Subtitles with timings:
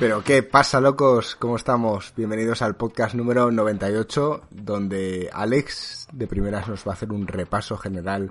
[0.00, 2.12] Pero qué pasa, locos, ¿cómo estamos?
[2.16, 7.76] Bienvenidos al podcast número 98, donde Alex de primeras nos va a hacer un repaso
[7.76, 8.30] general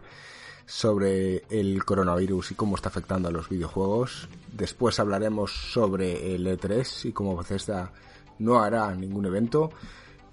[0.66, 4.30] sobre el coronavirus y cómo está afectando a los videojuegos.
[4.54, 7.92] Después hablaremos sobre el E3 y cómo Bethesda
[8.40, 9.72] no hará ningún evento.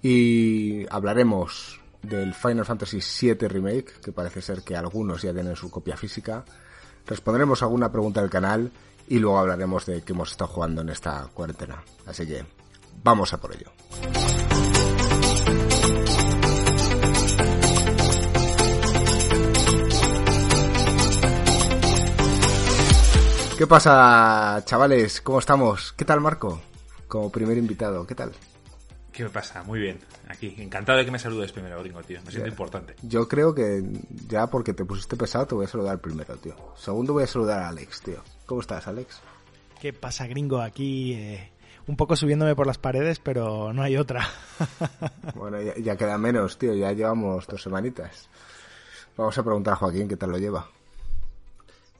[0.01, 5.69] Y hablaremos del Final Fantasy VII Remake, que parece ser que algunos ya tienen su
[5.69, 6.45] copia física.
[7.05, 8.71] Responderemos alguna pregunta del canal
[9.07, 11.83] y luego hablaremos de qué hemos estado jugando en esta cuarentena.
[12.05, 12.45] Así que
[13.03, 13.71] vamos a por ello.
[23.57, 25.21] ¿Qué pasa, chavales?
[25.21, 25.93] ¿Cómo estamos?
[25.93, 26.59] ¿Qué tal, Marco?
[27.07, 28.33] Como primer invitado, ¿qué tal?
[29.15, 29.63] ¿Qué me pasa?
[29.63, 29.97] Muy bien.
[30.27, 32.19] Aquí, encantado de que me saludes primero, gringo, tío.
[32.25, 32.95] Me siento importante.
[33.01, 33.81] Yo creo que
[34.27, 36.53] ya porque te pusiste pesado te voy a saludar primero, tío.
[36.75, 38.21] Segundo voy a saludar a Alex, tío.
[38.45, 39.21] ¿Cómo estás, Alex?
[39.79, 40.59] ¿Qué pasa, gringo?
[40.59, 41.49] Aquí eh,
[41.87, 44.27] un poco subiéndome por las paredes, pero no hay otra.
[45.35, 46.73] bueno, ya, ya, queda menos, tío.
[46.73, 48.27] Ya llevamos dos semanitas.
[49.15, 50.69] Vamos a preguntar a Joaquín qué tal lo lleva.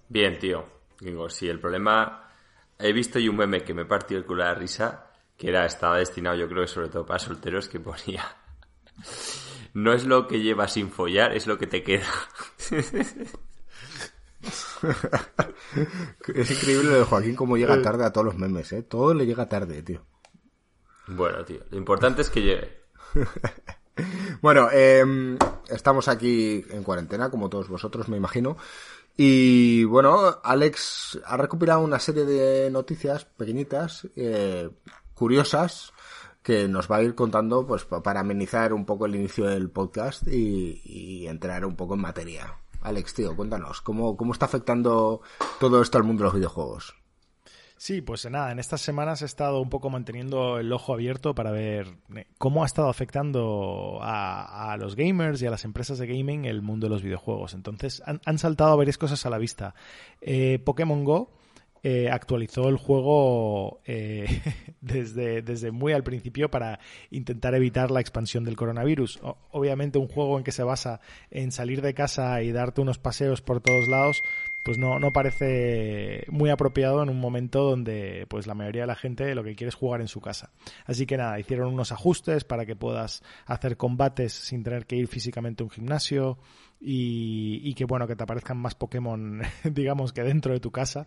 [0.09, 0.65] Bien, tío.
[0.99, 2.23] Gringo, sí, el problema...
[2.77, 5.05] He visto y un meme que me partió el culo de la risa,
[5.37, 8.23] que era, estaba destinado yo creo que sobre todo para solteros, que ponía...
[9.73, 12.07] No es lo que llevas sin follar, es lo que te queda.
[16.33, 18.83] es increíble lo de Joaquín cómo llega tarde a todos los memes, ¿eh?
[18.83, 20.01] Todo le llega tarde, tío.
[21.07, 22.83] Bueno, tío, lo importante es que llegue.
[24.41, 25.37] bueno, eh,
[25.69, 28.55] estamos aquí en cuarentena, como todos vosotros, me imagino.
[29.17, 34.69] Y bueno, Alex ha recopilado una serie de noticias pequeñitas, eh,
[35.15, 35.93] curiosas,
[36.43, 40.27] que nos va a ir contando pues para amenizar un poco el inicio del podcast
[40.27, 42.59] y, entrar un poco en materia.
[42.81, 45.21] Alex, tío, cuéntanos, ¿cómo, ¿cómo está afectando
[45.59, 46.95] todo esto al mundo de los videojuegos?
[47.77, 51.51] Sí, pues nada, en estas semanas he estado un poco manteniendo el ojo abierto para
[51.51, 56.07] ver eh, cómo ha estado afectando a, a los gamers y a las empresas de
[56.07, 57.53] gaming el mundo de los videojuegos.
[57.53, 59.75] Entonces han, han saltado varias cosas a la vista.
[60.21, 61.31] Eh, Pokémon Go,
[61.87, 64.25] eh, actualizó el juego eh,
[64.81, 66.79] desde, desde muy al principio para
[67.11, 69.19] intentar evitar la expansión del coronavirus.
[69.51, 73.43] Obviamente un juego en que se basa en salir de casa y darte unos paseos
[73.43, 74.23] por todos lados,
[74.63, 78.95] pues no, no parece muy apropiado en un momento donde pues la mayoría de la
[78.95, 80.49] gente lo que quiere es jugar en su casa.
[80.87, 85.07] Así que nada, hicieron unos ajustes para que puedas hacer combates sin tener que ir
[85.07, 86.39] físicamente a un gimnasio
[86.81, 91.05] y, y que bueno, que te aparezcan más Pokémon, digamos, que dentro de tu casa.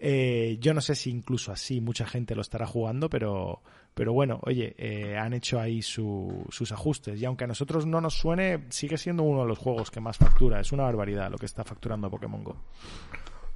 [0.00, 3.62] Eh, yo no sé si incluso así mucha gente lo estará jugando, pero,
[3.94, 7.20] pero bueno, oye, eh, han hecho ahí su, sus ajustes.
[7.20, 10.16] Y aunque a nosotros no nos suene, sigue siendo uno de los juegos que más
[10.16, 10.60] factura.
[10.60, 12.56] Es una barbaridad lo que está facturando Pokémon Go.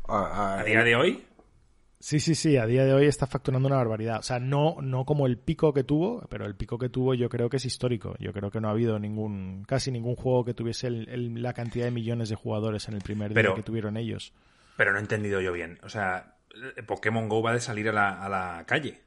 [0.08, 1.24] ¿A, a día de hoy?
[2.02, 4.18] Sí, sí, sí, a día de hoy está facturando una barbaridad.
[4.18, 7.28] O sea, no, no como el pico que tuvo, pero el pico que tuvo yo
[7.28, 8.16] creo que es histórico.
[8.18, 11.52] Yo creo que no ha habido ningún, casi ningún juego que tuviese el, el, la
[11.52, 14.32] cantidad de millones de jugadores en el primer pero, día que tuvieron ellos.
[14.76, 15.78] Pero no he entendido yo bien.
[15.82, 16.36] O sea,
[16.86, 19.00] Pokémon Go va de salir a la, a la calle.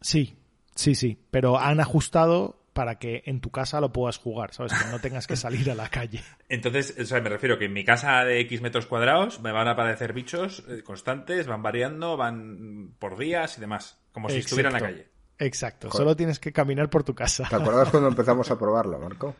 [0.00, 0.36] Sí,
[0.74, 1.18] sí, sí.
[1.30, 4.72] Pero han ajustado para que en tu casa lo puedas jugar, ¿sabes?
[4.72, 6.22] Que no tengas que salir a la calle.
[6.48, 9.68] Entonces, o sea, me refiero que en mi casa de X metros cuadrados me van
[9.68, 14.46] a aparecer bichos eh, constantes, van variando, van por días y demás, como si Exacto.
[14.46, 15.08] estuviera en la calle.
[15.38, 16.04] Exacto, Joder.
[16.04, 17.46] solo tienes que caminar por tu casa.
[17.48, 19.34] ¿Te acuerdas cuando empezamos a probarlo, Marco?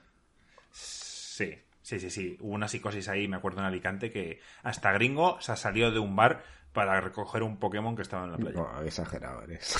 [0.72, 1.54] Sí,
[1.90, 2.36] sí, sí, sí.
[2.40, 6.14] Hubo una psicosis ahí, me acuerdo en Alicante, que hasta gringo se salió de un
[6.14, 8.56] bar para recoger un Pokémon que estaba en la playa.
[8.56, 9.76] No, exagerado eres.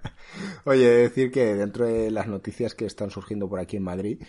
[0.64, 4.24] Oye, decir que dentro de las noticias que están surgiendo por aquí en Madrid,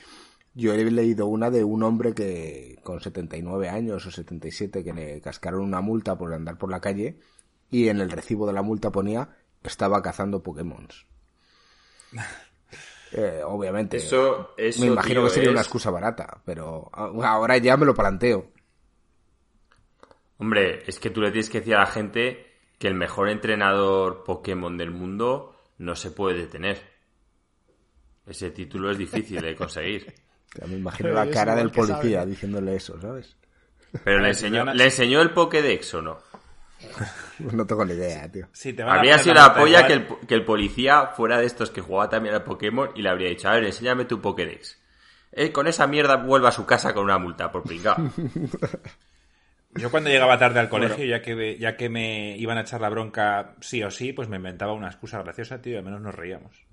[0.53, 5.19] yo he leído una de un hombre que con 79 años o 77 que le
[5.19, 7.17] cascaron una multa por andar por la calle
[7.71, 9.29] y en el recibo de la multa ponía
[9.63, 10.87] estaba cazando Pokémon.
[13.17, 13.97] Eh, obviamente.
[13.97, 15.53] Eso, eso, me imagino tío, que sería es...
[15.53, 18.51] una excusa barata, pero ahora ya me lo planteo.
[20.37, 22.45] Hombre, es que tú le tienes que decir a la gente
[22.77, 26.77] que el mejor entrenador Pokémon del mundo no se puede detener.
[28.27, 30.13] Ese título es difícil de conseguir.
[30.57, 32.31] Ya me imagino la cara del policía sabe.
[32.31, 33.35] diciéndole eso, ¿sabes?
[34.05, 36.17] Pero le enseñó, ¿le enseñó el Pokédex o no?
[37.39, 38.47] No tengo ni idea, tío.
[38.53, 42.09] Sí, habría sido la polla que el, que el, policía fuera de estos que jugaba
[42.09, 44.79] también al Pokémon y le habría dicho, a ver, enséñame tu Pokédex.
[45.31, 48.09] Eh, con esa mierda vuelva a su casa con una multa por pringado.
[49.75, 51.09] Yo cuando llegaba tarde al colegio, bueno.
[51.09, 54.37] ya que ya que me iban a echar la bronca sí o sí, pues me
[54.37, 56.64] inventaba una excusa graciosa, tío, y al menos nos reíamos.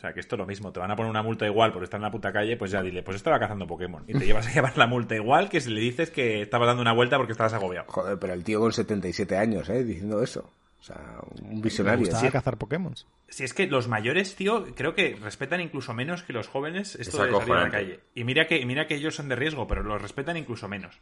[0.00, 1.84] O sea, que esto es lo mismo, te van a poner una multa igual por
[1.84, 4.02] estar en la puta calle, pues ya dile, pues estaba cazando Pokémon.
[4.08, 6.80] Y te llevas a llevar la multa igual que si le dices que estabas dando
[6.80, 7.84] una vuelta porque estabas agobiado.
[7.88, 9.84] Joder, pero el tío con 77 años, ¿eh?
[9.84, 10.50] Diciendo eso.
[10.80, 12.00] O sea, un visionario.
[12.00, 12.94] Me gustaba cazar Pokémon.
[13.28, 17.22] Si es que los mayores, tío, creo que respetan incluso menos que los jóvenes esto
[17.22, 18.00] de salir a la calle.
[18.14, 20.98] Y mira que, mira que ellos son de riesgo, pero los respetan incluso menos.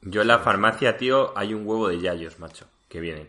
[0.00, 3.28] Yo en la farmacia, tío, hay un huevo de yayos, macho, que vienen.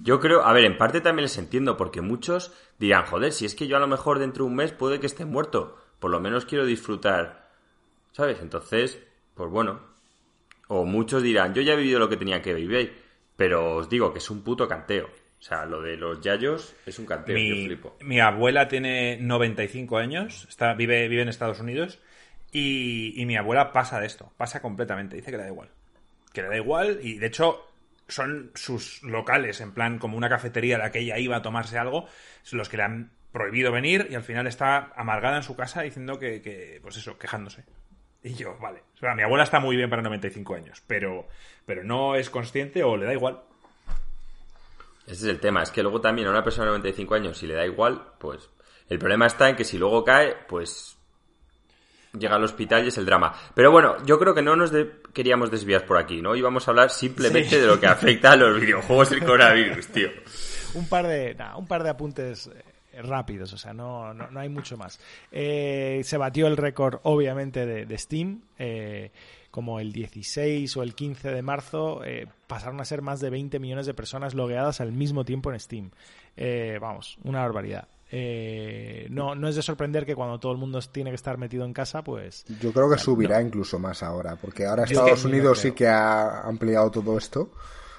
[0.00, 2.54] Yo creo, a ver, en parte también les entiendo, porque muchos
[2.86, 5.06] dirán, joder, si es que yo a lo mejor dentro de un mes puede que
[5.06, 7.48] esté muerto, por lo menos quiero disfrutar,
[8.12, 8.38] ¿sabes?
[8.40, 8.98] Entonces,
[9.34, 9.80] pues bueno.
[10.68, 12.96] O muchos dirán, yo ya he vivido lo que tenía que vivir,
[13.36, 15.06] pero os digo que es un puto canteo.
[15.06, 17.96] O sea, lo de los yayos es un canteo, mi, yo flipo.
[18.00, 22.00] Mi abuela tiene 95 años, está, vive, vive en Estados Unidos,
[22.52, 25.68] y, y mi abuela pasa de esto, pasa completamente, dice que le da igual.
[26.32, 27.71] Que le da igual, y de hecho
[28.08, 31.78] son sus locales, en plan como una cafetería a la que ella iba a tomarse
[31.78, 32.06] algo,
[32.50, 36.18] los que le han prohibido venir y al final está amargada en su casa diciendo
[36.18, 37.64] que, pues eso, quejándose.
[38.22, 38.82] Y yo, vale.
[38.94, 41.26] O sea, mi abuela está muy bien para 95 años, pero,
[41.66, 43.40] pero no es consciente o le da igual.
[45.06, 47.46] Ese es el tema, es que luego también a una persona de 95 años, si
[47.46, 48.48] le da igual, pues
[48.88, 50.96] el problema está en que si luego cae, pues
[52.16, 53.34] llega al hospital y es el drama.
[53.54, 54.70] Pero bueno, yo creo que no nos
[55.12, 56.34] queríamos desviar por aquí, ¿no?
[56.34, 60.08] Íbamos a hablar simplemente de lo que afecta a los videojuegos el coronavirus, tío.
[60.74, 62.48] un par de, un par de apuntes
[62.92, 65.00] eh, rápidos, o sea, no, no, hay mucho más.
[65.30, 68.42] Eh, se batió el récord, obviamente, de, Steam.
[68.58, 69.10] Eh,
[69.50, 72.00] como el 16 o el 15 de marzo,
[72.46, 75.90] pasaron a ser más de 20 millones de personas logueadas al mismo tiempo en Steam.
[76.80, 77.86] vamos, una barbaridad.
[78.14, 81.64] Eh, no, no es de sorprender que cuando todo el mundo tiene que estar metido
[81.64, 82.44] en casa, pues...
[82.60, 86.90] Yo creo que subirá incluso más ahora, porque ahora Estados Unidos sí que ha ampliado
[86.90, 87.50] todo esto.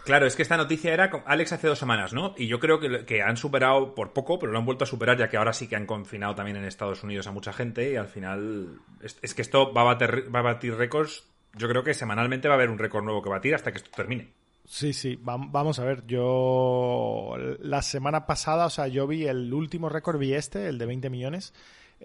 [0.06, 2.36] Claro, es que esta noticia era Alex hace dos semanas, ¿no?
[2.38, 5.18] Y yo creo que, que, han superado por poco, pero lo han vuelto a superar,
[5.18, 7.96] ya que ahora sí que han confinado también en Estados Unidos a mucha gente y
[7.96, 11.24] al final es, que esto va a, batir, va a batir récords.
[11.56, 13.90] Yo creo que semanalmente va a haber un récord nuevo que batir hasta que esto
[13.96, 14.34] termine.
[14.66, 19.90] Sí, sí, vamos a ver, yo la semana pasada, o sea, yo vi el último
[19.90, 21.54] récord, vi este, el de 20 millones.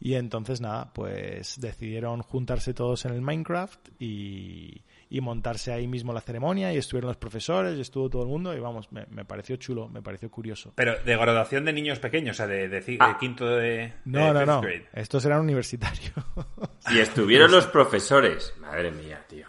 [0.00, 6.12] y entonces nada, pues decidieron juntarse todos en el Minecraft y, y montarse ahí mismo
[6.12, 9.56] la ceremonia y estuvieron los profesores y estuvo todo el mundo y vamos, me, pareció
[9.56, 10.72] chulo, me pareció curioso.
[10.74, 13.16] Pero de graduación de niños pequeños, o sea, de, de, ah.
[13.18, 13.94] quinto de...
[14.04, 14.62] No, no, no,
[14.92, 16.12] estos eran universitarios.
[16.90, 19.46] Y estuvieron los profesores, madre mía, tío.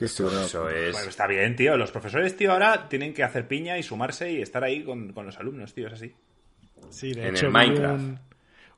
[0.00, 0.92] Eso es...
[0.92, 1.76] Bueno, está bien, tío.
[1.76, 5.38] Los profesores, tío, ahora tienen que hacer piña y sumarse y estar ahí con, los
[5.38, 6.14] alumnos, tío, es así.
[6.88, 8.18] Sí, de hecho, Un,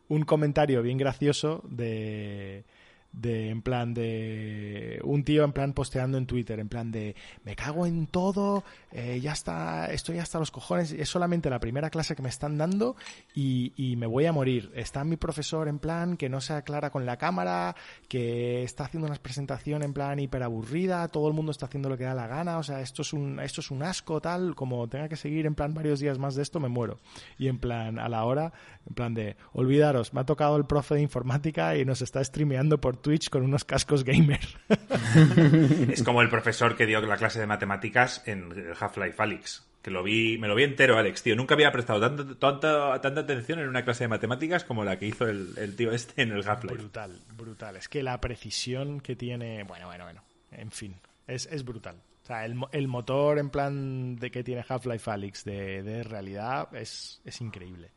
[0.08, 2.64] un comentario bien gracioso de
[3.12, 7.56] de en plan de un tío en plan posteando en Twitter en plan de me
[7.56, 8.62] cago en todo
[8.92, 12.58] eh, ya está estoy hasta los cojones es solamente la primera clase que me están
[12.58, 12.96] dando
[13.34, 16.90] y, y, me voy a morir está mi profesor en plan que no se aclara
[16.90, 17.74] con la cámara
[18.08, 21.98] que está haciendo una presentación en plan hiper aburrida todo el mundo está haciendo lo
[21.98, 24.88] que da la gana o sea esto es un esto es un asco tal como
[24.88, 26.98] tenga que seguir en plan varios días más de esto me muero.
[27.38, 28.52] Y en plan a la hora
[28.86, 32.80] en plan de olvidaros me ha tocado el profe de informática y nos está streameando
[32.80, 34.40] por Twitch con unos cascos gamer.
[35.90, 39.66] es como el profesor que dio la clase de matemáticas en Half-Life Alyx.
[39.82, 41.34] Que lo vi, me lo vi entero, Alex, tío.
[41.34, 45.26] Nunca había prestado tanta, tanta atención en una clase de matemáticas como la que hizo
[45.26, 46.76] el, tío este en el Half-Life.
[46.76, 47.76] Brutal, brutal.
[47.76, 49.64] Es que la precisión que tiene.
[49.64, 50.22] Bueno, bueno, bueno.
[50.52, 51.96] En fin, es, brutal.
[52.22, 57.22] O sea, el, motor en plan de que tiene Half-Life Alyx de, de realidad es,
[57.24, 57.90] es increíble.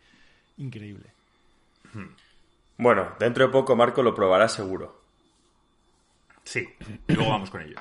[0.57, 1.11] Increíble.
[1.93, 2.07] Hmm.
[2.77, 5.01] Bueno, dentro de poco Marco lo probará seguro.
[6.43, 6.67] Sí,
[7.07, 7.77] y luego vamos con ello.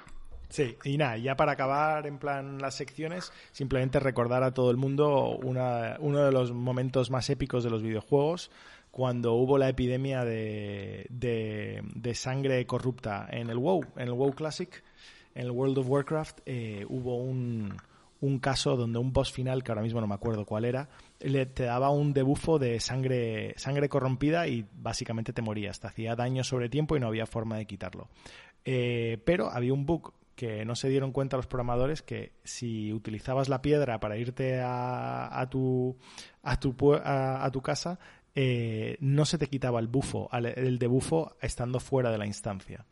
[0.49, 4.77] Sí, y nada, ya para acabar en plan las secciones, simplemente recordar a todo el
[4.77, 8.51] mundo una, uno de los momentos más épicos de los videojuegos,
[8.91, 14.85] cuando hubo la epidemia de, de, sangre corrupta en el WoW, en el WoW Classic,
[15.35, 17.75] en el World of Warcraft, eh, hubo un,
[18.21, 20.91] un caso donde un boss final, que ahora mismo no me acuerdo cuál era,
[21.23, 25.81] le, te daba un debufo de sangre, sangre corrompida y básicamente te morías.
[25.81, 28.09] Te hacía daño sobre tiempo y no había forma de quitarlo.
[28.65, 33.49] Eh, pero había un bug que no se dieron cuenta los programadores que si utilizabas
[33.49, 35.97] la piedra para irte a, tu,
[36.43, 37.99] a, tu, a, tu casa,
[38.35, 42.87] eh, no se te quitaba el bufo, el debufo estando fuera de la instancia.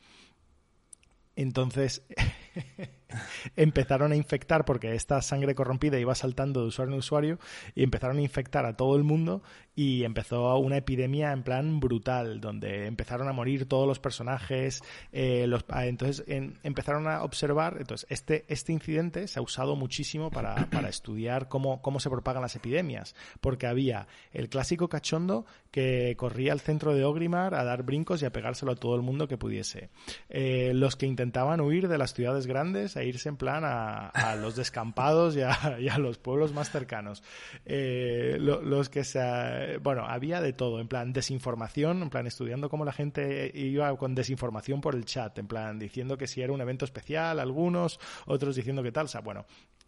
[1.35, 2.07] Entonces
[3.57, 7.39] empezaron a infectar porque esta sangre corrompida iba saltando de usuario en usuario
[7.75, 9.43] y empezaron a infectar a todo el mundo
[9.75, 15.47] y empezó una epidemia en plan brutal donde empezaron a morir todos los personajes eh,
[15.47, 16.25] los, ah, entonces
[16.63, 21.81] empezaron a observar entonces este, este incidente se ha usado muchísimo para, para estudiar cómo,
[21.83, 27.05] cómo se propagan las epidemias porque había el clásico cachondo que corría al centro de
[27.05, 29.91] Ogrimar a dar brincos y a pegárselo a todo el mundo que pudiese.
[30.29, 34.57] Eh, los que intentaban huir de las ciudades grandes a irse en plan a, los
[34.57, 37.23] descampados y a, los pueblos más cercanos.
[37.65, 39.79] Eh, los que se...
[39.83, 44.15] Bueno, había de todo, en plan desinformación, en plan estudiando cómo la gente iba con
[44.15, 48.57] desinformación por el chat, en plan diciendo que si era un evento especial, algunos, otros
[48.57, 49.47] diciendo que tal, o bueno,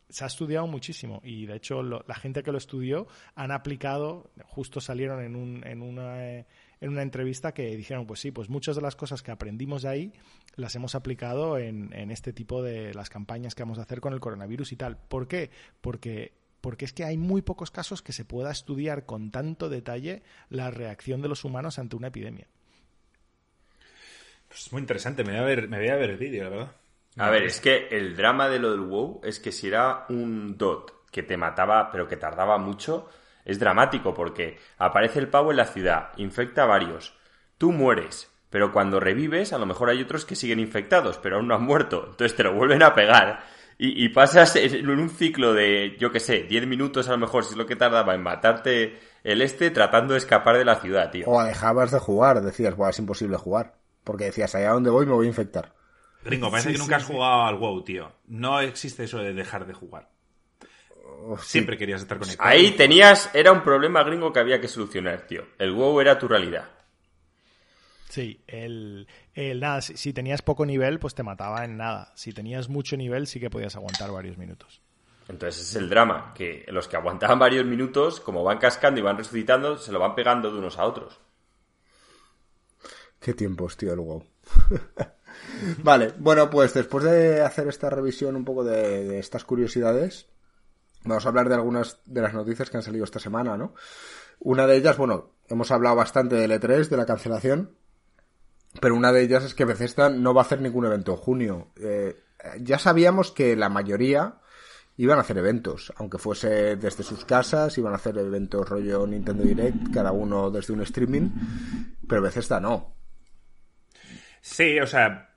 [0.09, 4.81] se ha estudiado muchísimo y de hecho la gente que lo estudió han aplicado, justo
[4.81, 6.25] salieron en, un, en una...
[6.25, 6.47] Eh,
[6.83, 9.89] en una entrevista que dijeron, pues sí, pues muchas de las cosas que aprendimos de
[9.89, 10.13] ahí
[10.55, 14.13] las hemos aplicado en, en este tipo de las campañas que vamos a hacer con
[14.13, 14.97] el coronavirus y tal.
[14.97, 15.51] ¿Por qué?
[15.81, 16.33] Porque
[16.63, 20.71] porque es que hay muy pocos casos que se pueda estudiar con tanto detalle la
[20.71, 22.47] reacción de los humanos ante una epidemia.
[24.49, 26.77] Pues muy interesante, me voy a ver, me voy a ver el vídeo, la verdad.
[27.19, 30.57] A ver, es que el drama de lo del WoW es que si era un
[30.57, 33.09] dot que te mataba, pero que tardaba mucho,
[33.45, 37.19] es dramático porque aparece el pavo en la ciudad, infecta a varios,
[37.59, 41.49] tú mueres, pero cuando revives a lo mejor hay otros que siguen infectados, pero aún
[41.49, 43.45] no han muerto, entonces te lo vuelven a pegar.
[43.79, 47.53] Y, pasas en un ciclo de, yo qué sé, 10 minutos a lo mejor, si
[47.53, 51.27] es lo que tardaba en matarte el este, tratando de escapar de la ciudad, tío.
[51.27, 53.75] O dejabas de jugar, decías, bueno, es imposible jugar.
[54.05, 55.73] Porque decías, allá donde voy me voy a infectar.
[56.23, 58.13] Gringo, parece que nunca has jugado al WoW, tío.
[58.29, 60.11] No existe eso de dejar de jugar.
[61.41, 62.49] Siempre querías estar conectado.
[62.49, 65.43] Ahí tenías, era un problema gringo que había que solucionar, tío.
[65.59, 66.69] El WoW era tu realidad.
[68.13, 69.09] Sí, el,
[69.59, 72.13] nada, si, tenías poco nivel, pues te mataba en nada.
[72.15, 74.83] Si tenías mucho nivel, sí que podías aguantar varios minutos.
[75.31, 79.17] Entonces es el drama, que los que aguantaban varios minutos, como van cascando y van
[79.17, 81.21] resucitando, se lo van pegando de unos a otros.
[83.19, 84.23] Qué tiempos, tío, el WoW.
[85.83, 90.29] vale, bueno, pues después de hacer esta revisión un poco de estas curiosidades,
[91.05, 93.75] Vamos a hablar de algunas de las noticias que han salido esta semana, ¿no?
[94.39, 97.75] Una de ellas, bueno, hemos hablado bastante del E3, de la cancelación,
[98.81, 101.73] pero una de ellas es que Bethesda no va a hacer ningún evento en junio.
[101.81, 102.17] Eh,
[102.61, 104.37] ya sabíamos que la mayoría
[104.97, 109.45] iban a hacer eventos, aunque fuese desde sus casas, iban a hacer eventos rollo Nintendo
[109.45, 111.31] Direct, cada uno desde un streaming,
[112.09, 112.95] pero Bethesda no.
[114.41, 115.35] Sí, o sea,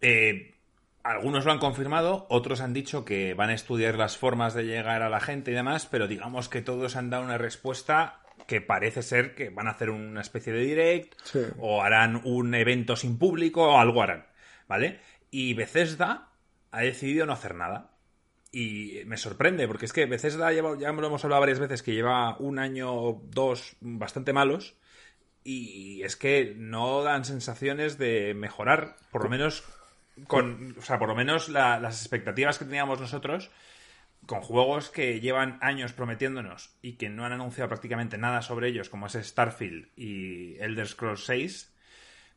[0.00, 0.54] eh,
[1.02, 5.02] algunos lo han confirmado, otros han dicho que van a estudiar las formas de llegar
[5.02, 9.02] a la gente y demás, pero digamos que todos han dado una respuesta que parece
[9.02, 11.14] ser que van a hacer una especie de direct
[11.58, 14.26] o harán un evento sin público o algo harán,
[14.68, 15.00] ¿vale?
[15.30, 16.30] Y Bethesda
[16.70, 17.90] ha decidido no hacer nada.
[18.52, 21.92] Y me sorprende, porque es que Bethesda lleva, ya lo hemos hablado varias veces, que
[21.92, 24.76] lleva un año o dos bastante malos.
[25.44, 29.64] Y es que no dan sensaciones de mejorar, por lo menos
[30.26, 33.50] con, o sea, por lo menos las expectativas que teníamos nosotros
[34.26, 38.88] con juegos que llevan años prometiéndonos y que no han anunciado prácticamente nada sobre ellos,
[38.88, 41.72] como es Starfield y Elder Scrolls 6.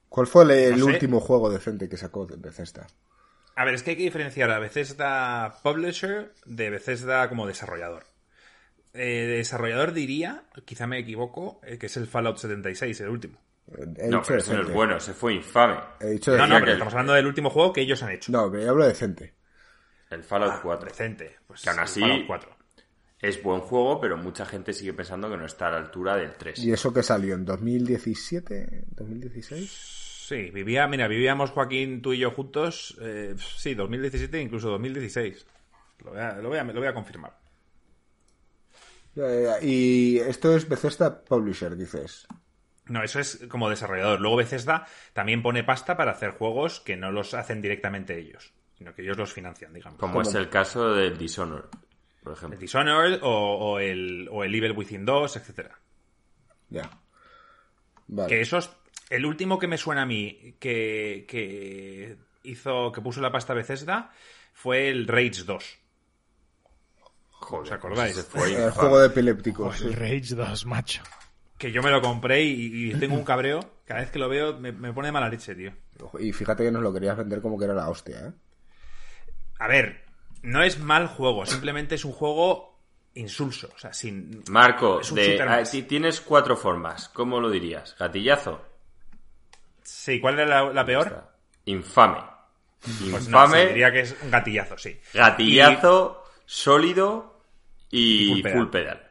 [0.08, 2.88] ¿Cuál fue el, último juego decente que sacó de Bethesda?
[3.56, 8.06] A ver, es que hay que diferenciar a Bethesda Publisher de Bethesda como desarrollador.
[8.94, 13.40] Eh, desarrollador diría, quizá me equivoco, eh, que es el Fallout 76, el último
[14.10, 15.76] no, pero ese no es bueno, ese fue infame.
[16.02, 18.32] no, no, pero estamos hablando del último juego que ellos han hecho.
[18.32, 19.34] No, pero yo hablo decente.
[20.10, 20.88] El Fallout 4.
[20.88, 21.38] Ah, decente.
[21.48, 22.02] Pues que aún así
[23.22, 26.34] es buen juego, pero mucha gente sigue pensando que no está a la altura del
[26.34, 26.60] 3.
[26.60, 28.86] ¿Y eso que salió en 2017?
[28.96, 29.68] ¿2016?
[30.30, 35.46] Sí, vivía, mira, vivíamos Joaquín, tú y yo juntos, eh, sí, 2017, incluso 2016.
[36.06, 37.38] Lo voy a, lo voy a, lo voy a confirmar.
[39.62, 42.28] y esto es Bethesda Publisher, dices.
[42.86, 44.22] No, eso es como desarrollador.
[44.22, 48.96] Luego Bethesda también pone pasta para hacer juegos que no los hacen directamente ellos, sino
[48.96, 50.00] que ellos los financian, digamos.
[50.00, 51.66] Como es el caso del Dishonored,
[52.24, 52.56] por ejemplo.
[52.56, 55.78] El Dishonored o, el, o el Evil Within 2, etcétera.
[56.70, 56.90] Ya.
[58.08, 58.30] Vale.
[58.30, 58.72] Que esos...
[59.10, 64.14] El último que me suena a mí que, que hizo, que puso la pasta Bethesda
[64.54, 65.80] fue el Rage 2.
[67.32, 68.18] Joder, ¿Os acordáis?
[68.18, 69.82] ese fue El juego de epilépticos.
[69.82, 69.94] El.
[69.94, 71.04] Rage 2, macho.
[71.58, 73.82] Que yo me lo compré y, y tengo un cabreo.
[73.84, 75.74] Cada vez que lo veo me, me pone mala leche, tío.
[76.20, 78.32] Y fíjate que nos lo querías vender como que era la hostia, ¿eh?
[79.60, 80.04] A ver,
[80.42, 82.80] no es mal juego, simplemente es un juego
[83.14, 83.70] insulso.
[83.76, 84.44] O sea, sin.
[84.50, 87.10] Marco, de, ah, tienes cuatro formas.
[87.10, 87.96] ¿Cómo lo dirías?
[88.00, 88.66] ¿Gatillazo?
[89.84, 91.30] Sí, ¿cuál era la, la peor?
[91.66, 92.20] Infame.
[92.82, 94.98] Pues no, Infame, sí, diría que es un gatillazo, sí.
[95.14, 97.44] gatillazo, sólido
[97.92, 98.58] y, Y full pedal.
[98.58, 99.06] full pedal.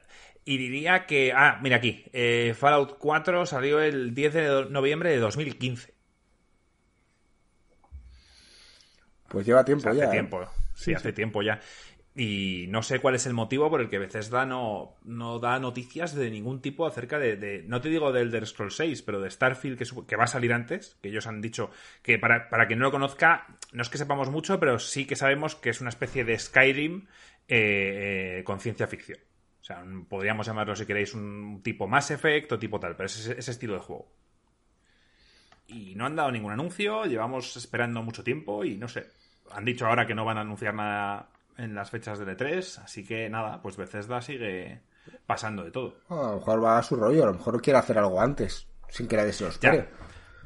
[0.47, 1.33] Y diría que.
[1.35, 2.05] Ah, mira aquí.
[2.12, 5.93] eh, Fallout 4 salió el 10 de noviembre de 2015.
[9.28, 10.06] Pues lleva tiempo hace ya.
[10.06, 10.11] ¿eh?
[10.11, 10.40] tiempo.
[10.75, 11.61] Sí, hace tiempo ya.
[12.14, 16.14] Y no sé cuál es el motivo por el que Bethesda no, no da noticias
[16.16, 19.30] de ningún tipo acerca de, de- no te digo del Elder Scrolls 6, pero de
[19.30, 21.70] Starfield que, va a salir antes, que ellos han dicho
[22.02, 25.14] que para, para quien no lo conozca, no es que sepamos mucho, pero sí que
[25.14, 27.06] sabemos que es una especie de Skyrim
[27.47, 29.18] eh, eh, con ciencia ficción.
[29.61, 33.16] O sea, podríamos llamarlo si queréis un tipo Mass Effect o tipo tal, pero es
[33.18, 34.11] ese, ese estilo de juego.
[35.68, 39.06] Y no han dado ningún anuncio, llevamos esperando mucho tiempo y no sé.
[39.52, 43.04] Han dicho ahora que no van a anunciar nada en las fechas del E3, así
[43.04, 44.80] que nada, pues Bethesda sigue
[45.26, 45.96] pasando de todo.
[46.08, 49.08] A lo mejor va a su rollo, a lo mejor quiere hacer algo antes, sin
[49.08, 49.88] que nadie se Ya,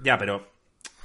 [0.03, 0.53] ya, pero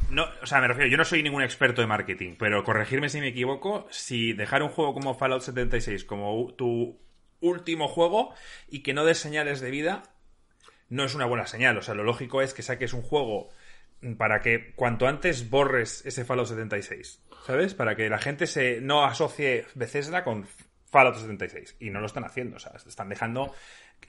[0.10, 3.20] no, o sea, me refiero, yo no soy ningún experto de marketing, pero corregirme si
[3.20, 7.00] me equivoco, si dejar un juego como Fallout 76 como tu
[7.42, 8.34] último juego
[8.70, 10.04] y que no des señales de vida
[10.90, 13.50] no es una buena señal, o sea, lo lógico es que saques un juego
[14.18, 17.74] para que cuanto antes borres ese Fallout 76, ¿sabes?
[17.74, 20.46] Para que la gente se no asocie Bethesda con
[20.90, 23.54] Fallout 76 y no lo están haciendo, o sea, están dejando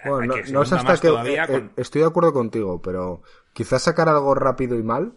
[0.05, 1.09] Bueno, que no, se no es hasta más que...
[1.09, 5.15] todavía eh, con- eh, Estoy de acuerdo contigo, pero quizás sacar algo rápido y mal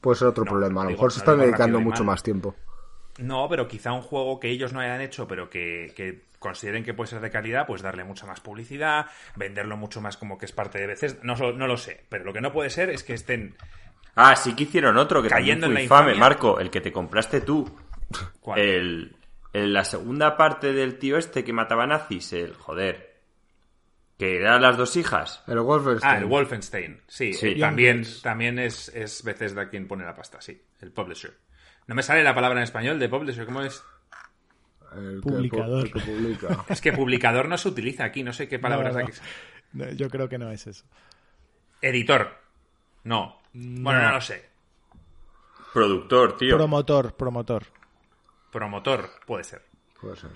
[0.00, 0.82] puede ser otro No, problema.
[0.82, 2.14] A lo mejor se están dedicando mucho mal.
[2.14, 2.54] más tiempo.
[3.18, 6.94] No, pero quizá un juego que ellos no hayan hecho, pero que, que consideren que
[6.94, 10.52] puede ser de calidad, pues darle mucha más publicidad, venderlo mucho más como que es
[10.52, 11.18] parte de veces.
[11.24, 13.56] No, no lo sé, pero lo que no puede ser es que estén.
[14.14, 16.20] Ah, sí que hicieron otro que Cayendo también en la infame, infamia.
[16.28, 17.70] Marco, el que te compraste tú.
[18.40, 18.58] ¿Cuál?
[18.58, 19.16] El,
[19.52, 23.08] el- la segunda parte del tío este que mataba nazis, el joder.
[24.18, 25.44] Que eran las dos hijas.
[25.46, 26.12] El Wolfenstein.
[26.12, 27.00] Ah, el Wolfenstein.
[27.06, 27.50] Sí, Sí.
[27.50, 30.60] eh, también, también es, es Bethesda quien pone la pasta, sí.
[30.80, 31.32] El publisher.
[31.86, 33.80] No me sale la palabra en español de publisher, ¿cómo es?
[34.96, 35.84] El que Publicador.
[35.84, 36.64] pu- el que publica.
[36.68, 39.06] Es que publicador no se utiliza aquí, no sé qué palabras No, no.
[39.06, 39.18] aquí.
[39.74, 40.84] No, yo creo que no es eso.
[41.80, 42.36] Editor.
[43.04, 43.40] No.
[43.52, 44.48] Bueno, no lo sé.
[45.72, 46.56] Productor, tío.
[46.56, 47.64] Promotor, promotor.
[48.50, 49.62] Promotor, puede ser.
[50.00, 50.30] Puede ser.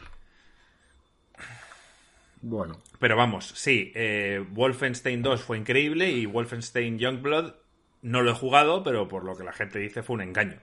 [2.45, 7.55] Bueno, Pero vamos, sí, eh, Wolfenstein 2 fue increíble y Wolfenstein Youngblood
[8.03, 10.59] no lo he jugado, pero por lo que la gente dice fue un engaño.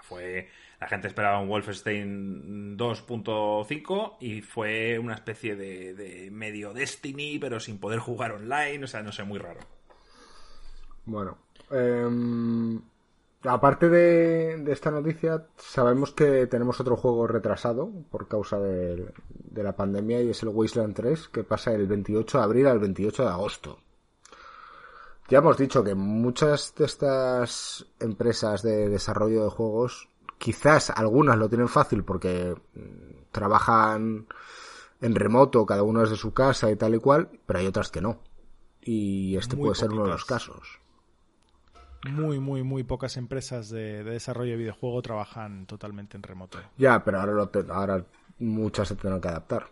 [0.00, 0.48] Fue
[0.82, 7.60] la gente esperaba un Wolfenstein 2.5 y fue una especie de, de medio Destiny, pero
[7.60, 9.60] sin poder jugar online, o sea, no sé, muy raro.
[11.06, 11.38] Bueno.
[11.70, 12.80] Em,
[13.44, 19.62] aparte de, de esta noticia, sabemos que tenemos otro juego retrasado por causa de, de
[19.62, 23.22] la pandemia y es el Wasteland 3 que pasa del 28 de abril al 28
[23.22, 23.78] de agosto.
[25.28, 31.48] Ya hemos dicho que muchas de estas empresas de desarrollo de juegos, quizás algunas lo
[31.48, 34.26] tienen fácil porque mm, trabajan
[35.00, 38.00] en remoto, cada uno desde su casa y tal y cual, pero hay otras que
[38.00, 38.18] no.
[38.82, 40.81] Y este Muy puede ser uno de los casos.
[42.10, 46.58] Muy, muy, muy pocas empresas de, de desarrollo de videojuego trabajan totalmente en remoto.
[46.76, 48.04] Ya, pero ahora, lo te- ahora
[48.38, 49.68] muchas se tendrán que adaptar.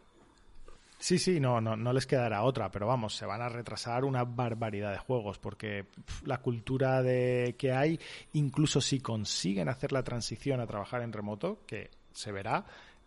[0.99, 4.25] Sí, sí, no, no, no les quedará otra, pero vamos, se van a retrasar una
[4.25, 5.87] barbaridad de juegos porque
[6.27, 7.99] la cultura de que hay,
[8.35, 12.67] incluso si consiguen hacer la transición a trabajar en remoto, que se verá,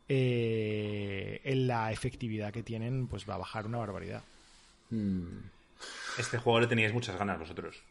[0.10, 4.24] eh, en la efectividad que tienen, pues va a bajar una barbaridad.
[6.18, 7.84] Este juego le teníais muchas ganas vosotros.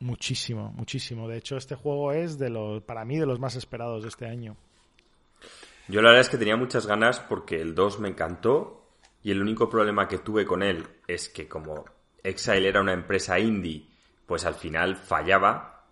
[0.00, 1.28] Muchísimo, muchísimo.
[1.28, 4.26] De hecho, este juego es de los, para mí, de los más esperados de este
[4.26, 4.56] año.
[5.88, 8.86] Yo la verdad es que tenía muchas ganas porque el 2 me encantó
[9.22, 11.84] y el único problema que tuve con él es que como
[12.22, 13.88] Exile era una empresa indie,
[14.26, 15.86] pues al final fallaba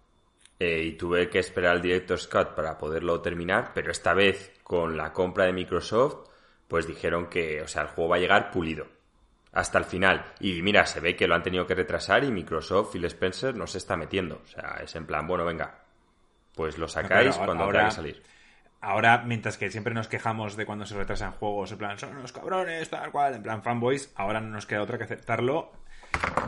[0.59, 4.97] eh, y tuve que esperar al Director Scott para poderlo terminar, pero esta vez con
[4.97, 6.29] la compra de Microsoft,
[6.69, 8.96] pues dijeron que, o sea, el juego va a llegar pulido
[9.57, 10.23] hasta el final.
[10.39, 13.67] Y mira, se ve que lo han tenido que retrasar y Microsoft, Phil Spencer, no
[13.67, 14.43] se está metiendo.
[14.45, 15.79] O sea, es en plan, bueno, venga,
[16.55, 18.23] pues lo sacáis Claro, cuando ahora- tenga que salir.
[18.83, 22.33] Ahora, mientras que siempre nos quejamos de cuando se retrasan juegos, en plan, son unos
[22.33, 25.73] cabrones, tal cual, en plan fanboys, ahora no nos queda otra que aceptarlo,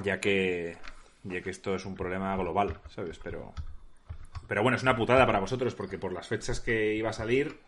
[0.05, 0.77] ya que,
[1.25, 3.19] ya que esto es un problema global, ¿sabes?
[3.25, 3.55] Pero,
[4.47, 7.59] pero bueno, es una putada para vosotros, porque por las fechas que iba a salir,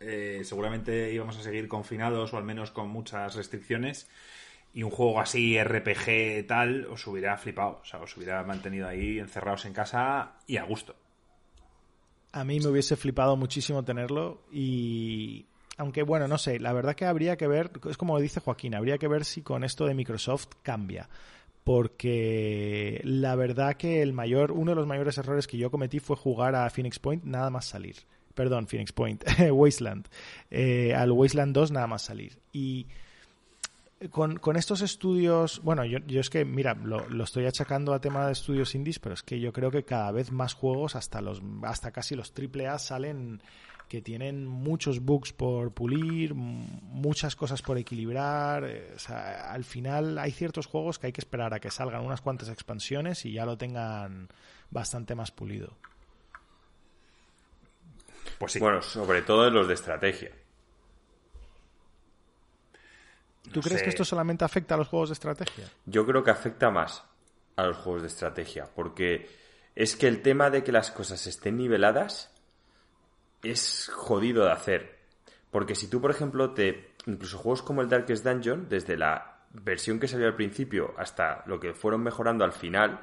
[0.00, 4.10] eh, seguramente íbamos a seguir confinados o al menos con muchas restricciones.
[4.74, 7.80] Y un juego así, RPG tal, os hubiera flipado.
[7.82, 10.94] O sea, os hubiera mantenido ahí encerrados en casa y a gusto.
[12.32, 15.46] A mí me hubiese flipado muchísimo tenerlo y
[15.78, 18.98] aunque bueno, no sé, la verdad que habría que ver, es como dice Joaquín, habría
[18.98, 21.08] que ver si con esto de Microsoft cambia.
[21.62, 26.16] Porque la verdad que el mayor, uno de los mayores errores que yo cometí fue
[26.16, 27.96] jugar a Phoenix Point nada más salir.
[28.34, 30.08] Perdón, Phoenix Point, Wasteland.
[30.50, 32.38] Eh, al Wasteland 2 nada más salir.
[32.52, 32.86] Y
[34.10, 38.26] con, estos estudios, bueno, yo, yo es que, mira, lo, lo, estoy achacando a tema
[38.26, 41.42] de estudios indies, pero es que yo creo que cada vez más juegos, hasta los,
[41.62, 43.42] hasta casi los AAA, salen
[43.88, 48.64] que tienen muchos bugs por pulir, muchas cosas por equilibrar.
[48.64, 52.04] Eh, o sea, al final hay ciertos juegos que hay que esperar a que salgan
[52.04, 54.28] unas cuantas expansiones y ya lo tengan
[54.70, 55.76] bastante más pulido.
[58.38, 58.60] Pues sí.
[58.60, 60.30] Bueno, sobre todo los de estrategia.
[63.52, 65.64] ¿Tú crees que esto solamente afecta a los juegos de estrategia?
[65.86, 67.04] Yo creo que afecta más
[67.56, 69.28] a los juegos de estrategia, porque
[69.74, 72.32] es que el tema de que las cosas estén niveladas
[73.42, 74.98] es jodido de hacer.
[75.50, 76.94] Porque si tú, por ejemplo, te.
[77.06, 81.58] Incluso juegos como el Darkest Dungeon, desde la versión que salió al principio hasta lo
[81.58, 83.00] que fueron mejorando al final,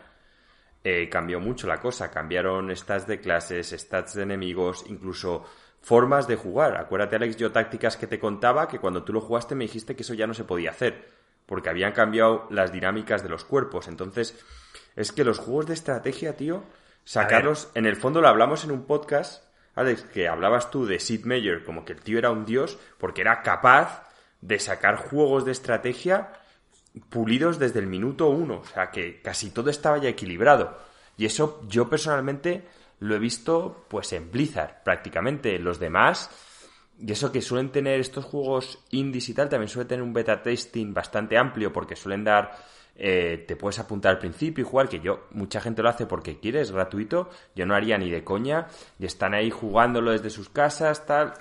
[0.84, 2.12] eh, cambió mucho la cosa.
[2.12, 5.46] Cambiaron stats de clases, stats de enemigos, incluso
[5.86, 6.76] formas de jugar.
[6.78, 10.02] Acuérdate, Alex, yo tácticas que te contaba que cuando tú lo jugaste me dijiste que
[10.02, 11.14] eso ya no se podía hacer.
[11.46, 13.88] Porque habían cambiado las dinámicas de los cuerpos.
[13.88, 14.36] Entonces,
[14.96, 16.64] es que los juegos de estrategia, tío,
[17.04, 17.70] sacarlos.
[17.76, 19.46] En el fondo lo hablamos en un podcast
[19.76, 23.22] Alex, que hablabas tú de Sid Meier como que el tío era un dios porque
[23.22, 24.10] era capaz
[24.42, 26.32] de sacar juegos de estrategia
[27.10, 28.60] pulidos desde el minuto uno.
[28.60, 30.78] O sea, que casi todo estaba ya equilibrado.
[31.18, 32.66] Y eso yo personalmente
[33.06, 35.58] lo he visto pues en Blizzard prácticamente.
[35.60, 36.30] Los demás,
[37.00, 40.42] y eso que suelen tener estos juegos indies y tal, también suelen tener un beta
[40.42, 42.52] testing bastante amplio porque suelen dar
[42.98, 46.40] eh, te puedes apuntar al principio y jugar, que yo, mucha gente lo hace porque
[46.40, 50.50] quiere, es gratuito, yo no haría ni de coña, y están ahí jugándolo desde sus
[50.50, 51.34] casas, tal.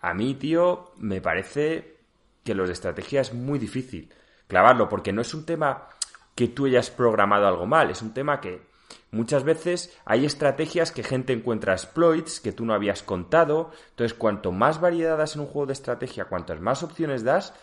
[0.00, 1.98] A mí, tío, me parece
[2.42, 4.12] que los de estrategia es muy difícil
[4.48, 5.88] clavarlo, porque no es un tema
[6.34, 8.71] que tú hayas programado algo mal, es un tema que
[9.10, 14.52] muchas veces hay estrategias que gente encuentra exploits que tú no habías contado, entonces cuanto
[14.52, 17.54] más variedad das en un juego de estrategia, cuantas más opciones das,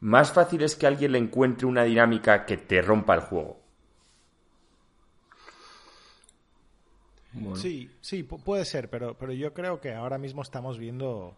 [0.00, 3.60] más fácil es que alguien le encuentre una dinámica que te rompa el juego.
[7.54, 11.34] Sí, sí, puede ser, pero, pero yo creo que ahora mismo estamos viendo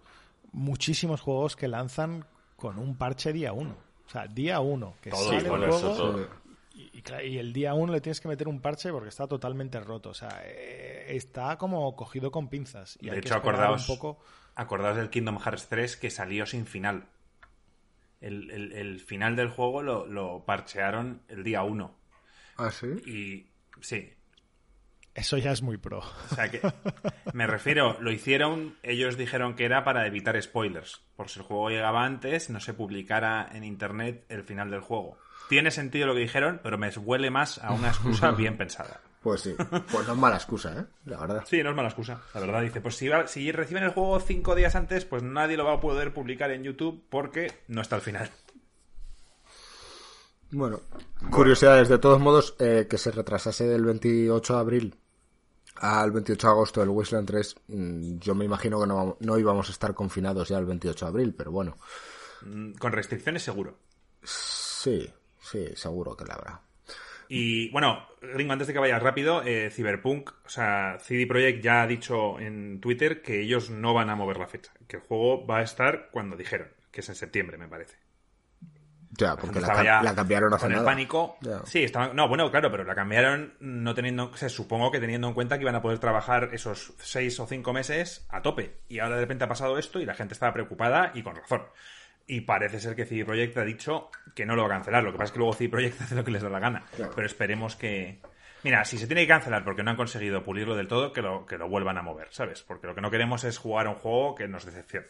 [0.52, 2.24] muchísimos juegos que lanzan
[2.56, 3.76] con un parche día uno.
[4.06, 6.26] O sea, día uno, que sale el juego
[6.74, 10.10] y, el día uno le tienes que meter un parche porque está totalmente roto.
[10.10, 12.98] O sea, eh, está como cogido con pinzas.
[13.00, 14.18] Y de hecho, acordaos, un poco...
[14.56, 17.06] acordaos del Kingdom Hearts 3 que salió sin final
[18.24, 21.94] el, final del juego lo, parchearon el día 1.
[22.56, 22.86] ¿Ah, sí?
[23.06, 24.12] Y sí.
[25.14, 25.98] Eso ya es muy pro.
[25.98, 26.60] O sea que,
[27.32, 31.02] me refiero, lo hicieron, ellos dijeron que era para evitar spoilers.
[31.16, 35.18] Por si el juego llegaba antes, no se publicara en internet el final del juego.
[35.54, 39.00] Tiene sentido lo que dijeron, pero me huele más a una excusa bien pensada.
[39.22, 40.84] Pues sí, pues no es mala excusa, ¿eh?
[41.04, 41.44] La verdad.
[41.46, 42.60] Sí, no es mala excusa, la verdad.
[42.62, 45.80] Dice, pues si, si reciben el juego cinco días antes, pues nadie lo va a
[45.80, 48.32] poder publicar en YouTube porque no está al final.
[50.50, 50.80] Bueno,
[51.30, 51.88] curiosidades.
[51.88, 54.96] De todos modos, eh, que se retrasase del 28 de abril
[55.76, 59.68] al 28 de agosto del Wasteland 3, mm, yo me imagino que no, no íbamos
[59.68, 61.76] a estar confinados ya el 28 de abril, pero bueno.
[62.42, 63.78] Mm, con restricciones seguro.
[64.24, 65.08] Sí,
[65.44, 66.60] sí, seguro que la habrá.
[67.28, 71.82] Y bueno, Gringo, antes de que vayas rápido, eh, Cyberpunk, o sea, CD Projekt ya
[71.82, 75.46] ha dicho en Twitter que ellos no van a mover la fecha, que el juego
[75.46, 77.96] va a estar cuando dijeron, que es en septiembre, me parece.
[79.16, 81.36] Ya, porque la, cambiaron hace con el pánico.
[81.66, 85.28] Sí, estaba, no, bueno, claro, pero la cambiaron no teniendo, o sea, supongo que teniendo
[85.28, 88.80] en cuenta que iban a poder trabajar esos seis o cinco meses a tope.
[88.88, 91.62] Y ahora de repente ha pasado esto y la gente estaba preocupada y con razón.
[92.26, 95.04] Y parece ser que CD Projekt ha dicho que no lo va a cancelar.
[95.04, 96.84] Lo que pasa es que luego CD Projekt hace lo que les da la gana.
[96.96, 98.20] Pero esperemos que.
[98.62, 101.44] Mira, si se tiene que cancelar porque no han conseguido pulirlo del todo, que lo,
[101.44, 102.62] que lo vuelvan a mover, ¿sabes?
[102.62, 105.06] Porque lo que no queremos es jugar un juego que nos decepcione.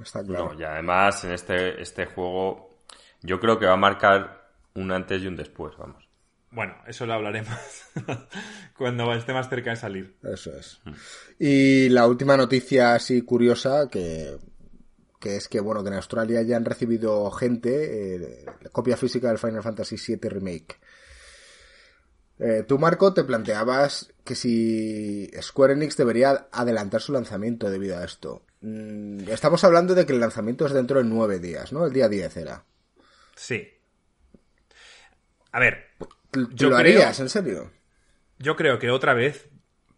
[0.00, 0.54] Está claro.
[0.58, 2.78] y además, en este, este juego,
[3.22, 6.08] yo creo que va a marcar un antes y un después, vamos.
[6.52, 7.56] Bueno, eso lo hablaremos
[8.76, 10.16] cuando esté más cerca de salir.
[10.22, 10.80] Eso es.
[10.84, 10.92] Mm.
[11.38, 14.36] Y la última noticia así curiosa que
[15.22, 19.38] que es que bueno que en Australia ya han recibido gente eh, copia física del
[19.38, 20.80] Final Fantasy VII Remake.
[22.40, 28.04] Eh, tú, Marco, te planteabas que si Square Enix debería adelantar su lanzamiento debido a
[28.04, 28.44] esto.
[28.62, 31.86] Mm, estamos hablando de que el lanzamiento es dentro de nueve días, ¿no?
[31.86, 32.64] El día 10 era.
[33.36, 33.68] Sí.
[35.52, 35.84] A ver.
[36.32, 37.70] ¿Tú lo harías, en serio?
[38.38, 39.48] Yo creo que otra vez,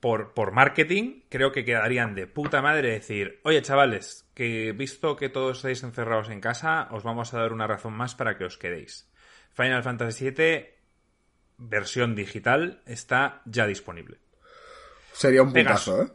[0.04, 5.30] por, por marketing, creo que quedarían de puta madre decir, oye chavales, que visto que
[5.30, 8.58] todos estáis encerrados en casa, os vamos a dar una razón más para que os
[8.58, 9.10] quedéis.
[9.54, 10.68] Final Fantasy VII
[11.56, 14.18] versión digital está ya disponible.
[15.14, 16.08] Sería un puntazo, ¿eh?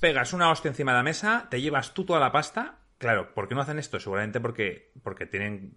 [0.00, 2.78] Pegas una hostia encima de la mesa, te llevas tú toda la pasta.
[2.96, 4.00] Claro, ¿por qué no hacen esto?
[4.00, 5.76] Seguramente porque, porque tienen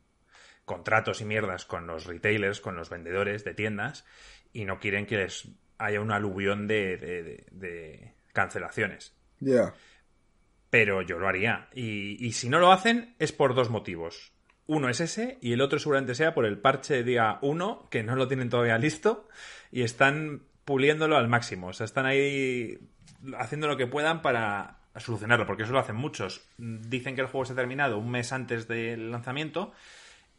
[0.64, 4.06] contratos y mierdas con los retailers, con los vendedores de tiendas,
[4.54, 6.98] y no quieren que les haya un aluvión de,
[7.52, 9.16] de, cancelaciones.
[9.40, 9.74] Ya.
[10.70, 11.70] Pero yo lo haría.
[11.74, 14.34] Y, y si no lo hacen, es por dos motivos.
[14.66, 18.16] Uno es ese y el otro seguramente sea por el parche día 1, que no
[18.16, 19.28] lo tienen todavía listo
[19.72, 21.68] y están puliéndolo al máximo.
[21.68, 22.78] O sea, están ahí
[23.38, 26.42] haciendo lo que puedan para solucionarlo, porque eso lo hacen muchos.
[26.58, 29.74] Dicen que el juego se ha terminado un mes antes del lanzamiento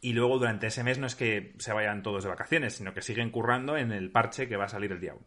[0.01, 3.01] y luego durante ese mes no es que se vayan todos de vacaciones, sino que
[3.01, 5.25] siguen currando en el parche que va a salir el día 1.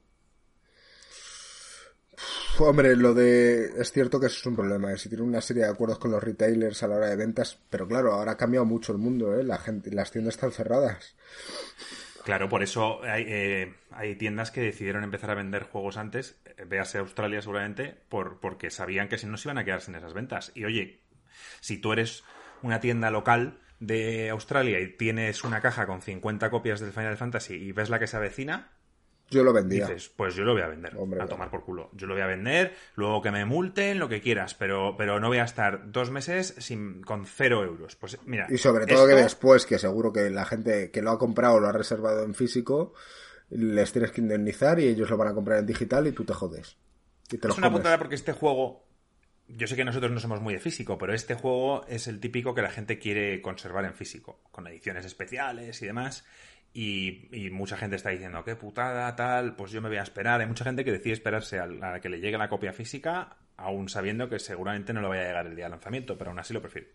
[2.58, 3.80] Hombre, lo de.
[3.80, 4.92] Es cierto que eso es un problema.
[4.92, 4.98] ¿eh?
[4.98, 7.58] Si tiene una serie de acuerdos con los retailers a la hora de ventas.
[7.70, 9.42] Pero claro, ahora ha cambiado mucho el mundo, ¿eh?
[9.42, 11.16] La gente, las tiendas están cerradas.
[12.24, 16.64] Claro, por eso hay, eh, hay tiendas que decidieron empezar a vender juegos antes, eh,
[16.64, 20.14] véase Australia seguramente, por, porque sabían que si no se iban a quedar sin esas
[20.14, 20.52] ventas.
[20.54, 21.00] Y oye,
[21.60, 22.22] si tú eres
[22.62, 27.54] una tienda local de Australia y tienes una caja con 50 copias del Final Fantasy
[27.54, 28.70] y ves la que se avecina,
[29.28, 29.86] yo lo vendía.
[29.86, 30.94] Dices, pues yo lo voy a vender.
[31.20, 31.90] a tomar por culo.
[31.94, 35.28] Yo lo voy a vender, luego que me multen, lo que quieras, pero, pero no
[35.28, 37.96] voy a estar dos meses sin, con cero euros.
[37.96, 38.46] Pues mira.
[38.50, 41.66] Y sobre todo que después, que seguro que la gente que lo ha comprado lo
[41.66, 42.92] ha reservado en físico,
[43.50, 46.34] les tienes que indemnizar y ellos lo van a comprar en digital y tú te
[46.34, 46.76] jodes.
[47.30, 48.84] es una putada porque este juego.
[49.48, 52.54] Yo sé que nosotros no somos muy de físico, pero este juego es el típico
[52.54, 56.24] que la gente quiere conservar en físico, con ediciones especiales y demás.
[56.74, 60.40] Y, mucha gente está diciendo, qué putada, tal, pues yo me voy a esperar.
[60.40, 64.28] Hay mucha gente que decide esperarse a, que le llegue la copia física, aún sabiendo
[64.28, 66.62] que seguramente no le vaya a llegar el día de lanzamiento, pero aún así lo
[66.62, 66.88] prefiero.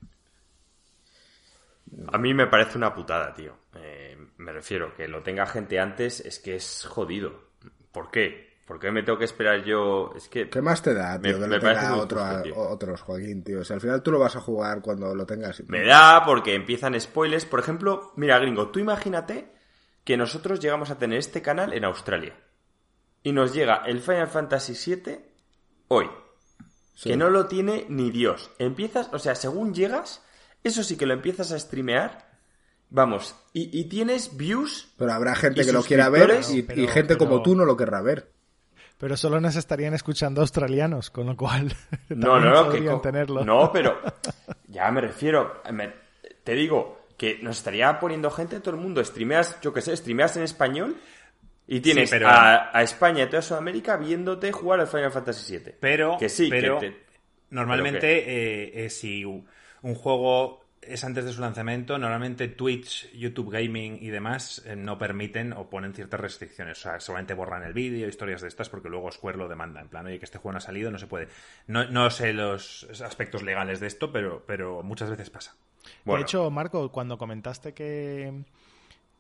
[2.12, 3.56] A mí me parece una putada, tío.
[3.76, 7.52] Eh, me refiero, que lo tenga gente antes es que es jodido.
[7.92, 8.47] ¿Por qué?
[8.68, 10.12] ¿Por qué me tengo que esperar yo?
[10.14, 10.50] Es que.
[10.50, 11.40] ¿Qué más te da, tío?
[11.40, 12.22] Me, que otro,
[12.56, 13.62] otros, Joaquín, tío.
[13.62, 15.64] O sea, al final tú lo vas a jugar cuando lo tengas.
[15.68, 17.46] Me da porque empiezan spoilers.
[17.46, 19.54] Por ejemplo, mira, gringo, tú imagínate
[20.04, 22.36] que nosotros llegamos a tener este canal en Australia.
[23.24, 25.18] Y nos llega el Final Fantasy VII
[25.88, 26.10] hoy.
[27.02, 28.52] Que no lo tiene ni Dios.
[28.60, 30.26] Empiezas, o sea, según llegas,
[30.66, 32.28] eso sí que lo empiezas a streamear.
[32.90, 34.94] Vamos, y, tienes views.
[34.98, 38.37] Pero habrá gente que lo quiera ver y, gente como tú no lo querrá ver.
[38.98, 41.74] Pero solo nos estarían escuchando australianos, con lo cual.
[42.10, 43.46] no, no, no, que, tenerlo.
[43.46, 44.00] No, pero.
[44.68, 45.62] Ya me refiero.
[46.44, 49.04] te digo, que nos estaría poniendo gente todo el mundo.
[49.04, 50.98] Streameas, yo qué sé, streameas en español
[51.68, 55.76] y tienes a, España y toda Sudamérica viéndote jugar al Final Fantasy VII.
[55.80, 56.80] Pero, que sí, pero
[57.50, 64.10] normalmente eh, si un juego es antes de su lanzamiento, normalmente Twitch, YouTube Gaming y
[64.10, 66.80] demás eh, no permiten o ponen ciertas restricciones.
[66.80, 69.82] O sea, solamente borran el vídeo, historias de estas, porque luego Square lo demanda.
[69.82, 71.28] En plan, oye, que este juego no ha salido, no se puede.
[71.68, 75.56] No, no sé los aspectos legales de esto, pero, pero muchas veces pasa.
[76.06, 78.44] De hecho, Marco, cuando comentaste que,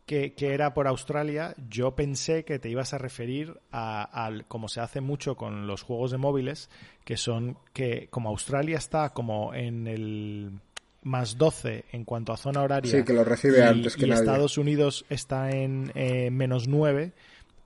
[0.05, 5.01] que, era por Australia, yo pensé que te ibas a referir a, como se hace
[5.01, 6.69] mucho con los juegos de móviles,
[7.03, 10.59] que son que como Australia está como en el
[11.07, 12.91] más 12 en cuanto a zona horaria.
[12.91, 17.13] Sí, que lo recibe antes que y Estados Unidos está en eh, menos 9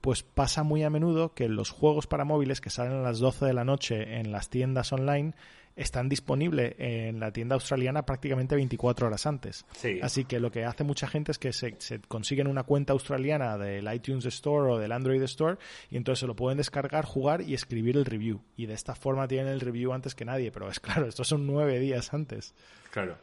[0.00, 3.46] pues pasa muy a menudo que los juegos para móviles que salen a las 12
[3.46, 5.32] de la noche en las tiendas online
[5.76, 9.64] están disponibles en la tienda australiana prácticamente 24 horas antes.
[10.02, 11.76] Así que lo que hace mucha gente es que se,
[12.08, 15.56] consiguen una cuenta australiana del iTunes Store o del Android Store
[15.90, 18.42] y entonces se lo pueden descargar, jugar y escribir el review.
[18.56, 20.50] Y de esta forma tienen el review antes que nadie.
[20.50, 22.54] Pero es claro, estos son nueve días antes.
[22.90, 23.16] Claro.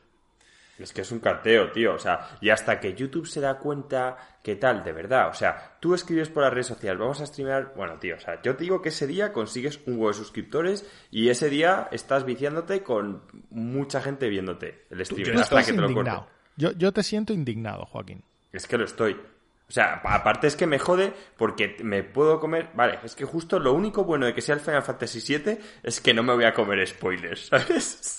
[0.80, 1.96] Es que es un carteo, tío.
[1.96, 5.30] O sea, y hasta que YouTube se da cuenta que tal, de verdad.
[5.30, 7.74] O sea, tú escribes por las redes sociales, vamos a streamear.
[7.76, 10.90] Bueno, tío, o sea, yo te digo que ese día consigues un huevo de suscriptores
[11.12, 15.94] y ese día estás viciándote con mucha gente viéndote el stream hasta que te lo
[15.94, 16.12] corte.
[16.56, 18.24] Yo, yo te siento indignado, Joaquín.
[18.52, 19.18] Es que lo estoy.
[19.70, 22.70] O sea, aparte es que me jode porque me puedo comer.
[22.74, 26.02] Vale, es que justo lo único bueno de que sea el Final Fantasy VII es
[26.02, 28.19] que no me voy a comer spoilers, ¿sabes?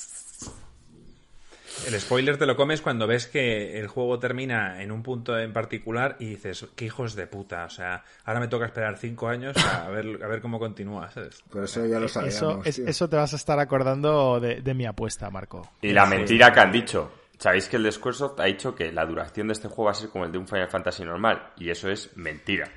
[1.86, 5.52] El spoiler te lo comes cuando ves que el juego termina en un punto en
[5.52, 7.64] particular y dices, qué hijos de puta.
[7.64, 11.42] O sea, ahora me toca esperar cinco años a ver, a ver cómo continúa, ¿sabes?
[11.50, 12.66] Por eso ya lo sabíamos.
[12.66, 15.68] Eso, te vas a estar acordando de, de mi apuesta, Marco.
[15.80, 17.12] Y la mentira que han dicho.
[17.38, 19.94] Sabéis que el de Squaresoft ha dicho que la duración de este juego va a
[19.94, 21.52] ser como el de un Final Fantasy normal.
[21.56, 22.68] Y eso es mentira.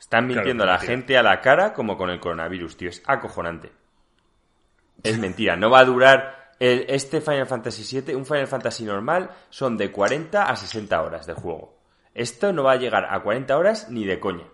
[0.00, 0.96] Están mintiendo Claro, a la mentira.
[0.96, 2.88] gente a la cara como con el coronavirus, tío.
[2.88, 3.70] Es acojonante.
[5.04, 5.54] Es mentira.
[5.56, 8.14] No va a durar el- este Final Fantasy VII.
[8.14, 11.76] Un Final Fantasy normal son de 40 a 60 horas de juego.
[12.14, 14.44] Esto no va a llegar a 40 horas ni de coña.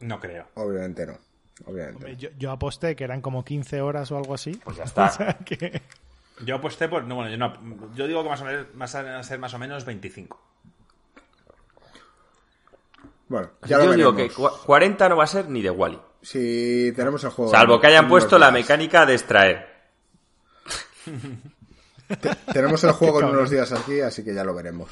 [0.00, 0.46] No creo.
[0.54, 1.18] Obviamente no.
[1.66, 1.96] Obviamente.
[1.96, 2.16] Hombre.
[2.16, 4.52] Yo, yo aposté que eran como 15 horas o algo así.
[4.64, 5.06] Pues ya está.
[5.06, 5.82] O sea que-
[6.44, 7.04] Yo aposté por.
[7.04, 9.52] No, bueno, yo, no, yo digo que más o menos, más van a ser más
[9.54, 10.40] o menos 25.
[13.28, 14.34] Bueno, ya lo Yo digo veremos.
[14.36, 15.98] que cua- 40 no va a ser ni de Wally.
[16.22, 17.50] Si tenemos el juego.
[17.50, 19.73] Salvo que hayan puesto la mecánica de extraer.
[22.52, 24.90] Tenemos el juego en unos días aquí, así que ya lo veremos.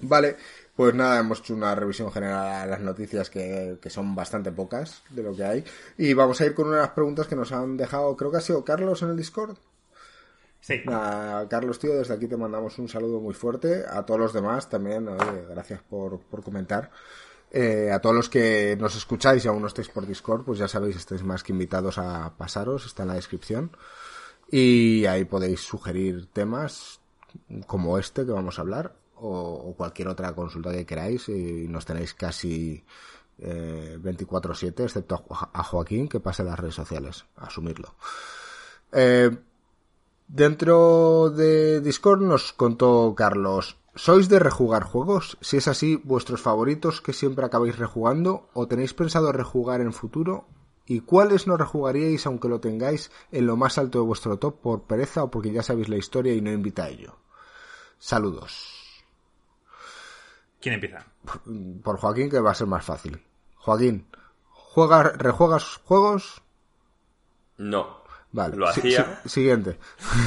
[0.00, 0.36] Vale,
[0.74, 5.02] pues nada, hemos hecho una revisión general a las noticias que, que son bastante pocas
[5.10, 5.64] de lo que hay.
[5.96, 8.64] Y vamos a ir con unas preguntas que nos han dejado, creo que ha sido
[8.64, 9.56] Carlos en el Discord.
[10.62, 10.80] Sí.
[10.84, 13.84] Carlos, tío, desde aquí te mandamos un saludo muy fuerte.
[13.88, 16.90] A todos los demás también, oye, gracias por, por comentar.
[17.50, 20.68] Eh, a todos los que nos escucháis y aún no estáis por Discord, pues ya
[20.68, 23.72] sabéis, estáis más que invitados a pasaros, está en la descripción.
[24.52, 27.00] Y ahí podéis sugerir temas
[27.66, 32.12] como este que vamos a hablar o, cualquier otra consulta que queráis y nos tenéis
[32.12, 32.84] casi
[33.38, 37.94] eh, 24/7, excepto a, Jo- a Joaquín que pase las redes sociales, asumirlo.
[38.92, 39.30] Eh,
[40.28, 45.38] dentro de Discord nos contó Carlos, ¿sois de rejugar juegos?
[45.40, 50.44] Si es así, vuestros favoritos que siempre acabáis rejugando o tenéis pensado rejugar en futuro
[50.92, 54.82] ¿Y cuáles no rejugaríais aunque lo tengáis en lo más alto de vuestro top por
[54.82, 57.16] pereza o porque ya sabéis la historia y no invita a ello?
[57.98, 59.02] Saludos.
[60.60, 61.06] ¿Quién empieza?
[61.82, 63.22] Por Joaquín que va a ser más fácil.
[63.56, 64.06] Joaquín,
[64.50, 66.42] ¿juegas, ¿rejuegas juegos?
[67.56, 68.02] No.
[68.32, 68.56] Vale.
[68.56, 69.20] Lo hacía.
[69.22, 69.78] si- siguiente.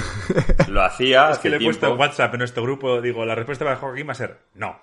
[0.68, 3.02] Lo hacía Es que le he puesto en WhatsApp en nuestro grupo.
[3.02, 4.80] Digo, la respuesta para Joaquín va a ser no.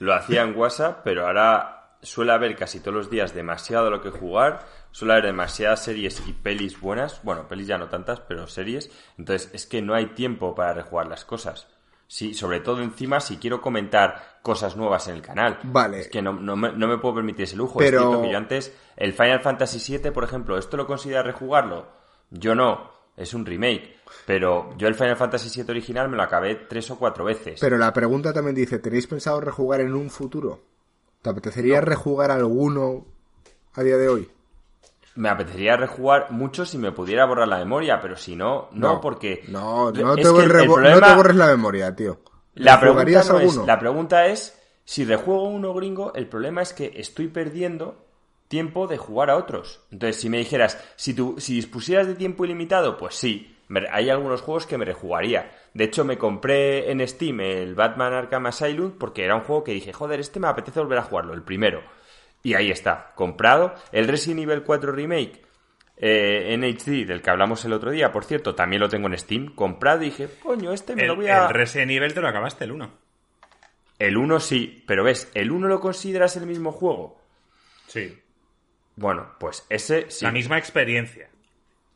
[0.00, 4.10] Lo hacía en WhatsApp, pero ahora suele haber casi todos los días demasiado lo que
[4.10, 4.66] jugar.
[4.90, 7.22] Suele haber demasiadas series y pelis buenas.
[7.22, 8.90] Bueno, pelis ya no tantas, pero series.
[9.18, 11.66] Entonces es que no hay tiempo para rejugar las cosas.
[12.06, 15.58] Sí, sobre todo encima si quiero comentar cosas nuevas en el canal.
[15.64, 16.00] Vale.
[16.00, 17.78] Es que no, no me, no me puedo permitir ese lujo.
[17.78, 21.22] Pero- Es cierto que yo antes, el Final Fantasy VII, por ejemplo, ¿esto lo considera
[21.22, 21.86] rejugarlo?
[22.30, 22.96] Yo no.
[23.14, 23.96] Es un remake.
[24.24, 27.58] Pero yo el Final Fantasy VII original me lo acabé tres o cuatro veces.
[27.60, 30.62] Pero la pregunta también dice, ¿tenéis pensado rejugar en un futuro?
[31.22, 33.06] ¿Te apetecería rejugar alguno
[33.74, 34.30] a día de hoy?
[35.16, 39.42] Me apetecería rejugar mucho si me pudiera borrar la memoria, pero si no, no, porque...
[39.48, 42.20] No, no te, borres, el no te problema- borres la memoria, tío.
[42.54, 46.72] La pregunta, ¿Rejugarías no es, la pregunta es, si rejuego uno gringo, el problema es
[46.72, 48.04] que estoy perdiendo
[48.46, 49.80] tiempo de jugar a otros.
[49.90, 54.10] Entonces, si me dijeras, si, tú, si dispusieras de tiempo ilimitado, pues sí, me- hay
[54.10, 55.50] algunos juegos que me rejugaría.
[55.78, 59.70] De hecho, me compré en Steam el Batman Arkham Asylum porque era un juego que
[59.70, 61.84] dije, joder, este me apetece volver a jugarlo, el primero.
[62.42, 63.76] Y ahí está, comprado.
[63.92, 65.40] El Resident Evil 4 Remake
[65.96, 69.16] eh, en HD, del que hablamos el otro día, por cierto, también lo tengo en
[69.16, 71.46] Steam, comprado y dije, coño, este me El, lo voy a...
[71.46, 72.90] el Resident Evil te lo acabaste, el 1.
[74.00, 77.20] El 1 sí, pero ves, ¿el 1 lo consideras el mismo juego?
[77.86, 78.20] Sí.
[78.96, 80.24] Bueno, pues ese sí.
[80.24, 81.30] La misma experiencia.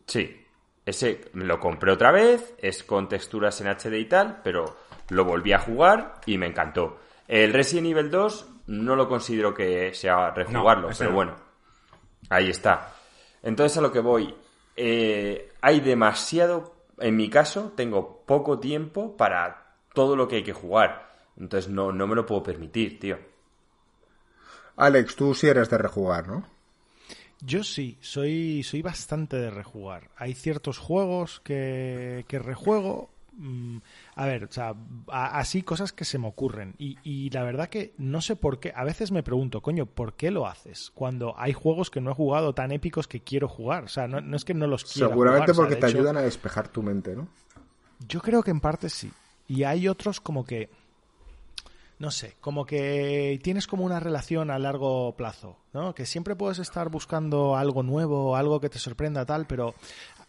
[0.07, 0.42] Sí.
[0.85, 4.77] Ese lo compré otra vez, es con texturas en HD y tal, pero
[5.11, 6.99] lo volví a jugar y me encantó.
[7.29, 11.17] El Resident Evil 2 no lo considero que sea rejugarlo, No, pero no.
[11.17, 11.37] bueno.
[12.31, 12.95] Ahí está.
[13.43, 14.35] Entonces a lo que voy.
[14.77, 20.53] eh, hay demasiado, en mi caso, tengo poco tiempo para todo lo que hay que
[20.53, 21.13] jugar.
[21.39, 23.19] Entonces no, no me lo puedo permitir, tío.
[24.77, 26.45] Alex, tú sí eres de rejugar, ¿no?
[27.45, 30.11] Yo sí, soy, soy bastante de rejugar.
[30.17, 33.11] Hay ciertos juegos que, que rejuego.
[33.33, 33.79] mm,
[34.15, 34.75] a ver, o sea,
[35.09, 36.75] así cosas que se me ocurren.
[36.79, 38.73] Y, y la verdad que no sé por qué.
[38.77, 40.93] A veces me pregunto, coño, ¿por qué lo haces?
[40.95, 43.85] Cuando hay juegos que no he jugado tan épicos que quiero jugar.
[43.85, 45.89] O sea, no, no es que no los quiera Seguramente jugar, o sea, porque te
[45.89, 47.27] hecho, ayudan a despejar tu mente, ¿no?
[48.07, 49.11] Yo creo que en parte sí.
[49.49, 50.71] Y hay otros como que.
[52.03, 55.95] No sé, como que tienes como una relación a largo plazo, ¿no?
[55.95, 59.77] Que siempre puedes estar buscando algo nuevo, algo que te sorprenda, tal, pero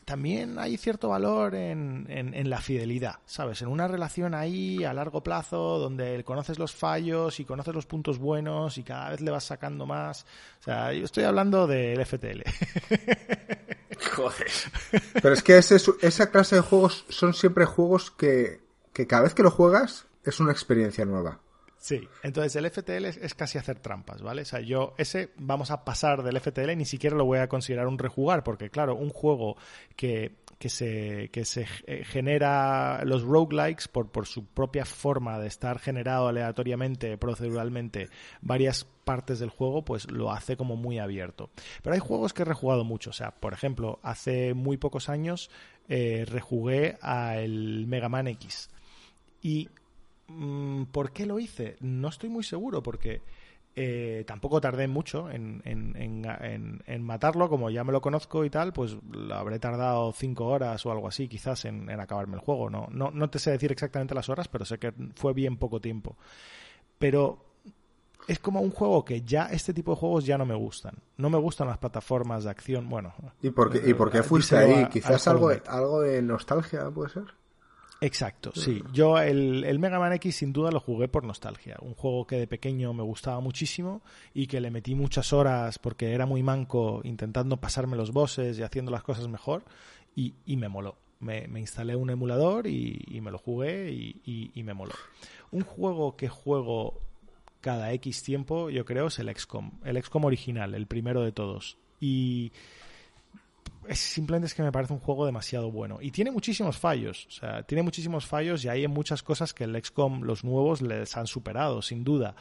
[0.06, 3.64] también hay cierto valor en, en- en la fidelidad, ¿sabes?
[3.64, 8.20] En una relación ahí a largo plazo donde conoces los fallos y conoces los puntos
[8.20, 10.28] buenos y cada vez le vas sacando más.
[10.60, 12.42] O sea, yo estoy hablando del FTL.
[14.16, 14.48] Joder.
[15.22, 18.62] Pero es que ese, esa clase de juegos son siempre juegos que,
[18.94, 21.40] que cada vez que lo juegas es una experiencia nueva.
[21.84, 24.44] Sí, entonces el FTL es, casi hacer trampas, ¿vale?
[24.44, 27.50] O sea, yo ese vamos a pasar del FTL y ni siquiera lo voy a
[27.50, 29.58] considerar un rejugar, porque claro, un juego
[29.98, 35.48] que, que se, que se eh, genera los roguelikes por, por su propia forma de
[35.48, 38.08] estar generado aleatoriamente, proceduralmente,
[38.40, 41.50] varias partes del juego, pues lo hace como muy abierto.
[41.82, 45.50] Pero hay juegos que he rejugado mucho, o sea, por ejemplo, hace muy pocos años
[45.90, 48.70] eh, rejugué al Mega Man X.
[49.42, 49.68] Y
[50.92, 51.78] ¿Por qué lo hice?
[51.80, 53.22] No estoy muy seguro porque
[53.76, 55.62] eh, tampoco tardé mucho en,
[57.02, 60.92] matarlo, como ya me lo conozco y tal, pues lo habré tardado cinco horas o
[60.92, 62.70] algo así quizás en, acabarme el juego.
[62.70, 65.82] No, no, no te sé decir exactamente las horas, pero sé que fue bien poco
[65.82, 66.18] tiempo.
[67.00, 67.40] Pero
[68.28, 70.96] es como un juego que ya este tipo de juegos ya no me gustan.
[71.18, 72.90] No me gustan las plataformas de acción.
[72.90, 73.14] Bueno.
[73.42, 74.88] ¿Y por qué, ¿y por qué fuiste ahí?
[74.88, 77.43] Quizás algo, algo de nostalgia, puede ser.
[78.04, 78.84] Exacto, sí.
[78.92, 81.78] Yo el, el, Mega Man X sin duda lo jugué por nostalgia.
[81.82, 84.02] Un juego que de pequeño me gustaba muchísimo
[84.34, 88.64] y que le metí muchas horas porque era muy manco intentando pasarme los bosses y
[88.64, 89.64] haciendo las cosas mejor
[90.18, 90.98] y, me moló.
[91.22, 94.96] Me, instalé un emulador y, me lo jugué y, y, me moló.
[95.52, 97.00] Un juego que juego
[97.62, 99.72] cada X tiempo, yo creo, es el XCOM.
[99.86, 101.78] El XCOM original, el primero de todos.
[102.02, 102.52] Y
[103.88, 106.00] es, simplemente es que me parece un juego demasiado bueno.
[106.02, 107.26] Y tiene muchísimos fallos.
[107.28, 111.16] O sea, tiene muchísimos fallos y hay muchas cosas que el XCOM, los nuevos, les
[111.18, 112.36] han superado, sin duda.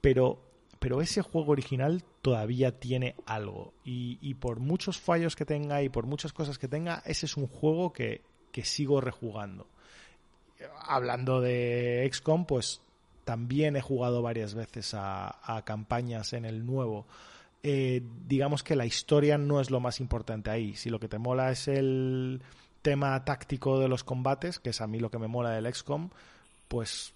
[0.00, 0.42] Pero,
[0.78, 3.74] pero ese juego original todavía tiene algo.
[3.84, 7.46] Y, por muchos fallos que tenga y por muchas cosas que tenga, ese es un
[7.46, 8.22] juego que,
[8.52, 9.66] que sigo rejugando.
[10.86, 12.82] Hablando de XCOM, pues
[13.24, 17.06] también he jugado varias veces a campañas en el nuevo.
[17.62, 20.74] Eh, digamos que la historia no es lo más importante ahí.
[20.74, 22.42] Si lo que te mola es el
[22.82, 26.10] tema táctico de los combates, que es a mí lo que me mola del XCOM,
[26.68, 27.14] pues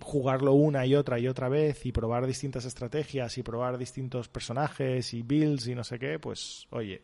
[0.00, 5.12] jugarlo una y otra y otra vez y probar distintas estrategias y probar distintos personajes
[5.14, 7.02] y builds y no sé qué, pues oye,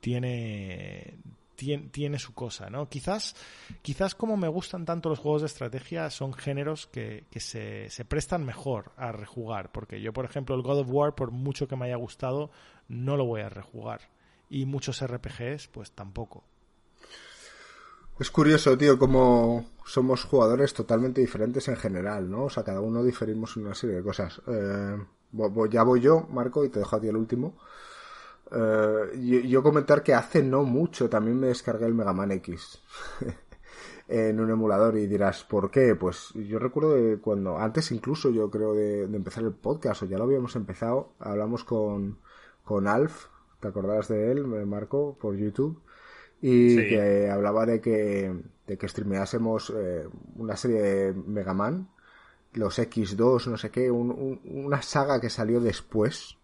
[0.00, 1.14] tiene,
[1.58, 2.88] tiene, su cosa, ¿no?
[2.88, 3.34] Quizás,
[3.82, 8.44] quizás como me gustan tanto los juegos de estrategia, son géneros que, se, se, prestan
[8.44, 9.72] mejor a rejugar.
[9.72, 12.50] Porque yo, por ejemplo, el God of War, por mucho que me haya gustado,
[12.86, 14.02] no lo voy a rejugar.
[14.48, 16.44] Y muchos RPGs, pues tampoco.
[18.20, 22.44] Es curioso, tío, como somos jugadores totalmente diferentes en general, ¿no?
[22.44, 24.40] O sea, cada uno diferimos en una serie de cosas.
[24.46, 24.96] Eh,
[25.70, 27.56] ya voy yo, Marco, y te dejo a ti el último.
[28.50, 32.80] Eh, yo, comentar que hace no mucho también me descargué el Mega Man X
[34.08, 35.94] en un emulador y dirás, ¿por qué?
[35.94, 40.16] Pues yo recuerdo que cuando, antes incluso yo creo de, empezar el podcast, o ya
[40.16, 42.18] lo habíamos empezado, hablamos con,
[42.64, 43.26] con Alf,
[43.60, 45.82] ¿te acordás de él, me Marco, por YouTube?
[46.40, 48.32] Y que hablaba de que,
[48.66, 51.88] de que streameásemos eh, una serie de Mega Man,
[52.54, 56.37] los X2, no sé qué, una saga que salió después,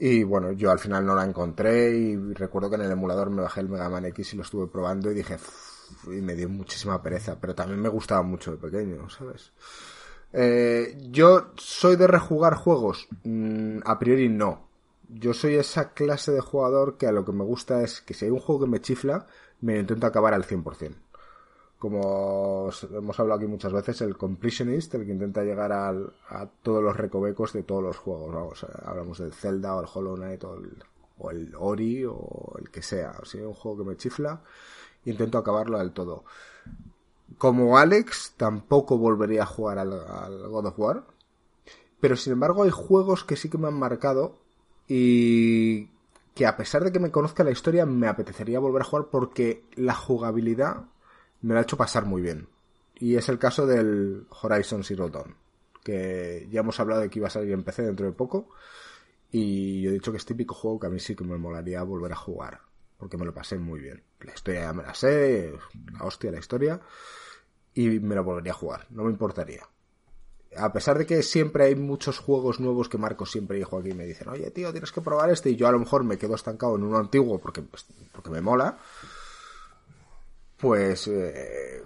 [0.00, 3.42] y bueno, yo al final no la encontré y recuerdo que en el emulador me
[3.42, 5.38] bajé el Mega Man X y lo estuve probando y dije,
[6.06, 9.52] y me dio muchísima pereza, pero también me gustaba mucho de pequeño, ¿sabes?
[10.32, 14.68] Eh, yo soy de rejugar juegos, mm, a priori no.
[15.08, 18.26] Yo soy esa clase de jugador que a lo que me gusta es que si
[18.26, 19.26] hay un juego que me chifla,
[19.60, 21.07] me intento acabar al 100%
[21.78, 26.82] como hemos hablado aquí muchas veces, el completionist, el que intenta llegar al, a todos
[26.82, 28.34] los recovecos de todos los juegos.
[28.34, 33.14] Vamos, hablamos del Zelda o el Hollow Knight o el, Ori o el que sea.
[33.22, 34.42] O sea, un juego que me chifla,
[35.04, 36.24] intento acabarlo del todo.
[37.38, 41.04] Como Alex, tampoco volvería a jugar al God of War.
[42.00, 44.36] Pero sin embargo, hay juegos que sí que me han marcado
[44.88, 45.90] y
[46.34, 49.64] que a pesar de que me conozca la historia, me apetecería volver a jugar porque
[49.74, 50.86] la jugabilidad
[51.42, 52.48] me lo ha hecho pasar muy bien.
[52.96, 55.36] Y es el caso del Horizon Zero Dawn,
[55.84, 58.48] que ya hemos hablado de que iba a salir en PC dentro de poco.
[59.30, 61.82] Y yo he dicho que es típico juego que a mí sí que me molaría
[61.82, 62.60] volver a jugar,
[62.96, 64.02] porque me lo pasé muy bien.
[64.20, 65.52] La historia ya me la sé,
[65.92, 66.80] la hostia la historia,
[67.74, 69.68] y me lo volvería a jugar, no me importaría.
[70.56, 74.06] A pesar de que siempre hay muchos juegos nuevos que Marco siempre y Joaquín me
[74.06, 76.74] dicen, oye tío, tienes que probar este, y yo a lo mejor me quedo estancado
[76.76, 78.78] en uno antiguo porque, pues, porque me mola
[80.58, 81.82] pues eh,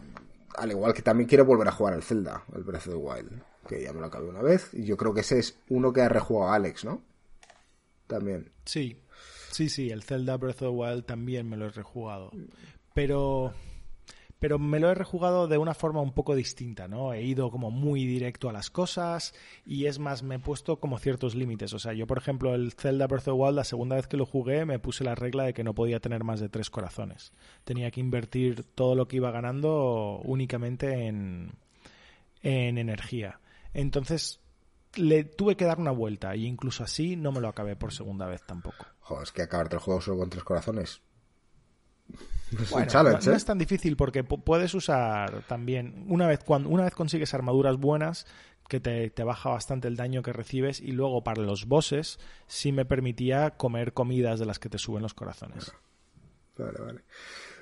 [0.56, 3.42] al igual que también quiero volver a jugar al Zelda, el Breath of the Wild,
[3.68, 6.02] que ya me lo acabé una vez, y yo creo que ese es uno que
[6.02, 7.02] ha rejugado Alex, ¿no?
[8.06, 8.50] También.
[8.64, 9.00] Sí,
[9.50, 12.30] sí, sí, el Zelda Breath of the Wild también me lo he rejugado.
[12.94, 13.52] Pero,
[14.42, 17.12] pero me lo he rejugado de una forma un poco distinta, ¿no?
[17.12, 19.34] He ido como muy directo a las cosas
[19.64, 21.72] y es más, me he puesto como ciertos límites.
[21.74, 24.16] O sea, yo, por ejemplo, el Zelda Breath of the Wild, la segunda vez que
[24.16, 27.32] lo jugué, me puse la regla de que no podía tener más de tres corazones.
[27.62, 31.52] Tenía que invertir todo lo que iba ganando únicamente en,
[32.42, 33.38] en energía.
[33.74, 34.40] Entonces,
[34.96, 38.26] le tuve que dar una vuelta y incluso así no me lo acabé por segunda
[38.26, 38.86] vez tampoco.
[39.22, 41.00] Es que acabarte el juego solo con tres corazones.
[42.60, 43.36] Es un Bueno, challenge, no, no ¿eh?
[43.36, 47.76] es tan difícil porque pu- puedes usar también, una vez, cuando, una vez consigues armaduras
[47.78, 48.26] buenas,
[48.68, 52.72] que te, te baja bastante el daño que recibes, y luego para los bosses sí
[52.72, 55.74] me permitía comer comidas de las que te suben los corazones.
[56.56, 57.00] Vale, vale.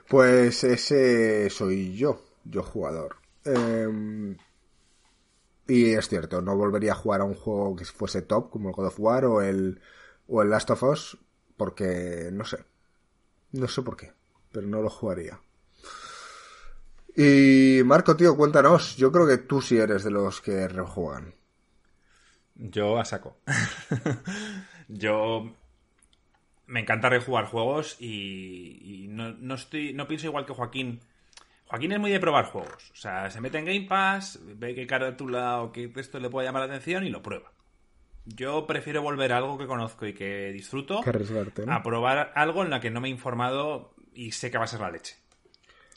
[0.09, 3.17] Pues ese soy yo, yo jugador.
[3.45, 4.37] Eh,
[5.67, 8.75] y es cierto, no volvería a jugar a un juego que fuese top como el
[8.75, 9.81] God of War o el,
[10.29, 11.19] o el Last of Us
[11.57, 12.65] porque no sé.
[13.53, 14.13] No sé por qué,
[14.53, 15.41] pero no lo jugaría.
[17.17, 18.97] Y Marco, tío, cuéntanos.
[18.97, 21.35] Yo creo que tú sí eres de los que rejuegan.
[22.55, 23.39] Yo a saco.
[24.89, 25.55] Yo
[26.67, 31.01] me encanta rejugar juegos y, y no, no estoy, no pienso igual que Joaquín.
[31.67, 32.91] Joaquín es muy de probar juegos.
[32.93, 36.47] O sea, se mete en Game Pass, ve qué carátula o qué texto le puede
[36.47, 37.53] llamar la atención y lo prueba.
[38.27, 41.11] Yo prefiero volver a algo que conozco y que disfruto Que
[41.69, 44.69] a probar algo en la que no me he informado y sé que va a
[44.69, 45.17] ser la leche.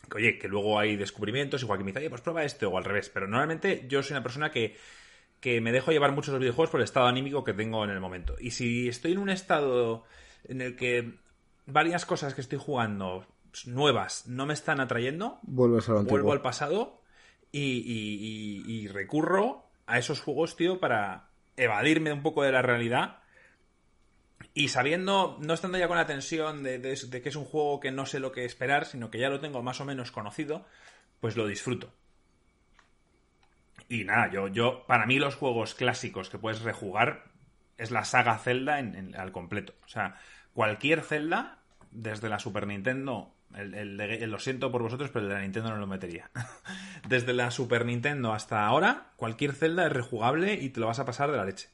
[0.09, 2.77] Que, oye, que luego hay descubrimientos y Joaquín me dice, oye, pues prueba este o
[2.77, 3.09] al revés.
[3.09, 4.75] Pero normalmente yo soy una persona que,
[5.39, 7.99] que me dejo llevar mucho los videojuegos por el estado anímico que tengo en el
[7.99, 8.35] momento.
[8.39, 10.03] Y si estoy en un estado
[10.45, 11.13] en el que
[11.65, 13.25] varias cosas que estoy jugando
[13.65, 15.39] nuevas no me están atrayendo,
[15.87, 17.01] Vuelves vuelvo al pasado
[17.51, 22.61] y, y- y- y recurro a esos juegos, tío, para evadirme un poco de la
[22.61, 23.19] realidad.
[24.55, 28.05] Y sabiendo, no estando ya con la tensión de, que es un juego que no
[28.05, 30.65] sé lo que esperar, sino que ya lo tengo más o menos conocido,
[31.19, 31.91] pues lo disfruto.
[33.89, 37.25] Y nada, yo, yo, para mí los juegos clásicos que puedes rejugar
[37.77, 38.77] es la saga Zelda
[39.17, 39.73] al completo.
[39.85, 40.15] O sea,
[40.53, 41.59] cualquier Zelda,
[41.91, 45.77] desde la Super Nintendo, el- lo siento por vosotros, pero el de la Nintendo no
[45.77, 46.29] lo metería.
[47.07, 51.05] desde la Super Nintendo hasta ahora, cualquier Zelda es rejugable y te lo vas a
[51.05, 51.69] pasar de la leche.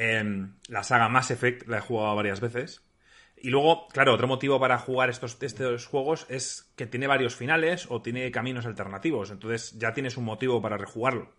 [0.00, 2.82] Em, la saga Mass Effect la he jugado varias veces.
[3.36, 7.86] Y luego, claro, otro motivo para jugar estos, estos juegos es que tiene varios finales
[7.88, 9.32] o tiene caminos alternativos.
[9.32, 11.32] Entonces ya tienes un motivo para rejugarlo.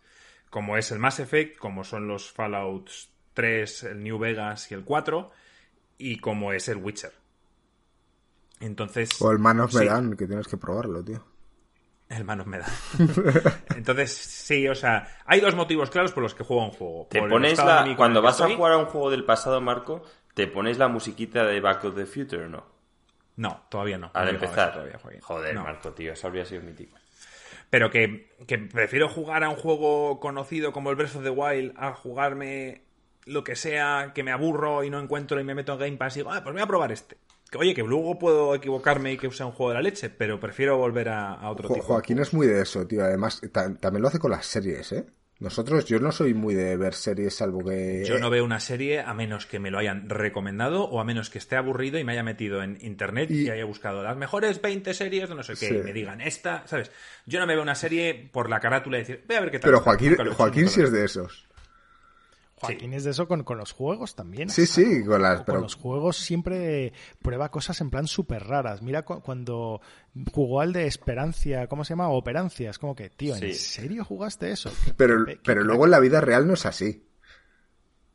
[0.49, 2.89] Como es el Mass Effect, como son los Fallout
[3.34, 5.32] 3, el New Vegas y el 4,
[5.97, 7.14] y como es el Witcher.
[8.60, 9.10] Entonces.
[9.22, 9.78] O el Man of sí.
[9.78, 11.24] Medan, que tienes que probarlo, tío.
[12.10, 12.66] Hermanos me da.
[13.76, 17.07] Entonces, sí, o sea, hay dos motivos claros por los que juego un juego.
[17.10, 17.93] Te el pones la.
[17.95, 20.03] Cuando el vas a jugar a un juego del pasado, Marco,
[20.34, 22.66] te pones la musiquita de Back to the Future, ¿no?
[23.36, 24.10] No, todavía no.
[24.14, 24.74] Al No empezar.
[24.74, 24.99] todavía.
[25.22, 25.64] Joder, No.
[25.64, 26.97] Marco, tío, eso habría sido mítico.
[27.70, 31.74] Pero que, que prefiero jugar a un juego conocido como el Breath of the Wild
[31.78, 32.82] a jugarme
[33.26, 36.16] lo que sea, que me aburro y no encuentro y me meto en Game Pass
[36.16, 37.18] y digo, ah, pues voy a probar este.
[37.52, 40.39] Que, oye, que luego puedo equivocarme y que sea un juego de la leche, pero
[40.39, 41.86] prefiero volver a, a otro Jo- tipo.
[41.88, 43.04] Joaquín es muy de eso, tío.
[43.04, 45.06] Además, ta- también lo hace con las series, ¿eh?
[45.39, 48.04] Nosotros, yo no soy muy de ver series, salvo que...
[48.06, 51.30] Yo no veo una serie a menos que me lo hayan recomendado o a menos
[51.30, 54.62] que esté aburrido y me haya metido en internet y, Y- haya buscado las mejores
[54.62, 55.76] 20 series de no sé qué Sí.
[55.76, 56.91] y me digan esta, ¿sabes?
[57.26, 59.60] Yo no me veo una serie por la carátula y decir, voy a ver qué
[59.60, 59.70] tal.
[59.70, 59.89] Pero está".
[59.91, 61.47] Joaquín, Joaquín sí es de esos.
[62.60, 64.49] Joaquín es de eso con, con los juegos también.
[64.49, 65.38] Sí, sí, con las...
[65.38, 68.82] Con Pero, los juegos siempre prueba cosas en plan súper raras.
[68.82, 69.82] Mira cu- cuando
[70.32, 72.10] jugó al de Esperancia, ¿cómo se llama?
[72.10, 72.70] Operancia.
[72.70, 73.53] Es como que, tío, ¿en Sí.
[73.53, 74.72] serio jugaste eso?
[74.97, 77.05] pero, Qué- qué pero luego en la vida real no es así.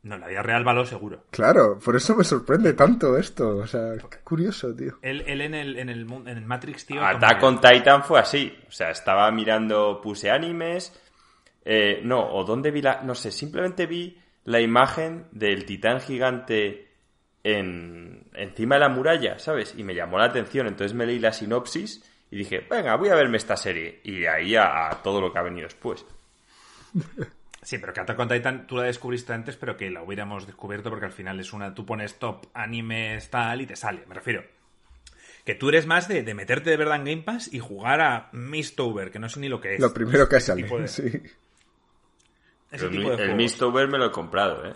[0.03, 1.23] No, en la vida real va lo seguro.
[1.31, 3.57] Claro, por eso me sorprende tanto esto.
[3.57, 4.99] O sea, qué curioso, tío.
[5.01, 7.03] Él, él en, el, en, el, en el Matrix, tío.
[7.03, 8.53] Attack como on Titan fue así.
[8.67, 10.93] O sea, estaba mirando, puse animes.
[11.67, 13.01] eh, no, o dónde vi la.
[13.01, 14.15] No sé, simplemente vi
[14.45, 16.87] la imagen del titán gigante
[17.43, 19.75] en, encima de la muralla, ¿sabes?
[19.77, 20.67] Y me llamó la atención.
[20.67, 23.99] Entonces me leí la sinopsis y dije, venga, voy a verme esta serie.
[24.03, 26.05] Y de ahí a, a todo lo que ha venido después.
[27.61, 30.91] Sí, pero que Attack on Titan tú la descubriste antes, pero que la hubiéramos descubierto
[30.91, 31.73] porque al final es una.
[31.73, 34.43] Tú pones top animes tal y te sale, me refiero.
[35.45, 38.29] Que tú eres más de, de meterte de verdad en Game Pass y jugar a
[38.33, 39.81] Mistover, que no sé ni lo que es.
[39.81, 41.11] Lo primero que sale, de- sí.
[42.71, 43.35] Ese el tipo de el.
[43.35, 44.73] Mistover me lo he comprado, ¿eh?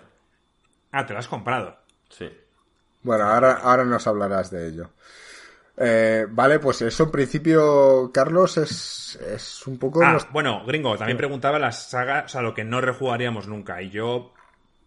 [0.91, 1.77] Ah, te lo has comprado.
[2.09, 2.29] Sí.
[3.03, 4.91] Bueno, ahora, ahora nos hablarás de ello.
[5.81, 10.03] Eh, vale, pues eso en principio, Carlos, es, es un poco...
[10.03, 13.81] Ah, bueno, gringo, también preguntaba las sagas, o sea, lo que no rejugaríamos nunca.
[13.81, 14.33] Y yo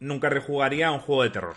[0.00, 1.56] nunca rejugaría un juego de terror.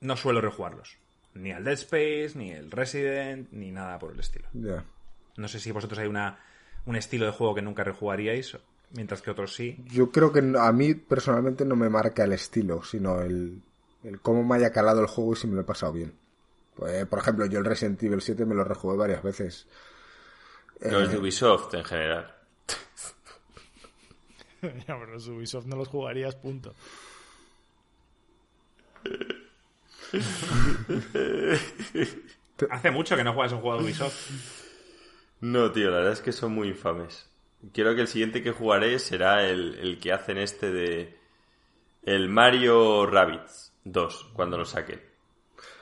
[0.00, 0.96] No suelo rejugarlos.
[1.34, 4.48] Ni al Dead Space, ni el Resident, ni nada por el estilo.
[4.52, 4.84] Ya.
[5.36, 6.38] No sé si vosotros hay una,
[6.86, 8.56] un estilo de juego que nunca rejugaríais,
[8.90, 9.76] mientras que otros sí.
[9.86, 13.62] Yo creo que a mí personalmente no me marca el estilo, sino el,
[14.02, 16.14] el cómo me haya calado el juego y si me lo he pasado bien.
[16.76, 19.66] Pues, por ejemplo, yo el Resident Evil 7 me lo rejugué varias veces.
[20.80, 22.34] Los de Ubisoft en general.
[24.62, 26.74] ya, pero los Ubisoft no los jugarías, punto.
[32.70, 34.63] Hace mucho que no juegas un juego de Ubisoft.
[35.40, 37.28] No, tío, la verdad es que son muy infames.
[37.72, 41.16] Quiero que el siguiente que jugaré será el, el que hacen este de...
[42.04, 45.00] El Mario Rabbids 2, cuando lo saquen.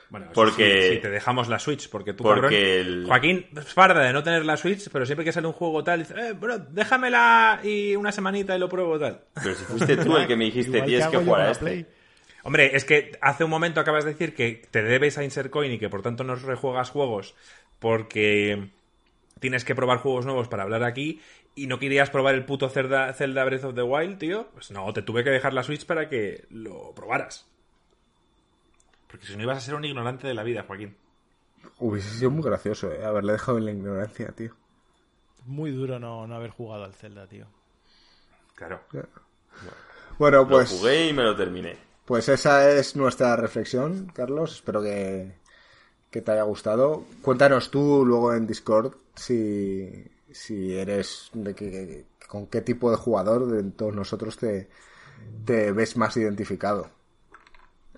[0.09, 4.01] Bueno, Porque- sí, sí, te dejamos la Switch, porque tú, Porque cabrón, el- Joaquín farda
[4.01, 6.59] de no tener la Switch, pero siempre que sale un juego tal, dice, eh, bro,
[6.59, 9.21] déjamela y una semanita y lo pruebo tal.
[9.33, 11.65] Pero si fuiste tú el que me dijiste, tienes que yo jugar a este.
[11.65, 11.85] Play.
[12.43, 15.71] Hombre, es que hace un momento acabas de decir que te debes a Insert Coin
[15.71, 17.33] y que por tanto no rejuegas juegos
[17.79, 18.69] porque
[19.43, 21.19] tienes que probar juegos nuevos para hablar aquí
[21.53, 24.47] y no querías probar el puto Zelda, Zelda Breath of the Wild, tío.
[24.53, 27.45] Pues no, te tuve que dejar la Switch para que lo probaras.
[29.09, 30.95] Porque si no ibas a ser un ignorante de la vida, Joaquín.
[31.77, 33.03] Hubiese sido muy gracioso, ¿eh?
[33.03, 34.53] Haberle dejado en la ignorancia, tío.
[35.45, 37.45] Muy duro no, no haber jugado al Zelda, tío.
[38.55, 38.79] Claro.
[40.17, 41.75] Bueno, Lo pues, jugué y me lo terminé.
[42.05, 44.53] pues esa es nuestra reflexión, Carlos.
[44.55, 45.33] Espero que,
[46.09, 47.03] que te haya gustado.
[47.21, 53.47] Cuéntanos tú luego en Discord si, si eres de qué, con qué tipo de jugador
[53.47, 54.69] de todos nosotros te,
[55.45, 56.89] te ves más identificado.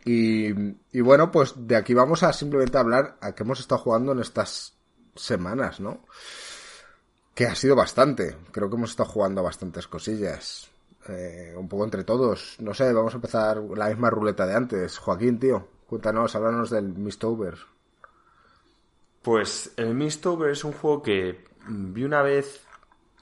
[0.03, 0.49] Y,
[0.91, 4.19] y bueno, pues de aquí vamos a simplemente hablar a qué hemos estado jugando en
[4.19, 4.75] estas
[5.15, 6.05] semanas, ¿no?
[7.33, 8.37] Que ha sido bastante.
[8.51, 10.69] Creo que hemos estado jugando a bastantes cosillas.
[11.07, 12.57] Eh, un poco entre todos.
[12.59, 14.97] No sé, vamos a empezar la misma ruleta de antes.
[14.97, 17.55] Joaquín, tío, cuéntanos, háblanos del Mistover.
[19.25, 22.63] Pues el Mistover es un juego que mm, vi una vez,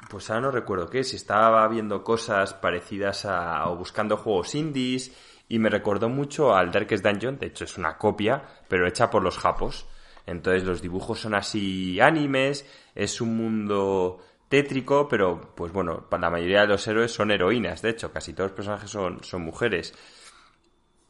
[0.10, 5.16] pues ahora no recuerdo qué, si estaba viendo cosas parecidas a, o buscando juegos indies,
[5.48, 9.24] y me recordó mucho al Darkest Dungeon, de hecho es una copia, pero hecha por
[9.24, 9.88] los japos.
[10.26, 16.62] Entonces los dibujos son así animes, es un mundo tétrico, pero pues bueno, la mayoría
[16.62, 19.94] de los héroes son heroínas, de hecho, casi todos los personajes son, son mujeres.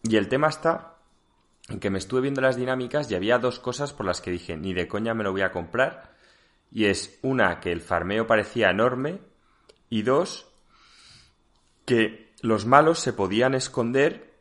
[0.04, 0.93] Y el tema está
[1.70, 4.58] en que me estuve viendo las dinámicas y había dos cosas por las que dije,
[4.58, 6.14] ni de coña me lo voy a comprar.
[6.72, 9.20] Y es una, que el farmeo parecía enorme.
[9.90, 10.50] Y dos,
[11.86, 14.34] que los malos se podían esconder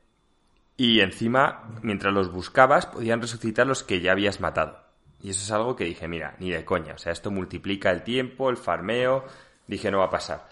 [0.76, 4.80] y encima, mientras los buscabas, podían resucitar los que ya habías matado.
[5.20, 6.94] Y eso es algo que dije, mira, ni de coña.
[6.94, 9.24] O sea, esto multiplica el tiempo, el farmeo.
[9.68, 10.48] Dije, no va a pasar.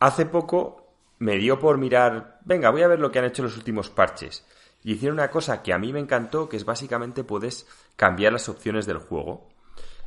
[0.00, 0.88] Hace poco
[1.20, 4.44] me dio por mirar, venga, voy a ver lo que han hecho los últimos parches.
[4.84, 7.66] Y hicieron una cosa que a mí me encantó, que es básicamente puedes
[7.96, 9.48] cambiar las opciones del juego.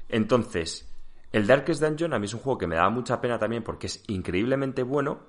[0.07, 0.87] Entonces,
[1.31, 3.87] el Darkest Dungeon a mí es un juego que me daba mucha pena también porque
[3.87, 5.19] es increíblemente bueno,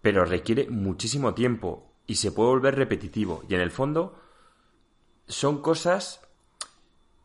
[0.00, 3.42] pero requiere muchísimo tiempo y se puede volver repetitivo.
[3.48, 4.18] Y en el fondo,
[5.26, 6.20] son cosas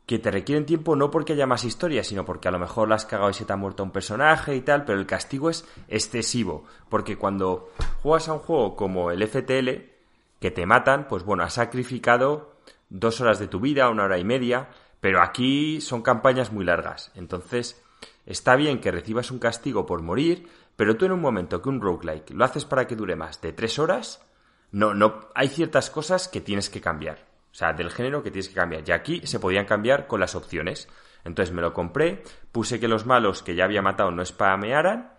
[0.05, 2.95] que te requieren tiempo no porque haya más historia, sino porque a lo mejor la
[2.95, 5.65] has cagado y se te ha muerto un personaje y tal, pero el castigo es
[5.87, 7.69] excesivo, porque cuando
[8.01, 9.98] juegas a un juego como el FTL,
[10.39, 12.55] que te matan, pues bueno, has sacrificado
[12.89, 14.69] dos horas de tu vida, una hora y media,
[14.99, 17.83] pero aquí son campañas muy largas, entonces
[18.25, 21.81] está bien que recibas un castigo por morir, pero tú en un momento que un
[21.81, 24.25] roguelike lo haces para que dure más de tres horas,
[24.71, 27.27] no, no, hay ciertas cosas que tienes que cambiar.
[27.51, 28.83] O sea, del género que tienes que cambiar.
[28.87, 30.87] Y aquí se podían cambiar con las opciones.
[31.25, 35.13] Entonces me lo compré, puse que los malos que ya había matado no spamearan.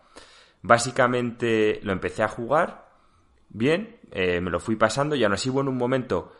[0.62, 2.89] Básicamente lo empecé a jugar
[3.50, 6.32] bien, eh, me lo fui pasando y aún así hubo en un momento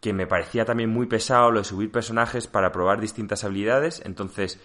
[0.00, 4.02] que me parecía también muy pesado lo de subir personajes para probar distintas habilidades.
[4.04, 4.60] Entonces,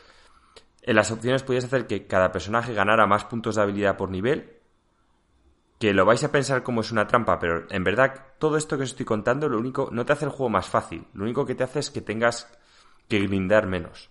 [0.83, 4.59] en las opciones podías hacer que cada personaje ganara más puntos de habilidad por nivel
[5.79, 8.83] que lo vais a pensar como es una trampa, pero en verdad todo esto que
[8.83, 11.55] os estoy contando, lo único, no te hace el juego más fácil, lo único que
[11.55, 12.47] te hace es que tengas
[13.09, 14.09] que grindar menos.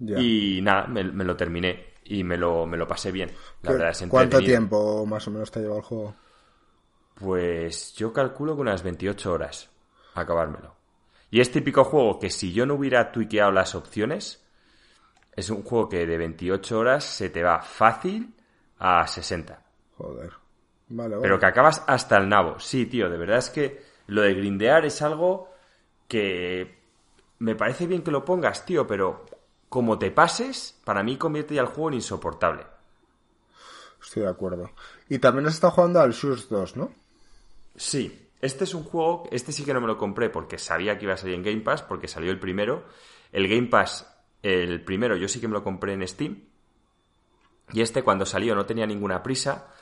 [0.00, 0.20] Ya.
[0.20, 3.30] Y nada, me, me lo terminé y me lo, me lo pasé bien.
[3.62, 6.14] La ¿Qué- verdad es ¿Cuánto tiempo más o menos te ha llevado el juego?
[7.18, 9.70] Pues yo calculo que unas 28 horas
[10.14, 10.74] acabármelo.
[11.30, 14.44] Y es típico juego que si yo no hubiera tuiqueado las opciones,
[15.34, 18.34] es un juego que de 28 horas se te va fácil
[18.78, 19.62] a 60.
[19.96, 20.32] Joder.
[20.88, 21.22] Vale, vale.
[21.22, 22.58] Pero que acabas hasta el nabo.
[22.60, 25.50] Sí, tío, de verdad es que lo de grindear es algo
[26.06, 26.78] que
[27.40, 29.26] me parece bien que lo pongas, tío, pero
[29.68, 32.66] como te pases, para mí convierte ya el juego en insoportable.
[34.00, 34.70] Estoy de acuerdo.
[35.08, 36.92] Y también has estado jugando al Shoots 2, ¿no?
[37.78, 41.04] Sí, Este es un juego, este sí que no me lo compré porque sabía que
[41.04, 42.84] iba a salir en Game Pass, porque salió el primero.
[43.32, 46.44] El Game Pass, el primero, yo sí que me lo compré en Steam.
[47.72, 49.72] Y este cuando salió no tenía ninguna prisa.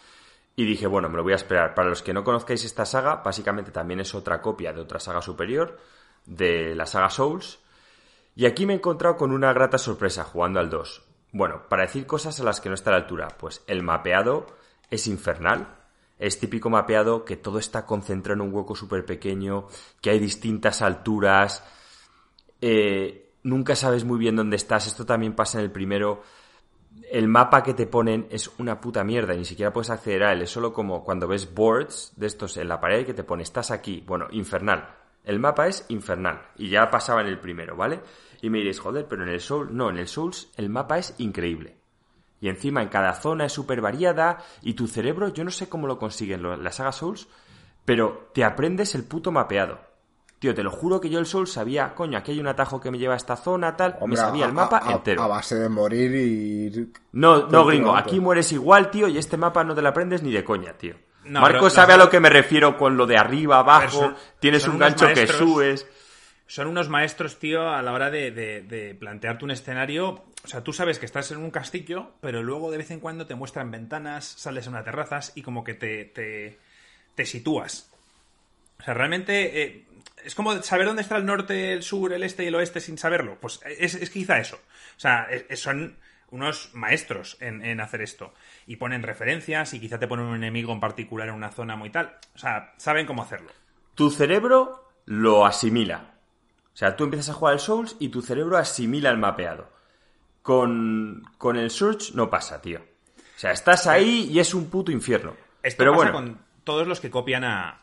[0.56, 1.74] Y dije, bueno, me lo voy a esperar.
[1.74, 5.20] Para los que no conozcáis esta saga, básicamente también es otra copia de otra saga
[5.20, 5.78] superior,
[6.24, 7.58] de la saga Souls.
[8.34, 11.04] Y aquí me he encontrado con una grata sorpresa jugando al 2.
[11.32, 14.46] Bueno, para decir cosas a las que no está a la altura, pues el mapeado
[14.90, 15.85] es infernal.
[16.18, 19.66] Es típico mapeado que todo está concentrado en un hueco súper pequeño,
[20.00, 21.62] que hay distintas alturas.
[22.60, 24.86] Eh, nunca sabes muy bien dónde estás.
[24.86, 26.22] Esto también pasa en el primero
[27.10, 30.42] el mapa que te ponen es una puta mierda, ni siquiera puedes acceder a él,
[30.42, 33.70] es solo como cuando ves boards de estos en la pared que te pone, estás
[33.70, 34.94] aquí, bueno, infernal.
[35.24, 38.00] El mapa es infernal, y ya pasaba en el primero, ¿vale?
[38.42, 41.14] Y me diréis, joder, pero en el Souls, no, en el Souls el mapa es
[41.18, 41.76] increíble.
[42.40, 45.86] Y encima en cada zona es súper variada, y tu cerebro, yo no sé cómo
[45.86, 47.28] lo consiguen la saga Souls,
[47.84, 49.78] pero te aprendes el puto mapeado.
[50.38, 52.90] Tío, te lo juro que yo el Soul sabía, coño, aquí hay un atajo que
[52.90, 53.96] me lleva a esta zona, tal.
[54.06, 55.22] me sabía el mapa entero.
[55.22, 56.92] A base de morir y.
[57.12, 60.30] No, no, gringo, aquí mueres igual, tío, y este mapa no te lo aprendes ni
[60.30, 60.94] de coña, tío.
[61.24, 65.06] Marco sabe a lo que me refiero con lo de arriba, abajo, tienes un gancho
[65.08, 65.86] que subes.
[66.46, 70.24] Son unos maestros, tío, a la hora de, plantearte un escenario.
[70.44, 73.26] O sea, tú sabes que estás en un castillo, pero luego de vez en cuando
[73.26, 76.04] te muestran ventanas, sales a una terrazas y como que te,
[77.14, 77.90] te, sitúas.
[78.78, 79.86] O sea, realmente eh,
[80.24, 82.96] es como saber dónde está el norte, el sur, el este y el oeste sin
[82.96, 83.38] saberlo.
[83.40, 84.56] Pues es, quizá eso.
[84.96, 85.96] O sea, son
[86.30, 88.34] unos maestros en, hacer esto.
[88.66, 91.90] Y ponen referencias y quizá te ponen un enemigo en particular en una zona muy
[91.90, 92.18] tal.
[92.34, 93.50] O sea, saben cómo hacerlo.
[93.94, 96.15] Tu cerebro lo asimila.
[96.76, 99.66] O sea, tú empiezas a jugar al Souls y tu cerebro asimila el mapeado.
[100.42, 102.80] Con, con el Search no pasa, tío.
[102.80, 105.34] O sea, estás ahí y es un puto infierno.
[105.62, 107.80] Esto Pero pasa con todos los que copian a,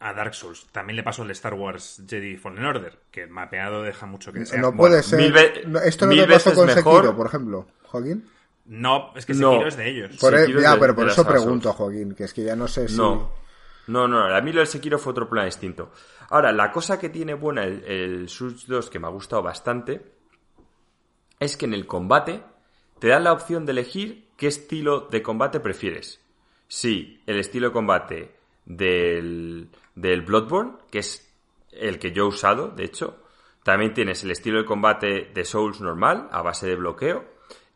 [0.00, 0.66] a Dark Souls.
[0.70, 4.40] También le pasó el Star Wars Jedi Fallen Order, que el mapeado deja mucho que
[4.40, 4.60] desear.
[4.60, 5.34] No puede ser.
[5.86, 8.28] Esto no le pasó con Sekiro, por ejemplo, Joaquín.
[8.66, 10.18] No, es que Sekiro es de ellos.
[10.18, 12.98] Por e- ya, pero por eso pregunto, Joaquín, que es que ya no sé si...
[12.98, 13.32] No,
[13.90, 15.90] no, no, a mí lo del Sekiro fue otro plan distinto.
[16.30, 20.12] Ahora, la cosa que tiene buena el, el Souls 2, que me ha gustado bastante,
[21.38, 22.42] es que en el combate
[22.98, 26.20] te dan la opción de elegir qué estilo de combate prefieres.
[26.68, 28.34] Si el estilo de combate
[28.64, 31.30] del, del Bloodborne, que es
[31.72, 33.16] el que yo he usado, de hecho.
[33.62, 37.24] También tienes el estilo de combate de Souls normal, a base de bloqueo,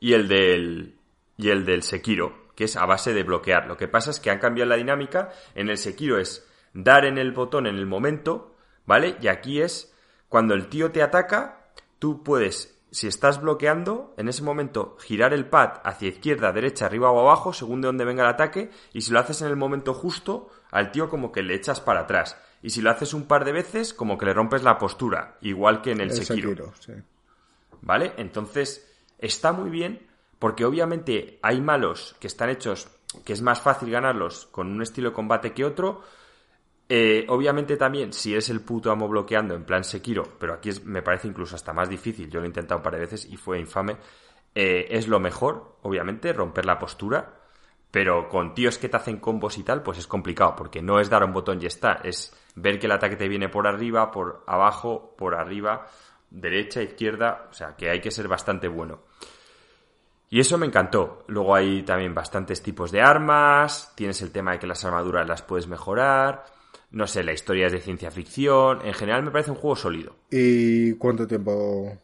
[0.01, 0.95] y el del,
[1.37, 3.67] y el del Sekiro, que es a base de bloquear.
[3.67, 5.31] Lo que pasa es que han cambiado la dinámica.
[5.55, 8.55] En el Sekiro es dar en el botón en el momento,
[8.87, 9.17] ¿vale?
[9.21, 9.95] Y aquí es
[10.29, 15.47] cuando el tío te ataca, tú puedes si estás bloqueando, en ese momento girar el
[15.47, 19.11] pad hacia izquierda, derecha, arriba o abajo, según de dónde venga el ataque, y si
[19.11, 22.41] lo haces en el momento justo, al tío como que le echas para atrás.
[22.63, 25.83] Y si lo haces un par de veces, como que le rompes la postura, igual
[25.83, 26.73] que en el, Sekiro.
[27.83, 28.13] ¿Vale?
[28.17, 28.89] Entonces,
[29.19, 30.07] está muy bien,
[30.45, 32.87] porque obviamente hay malos que están hechos
[33.25, 36.03] que es más fácil ganarlos con un estilo de combate que otro,
[36.87, 41.01] eh, obviamente también, si es el puto amo bloqueando en plan Sekiro, pero aquí me
[41.01, 43.59] parece incluso hasta más difícil, yo lo he intentado un par de veces y fue
[43.59, 43.97] infame,
[44.55, 47.41] eh, es lo mejor, obviamente, romper la postura,
[47.91, 51.09] pero con tíos que te hacen combos y tal, pues es complicado, porque no es
[51.09, 54.45] dar un botón y está, es ver que el ataque te viene por arriba, por
[54.47, 55.87] abajo, por arriba,
[56.29, 59.05] derecha, izquierda, o sea, que hay que ser bastante bueno.
[60.35, 61.23] Y eso me encantó.
[61.29, 65.43] Luego hay también bastantes tipos de armas, tienes el tema de que las armaduras las
[65.43, 66.45] puedes mejorar,
[66.91, 68.85] no sé, la historia es de ciencia ficción.
[68.85, 70.17] En general me parece un juego sólido.
[70.33, 71.97] ¿Y cuánto tiempo?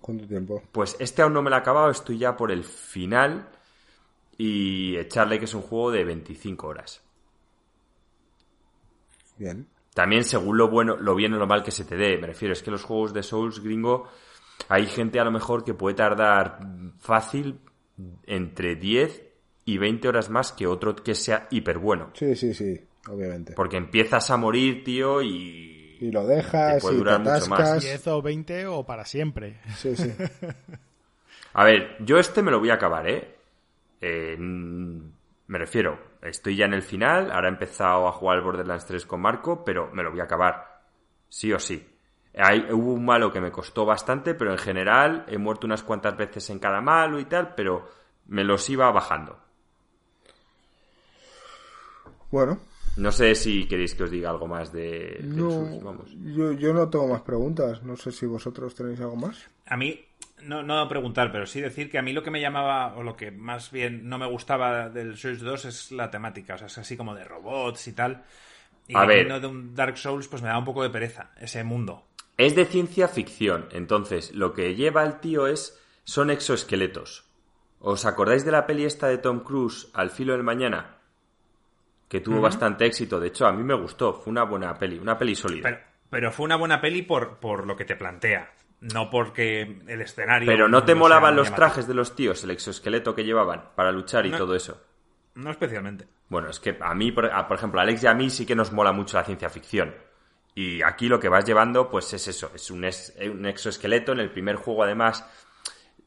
[0.00, 0.62] ¿Cuánto tiempo?
[0.70, 3.48] Pues este aún no me lo he acabado, estoy ya por el final.
[4.38, 7.02] Y echarle que es un juego de 25 horas.
[9.36, 9.66] Bien.
[9.94, 12.18] También según lo bueno, lo bien o lo mal que se te dé.
[12.18, 14.08] Me refiero, es que los juegos de Souls gringo,
[14.68, 16.60] hay gente a lo mejor que puede tardar
[16.98, 17.60] fácil
[18.26, 19.22] entre 10
[19.66, 22.10] y 20 horas más que otro que sea hiper bueno.
[22.14, 23.54] Sí, sí, sí obviamente.
[23.54, 25.98] Porque empiezas a morir, tío, y...
[26.00, 27.82] Y lo dejas, puede y durar mucho más.
[27.82, 29.60] 10 o 20 o para siempre.
[29.76, 30.12] Sí, sí.
[31.54, 33.36] a ver, yo este me lo voy a acabar, ¿eh?
[34.00, 34.36] ¿eh?
[34.38, 39.06] Me refiero, estoy ya en el final, ahora he empezado a jugar al Borderlands 3
[39.06, 40.82] con Marco, pero me lo voy a acabar.
[41.28, 41.86] Sí o sí.
[42.36, 46.16] Hay, hubo un malo que me costó bastante, pero en general he muerto unas cuantas
[46.16, 47.88] veces en cada malo y tal, pero
[48.26, 49.38] me los iba bajando.
[52.30, 52.58] Bueno,
[52.96, 55.18] no sé si queréis que os diga algo más de,
[55.82, 56.14] vamos.
[56.22, 57.82] Yo, yo no tengo más preguntas.
[57.82, 59.48] No sé si vosotros tenéis algo más.
[59.66, 60.00] A mí,
[60.42, 63.16] no, no preguntar, pero sí decir que a mí lo que me llamaba, o lo
[63.16, 66.54] que más bien no me gustaba del Souls 2 es la temática.
[66.54, 68.22] O sea, es así como de robots y tal.
[68.86, 69.40] Y A ver.
[69.40, 72.04] de un Dark Souls, pues me da un poco de pereza ese mundo.
[72.36, 77.24] Es de ciencia ficción, entonces lo que lleva el tío es son exoesqueletos.
[77.78, 80.96] ¿Os acordáis de la peli esta de Tom Cruise, Al filo del mañana?
[82.08, 85.18] Que tuvo bastante éxito, de hecho a mí me gustó, fue una buena peli, una
[85.18, 85.62] peli sólida.
[85.62, 85.78] Pero,
[86.10, 90.46] pero fue una buena peli por, por lo que te plantea, no porque el escenario...
[90.46, 91.66] Pero no te molaban los llamativo.
[91.66, 94.38] trajes de los tíos, el exoesqueleto que llevaban para luchar y No.
[94.38, 94.80] todo eso.
[95.34, 96.06] No especialmente.
[96.28, 98.46] Bueno, es que a mí, por, a- por ejemplo, a Alex y a mí sí
[98.46, 99.94] que nos mola mucho la ciencia ficción.
[100.54, 104.12] Y aquí lo que vas llevando, pues es eso, es un, es- un exoesqueleto.
[104.12, 105.24] En el primer juego, además,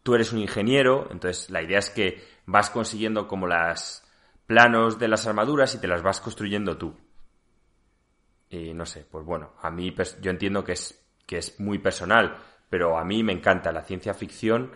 [0.03, 4.03] tú eres un ingeniero, entonces la idea es que vas consiguiendo como las
[4.47, 6.95] planos de las armaduras y te las vas construyendo tú.
[8.49, 12.37] Y no sé, pues bueno, a mí yo entiendo que es, que es muy personal,
[12.69, 14.71] pero a mí me encanta la ciencia ficción.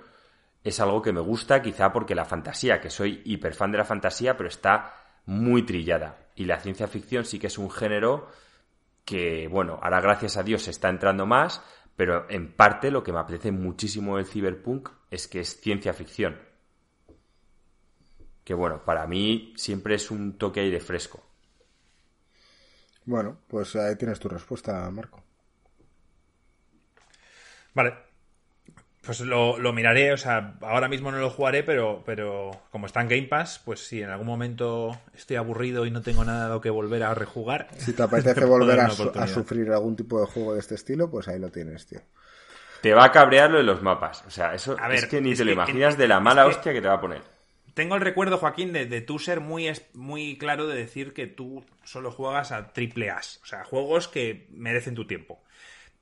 [0.64, 3.86] Es algo que me gusta, quizá porque la fantasía, que soy hiper fan de la
[3.86, 4.94] fantasía, pero está
[5.26, 6.18] muy trillada.
[6.36, 8.28] Y la ciencia ficción sí que es un género
[9.06, 11.62] que, bueno, ahora gracias a Dios se está entrando más,
[11.96, 16.40] pero en parte lo que me apetece muchísimo del cyberpunk es que es ciencia ficción.
[18.44, 21.24] Que bueno, para mí siempre es un toque aire fresco.
[23.06, 25.24] Bueno, pues ahí tienes tu respuesta, Marco.
[27.74, 28.11] Vale.
[29.04, 33.02] Pues lo, lo miraré, o sea, ahora mismo no lo jugaré, pero, pero como está
[33.02, 36.50] en Game Pass, pues si en algún momento estoy aburrido y no tengo nada a
[36.50, 37.68] lo que volver a rejugar.
[37.78, 41.10] Si te apetece volver a, su- a sufrir algún tipo de juego de este estilo,
[41.10, 42.00] pues ahí lo tienes, tío.
[42.84, 44.24] Te va a cabrear lo de los mapas.
[44.28, 46.18] O sea, eso A ver, es que ni es te lo que- imaginas de la
[46.18, 47.22] es mala que- hostia que te va a poner.
[47.74, 51.26] Tengo el recuerdo, Joaquín, de, de tú ser muy, es- muy claro de decir que
[51.26, 55.42] tú solo juegas a triple A, o sea, juegos que merecen tu tiempo.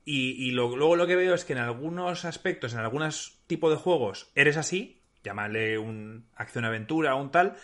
[0.04, 4.30] Y, luego lo que veo es que en algunos aspectos, en algunos tipos de juegos,
[4.34, 7.56] eres así, llámale un acción-aventura o un tal,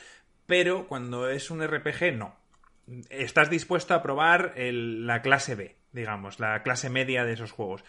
[0.47, 2.37] pero cuando es un RPG, no.
[3.11, 7.82] Estás dispuesto a probar la clase B, digamos, la clase media de esos juegos.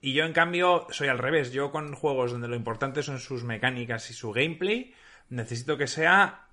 [0.00, 1.52] Y yo, en cambio, soy al revés.
[1.52, 4.94] Yo con juegos donde lo importante son sus mecánicas y su gameplay,
[5.28, 6.46] necesito que sea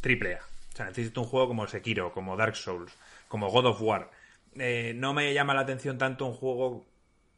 [0.00, 0.40] triple A.
[0.72, 2.92] O sea, necesito un juego como Sekiro, como Dark Souls,
[3.28, 4.10] como God of War.
[4.58, 6.86] Eh, no me llama la atención tanto un juego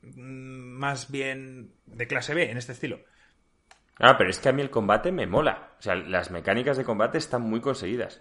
[0.03, 0.17] mm,
[0.79, 2.99] más bien de clase B, en este estilo.
[3.99, 5.71] Ah, pero es que a mí el combate me mola.
[5.79, 8.21] O sea, las mecánicas de combate están muy conseguidas.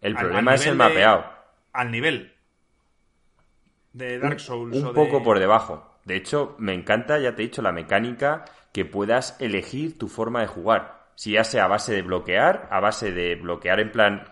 [0.00, 1.24] El Al- problema al es el de- mapeado.
[1.72, 2.32] Al nivel
[3.92, 4.76] de Dark Souls.
[4.76, 5.98] Un o poco de- por debajo.
[6.04, 10.40] De hecho, me encanta, ya te he dicho, la mecánica que puedas elegir tu forma
[10.40, 11.04] de jugar.
[11.16, 14.24] Si ya sea a base de bloquear, a base de bloquear en plan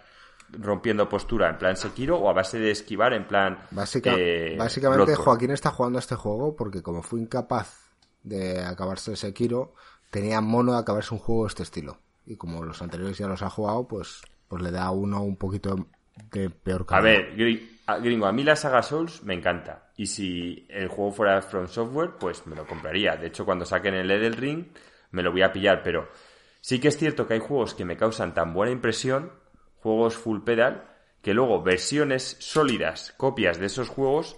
[0.52, 5.04] rompiendo postura en plan Sekiro o a base de esquivar en plan Básica- eh, básicamente,
[5.04, 5.24] Bloodborne.
[5.24, 7.90] Joaquín está jugando a este juego porque, como fue incapaz
[8.22, 9.74] de acabarse Sekiro,
[10.10, 11.98] tenía mono de acabarse un juego de este estilo.
[12.26, 15.36] Y como los anteriores ya los ha jugado, pues, pues le da a uno un
[15.36, 15.86] poquito
[16.30, 17.02] de peor A calidad.
[17.36, 19.90] ver, a- gringo, a mí la saga Souls me encanta.
[19.96, 23.16] Y si el juego fuera From Software, pues me lo compraría.
[23.16, 24.66] De hecho, cuando saquen el Elden Ring,
[25.10, 25.82] me lo voy a pillar.
[25.82, 26.08] Pero
[26.60, 29.32] sí que es cierto que hay juegos que me causan tan buena impresión,
[29.82, 30.84] juegos full pedal,
[31.20, 34.36] que luego versiones sólidas, copias de esos juegos,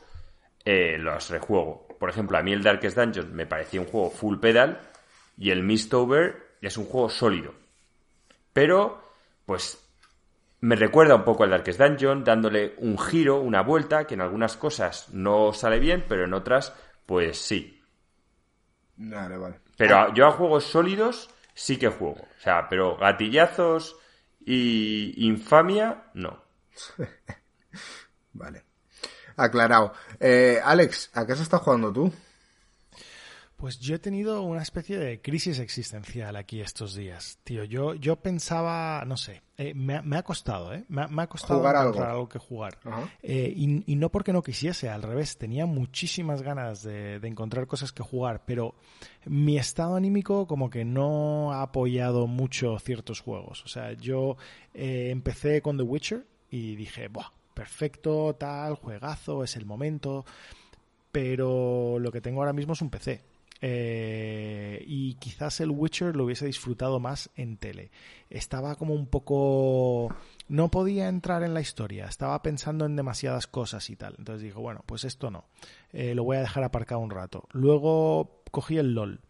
[0.64, 1.86] eh, los rejuego.
[1.99, 4.80] Por ejemplo, a mí el Darkest Dungeon me parecía un juego full pedal
[5.36, 7.55] y el Mistover es un juego sólido.
[8.53, 9.03] Pero,
[9.47, 9.80] pues,
[10.61, 14.57] me recuerda un poco al Darkest Dungeon, dándole un giro, una vuelta, que en algunas
[14.57, 16.74] cosas no sale bien, pero en otras,
[17.05, 17.82] pues sí.
[18.97, 19.61] Vale, vale.
[19.76, 22.20] Pero yo a juegos sólidos sí que juego.
[22.20, 23.97] O sea, pero gatillazos
[24.47, 26.42] y infamia, no.
[28.32, 28.64] Vale.
[29.36, 29.92] Aclarado.
[30.20, 32.12] Eh, Alex, ¿a qué se está jugando tú?
[33.65, 37.65] Pues yo he tenido una especie de crisis existencial aquí estos días, tío.
[37.65, 40.85] Yo, yo pensaba, no sé, eh, me, ha- me ha costado, ¿eh?
[40.91, 41.89] Me, ha- me ha costado Jugar algo.
[41.93, 42.79] encontrar algo que jugar.
[43.23, 47.67] Eh, y, y no porque no quisiese, al revés, tenía muchísimas ganas de, de encontrar
[47.67, 48.75] cosas que jugar, pero
[49.25, 53.65] mi estado anímico como que no ha apoyado mucho ciertos juegos.
[53.65, 54.37] O sea, yo
[54.75, 60.27] eh, empecé con The Witcher y dije, Buah, perfecto, tal, juegazo, es el momento,
[61.11, 63.33] pero lo que tengo ahora mismo es un PC.
[63.61, 67.91] Eh, y quizás el Witcher lo hubiese disfrutado más en tele.
[68.31, 70.15] Estaba como un poco...
[70.49, 74.15] No podía entrar en la historia, estaba pensando en demasiadas cosas y tal.
[74.19, 75.47] Entonces digo, bueno, pues esto no.
[75.93, 77.49] Eh, lo voy a dejar aparcado un rato.
[77.53, 79.21] Luego cogí el LOL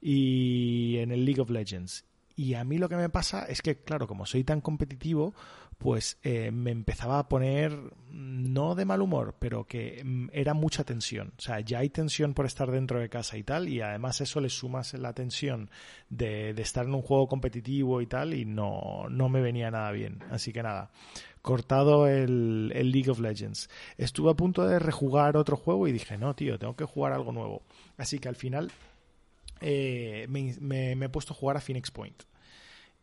[0.00, 2.04] y en el League of Legends.
[2.36, 5.34] Y a mí lo que me pasa es que, claro, como soy tan competitivo,
[5.78, 7.78] pues eh, me empezaba a poner,
[8.10, 11.32] no de mal humor, pero que mm, era mucha tensión.
[11.38, 14.40] O sea, ya hay tensión por estar dentro de casa y tal, y además eso
[14.40, 15.70] le sumas la tensión
[16.08, 19.90] de, de estar en un juego competitivo y tal, y no, no me venía nada
[19.92, 20.22] bien.
[20.30, 20.90] Así que nada,
[21.44, 23.68] cortado el, League of Legends.
[23.98, 27.32] Estuve a punto de rejugar otro juego y dije, no, tío, tengo que jugar algo
[27.32, 27.62] nuevo.
[27.98, 28.72] Así que al final
[29.60, 32.22] eh, me, he puesto a jugar a Phoenix Point.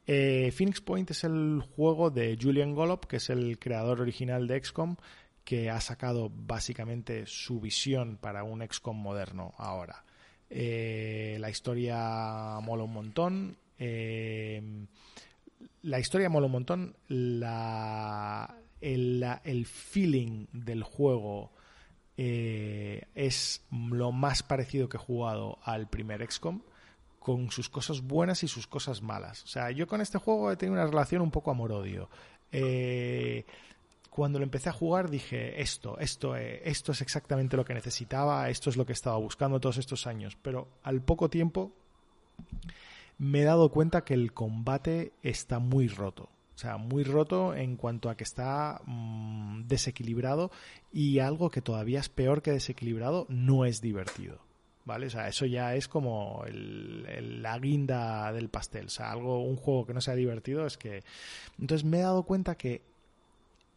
[0.08, 4.64] Eh, Phoenix Point es el juego de Julian Gollop, que es el creador original de
[4.64, 4.96] XCOM,
[5.44, 10.04] que ha sacado básicamente su visión para un XCOM moderno ahora.
[10.50, 13.58] Eh, la historia mola un montón.
[13.80, 14.86] Eh,
[15.84, 16.96] la historia mola un montón.
[17.08, 21.52] La, el, feeling del juego
[22.18, 26.62] eh, es lo más parecido que he jugado al primer XCOM
[27.22, 29.44] con sus cosas buenas y sus cosas malas.
[29.44, 32.10] O sea, yo con este juego he tenido una relación un poco amor-odio.
[32.52, 33.46] Eh,
[34.10, 38.50] cuando lo empecé a jugar dije, esto, esto, eh, esto es exactamente lo que necesitaba,
[38.50, 40.36] esto es lo que estaba buscando todos estos años.
[40.42, 41.72] Pero al poco tiempo
[43.20, 46.24] me he dado cuenta que el combate está muy roto.
[46.56, 50.50] O sea, muy roto en cuanto a que está mm, desequilibrado
[50.92, 54.40] y algo que todavía es peor que desequilibrado, no es divertido.
[54.84, 55.08] ¿Vale?
[55.08, 58.88] O sea, eso ya es como la guinda del pastel.
[58.88, 61.04] O sea, algo, un juego que no sea divertido es que.
[61.60, 62.82] Entonces me he dado cuenta que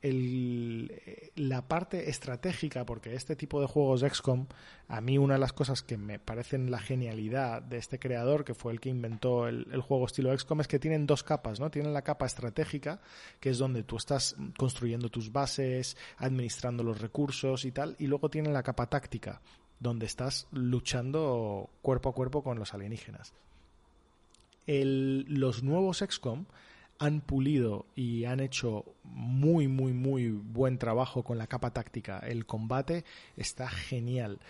[0.05, 0.93] el,
[1.35, 4.47] la parte estratégica, porque este tipo de juegos XCOM,
[4.87, 8.53] a mí una de las cosas que me parecen la genialidad de este creador, que
[8.53, 11.71] fue el que inventó el, juego estilo XCOM, es que tienen dos capas, ¿no?
[11.71, 13.01] Tienen la capa estratégica,
[13.41, 18.29] que es donde tú estás construyendo tus bases, administrando los recursos y tal, y luego
[18.29, 19.41] tienen la capa táctica,
[19.85, 23.35] donde estás luchando cuerpo a cuerpo con los alienígenas.
[24.67, 26.47] los nuevos XCOM
[26.99, 32.19] han pulido y han hecho muy, muy, muy buen trabajo con la capa táctica.
[32.19, 33.05] El combate
[33.37, 34.41] está genial.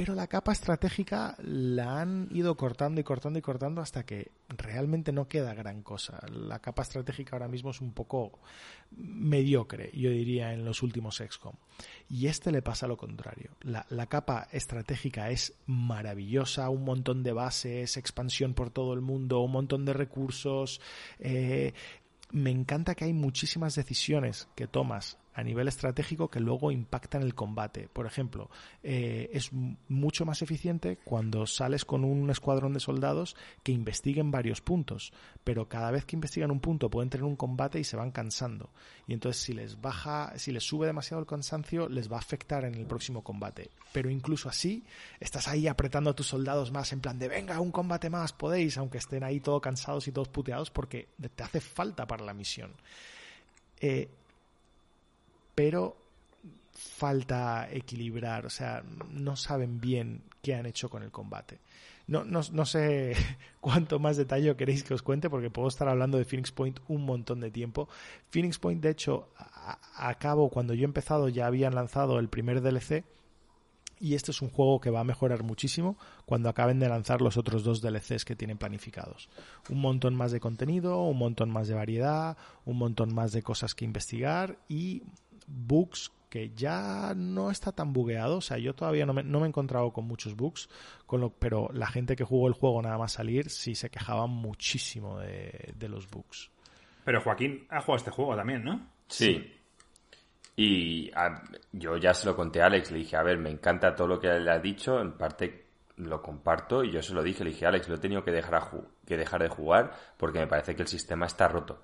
[0.00, 5.12] Pero la capa estratégica la han ido cortando y cortando y cortando hasta que realmente
[5.12, 6.18] no queda gran cosa.
[6.32, 8.38] La capa estratégica ahora mismo es un poco
[8.92, 11.52] mediocre, yo diría, en los últimos XCOM.
[12.08, 13.50] Y este le pasa lo contrario.
[13.60, 19.52] La, capa estratégica es maravillosa, un montón de bases, expansión por todo el mundo, un
[19.52, 20.80] montón de recursos.
[21.18, 21.74] Eh,
[22.30, 27.34] me encanta que hay muchísimas decisiones que tomas a nivel estratégico que luego impactan el
[27.34, 27.88] combate.
[27.92, 28.50] Por ejemplo,
[28.82, 29.50] eh, es
[29.88, 35.12] mucho más eficiente cuando sales con un escuadrón de soldados que investiguen varios puntos,
[35.44, 38.70] pero cada vez que investigan un punto pueden tener un combate y se van cansando.
[39.06, 42.64] Y entonces si les baja, si les sube demasiado el cansancio, les va a afectar
[42.64, 43.70] en el próximo combate.
[43.92, 44.84] Pero incluso así,
[45.20, 48.76] estás ahí apretando a tus soldados más en plan de venga, un combate más, podéis,
[48.78, 52.72] aunque estén ahí todos cansados y todos puteados porque te hace falta para la misión.
[53.80, 54.08] Eh,
[55.54, 55.96] pero
[56.72, 61.60] falta equilibrar, o sea, no saben bien qué han hecho con el combate.
[62.06, 63.14] No, no, sé
[63.60, 67.04] cuánto más detalle queréis que os cuente porque puedo estar hablando de Phoenix Point un
[67.04, 67.88] montón de tiempo.
[68.30, 72.62] Phoenix Point, de hecho, a, cabo, cuando yo he empezado ya habían lanzado el primer
[72.62, 73.04] DLC
[74.00, 77.36] y este es un juego que va a mejorar muchísimo cuando acaben de lanzar los
[77.36, 79.28] otros dos DLCs que tienen planificados.
[79.68, 83.74] Un montón más de contenido, un montón más de variedad, un montón más de cosas
[83.74, 85.04] que investigar y
[85.50, 88.38] bugs que ya no está tan bugueado.
[88.38, 90.70] O sea, yo todavía no me, no me he encontrado con muchos bugs,
[91.04, 94.26] con lo, pero la gente que jugó el juego nada más salir sí se quejaba
[94.26, 96.50] muchísimo de, los bugs.
[97.04, 98.88] Pero Joaquín ha jugado este juego también, ¿no?
[99.08, 99.56] Sí.
[100.56, 101.10] Y
[101.72, 104.20] yo ya se lo conté a Alex, le dije, a ver, me encanta todo lo
[104.20, 107.66] que le ha dicho, en parte lo comparto y yo se lo dije, le dije,
[107.66, 108.70] Alex, lo he tenido que dejar,
[109.06, 111.82] que dejar de jugar porque me parece que el sistema está roto.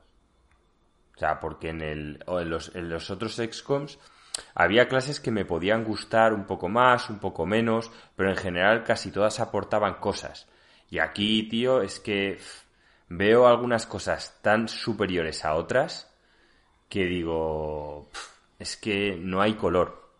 [1.17, 3.99] O sea, porque en, el, en, los, en los otros XCOMs
[4.55, 8.85] había clases que me podían gustar un poco más, un poco menos, pero en general
[8.85, 10.47] casi todas aportaban cosas.
[10.91, 12.39] Y aquí, tío, es que
[13.09, 16.15] veo algunas cosas tan superiores a otras
[16.91, 18.11] que digo,
[18.59, 20.11] es que no hay color.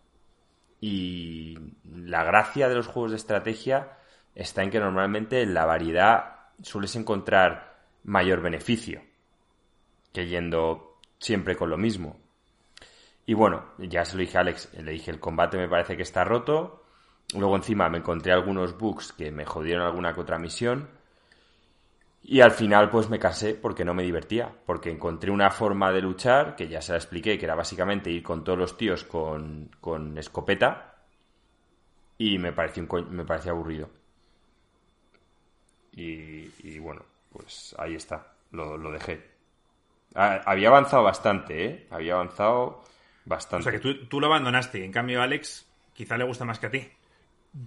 [0.81, 3.99] Y la gracia de los juegos de estrategia
[4.35, 9.03] está en que normalmente en la variedad sueles encontrar mayor beneficio
[10.17, 12.19] que yendo siempre con lo mismo.
[13.27, 16.05] Y bueno, ya se lo dije a Alex, le dije el combate me parece que
[16.05, 16.85] está roto.
[17.35, 20.89] Luego encima me encontré algunos bugs que me jodieron alguna que otra misión.
[22.23, 26.01] Y al final pues me casé porque no me divertía, porque encontré una forma de
[26.01, 29.71] luchar, que ya se la expliqué, que era básicamente ir con todos los tíos con,
[29.83, 30.95] con escopeta,
[32.17, 33.91] y me pareció, me parecía aburrido.
[35.93, 39.36] Y, bueno, pues ahí está, lo, lo dejé.
[40.17, 41.87] Había avanzado bastante, ¿eh?
[41.91, 42.83] Había avanzado
[43.25, 43.69] bastante.
[43.69, 44.85] O sea, que tú, lo abandonaste.
[44.85, 46.89] En cambio, Alex quizá le gusta más que a ti.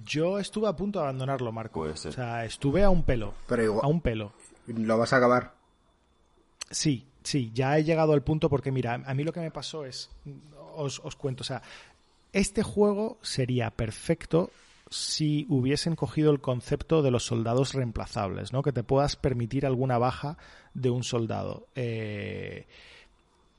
[0.03, 1.81] Yo estuve a punto de abandonarlo, Marco.
[1.81, 3.33] O sea, estuve a un pelo.
[3.47, 4.33] Pero A un pelo.
[4.67, 5.53] ¿Lo vas a acabar?
[6.71, 9.85] Sí, sí, ya he llegado al punto porque, mira, a mí lo que me pasó
[9.85, 10.11] es,
[10.75, 11.63] os, os cuento, o sea,
[12.31, 14.51] este juego sería perfecto
[14.89, 18.63] si hubiesen cogido el concepto de los soldados reemplazables, ¿no?
[18.63, 20.37] Que te puedas permitir alguna baja
[20.73, 21.67] de un soldado.
[21.75, 22.67] Eh,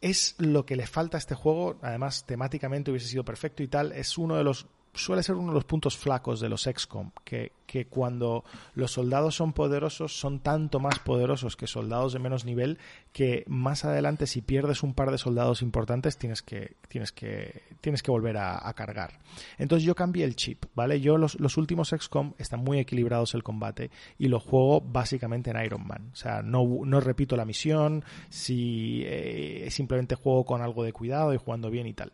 [0.01, 3.93] es lo que le falta a este juego, además temáticamente hubiese sido perfecto y tal,
[3.93, 7.53] es uno de los suele ser uno de los puntos flacos de los XCOM, que,
[7.67, 12.79] que, cuando los soldados son poderosos, son tanto más poderosos que soldados de menos nivel,
[13.13, 18.03] que más adelante si pierdes un par de soldados importantes tienes que, tienes que, tienes
[18.03, 19.19] que volver a, cargar.
[19.59, 21.01] Entonces yo cambié el chip, ¿vale?
[21.01, 25.63] Yo los, los, últimos XCOM están muy equilibrados el combate y lo juego básicamente en
[25.63, 26.11] Iron Man.
[26.13, 31.35] O sea, no, no repito la misión, si eh, simplemente juego con algo de cuidado
[31.35, 32.13] y jugando bien y tal.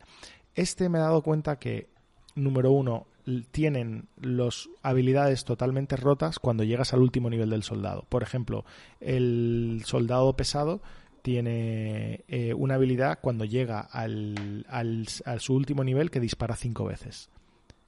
[0.54, 1.88] Este me he dado cuenta que
[2.36, 3.06] número uno,
[3.50, 8.04] tienen las habilidades totalmente rotas cuando llegas al último nivel del soldado.
[8.08, 8.64] Por ejemplo,
[9.00, 10.80] el soldado pesado
[11.22, 16.84] tiene eh, una habilidad cuando llega al, al, a su último nivel que dispara cinco
[16.84, 17.30] veces.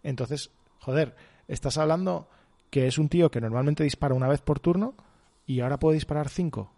[0.03, 1.15] Entonces, joder,
[1.47, 2.29] estás hablando
[2.71, 4.95] que es un tío que normalmente dispara una vez por turno
[5.47, 6.73] y ahora puede disparar cinco.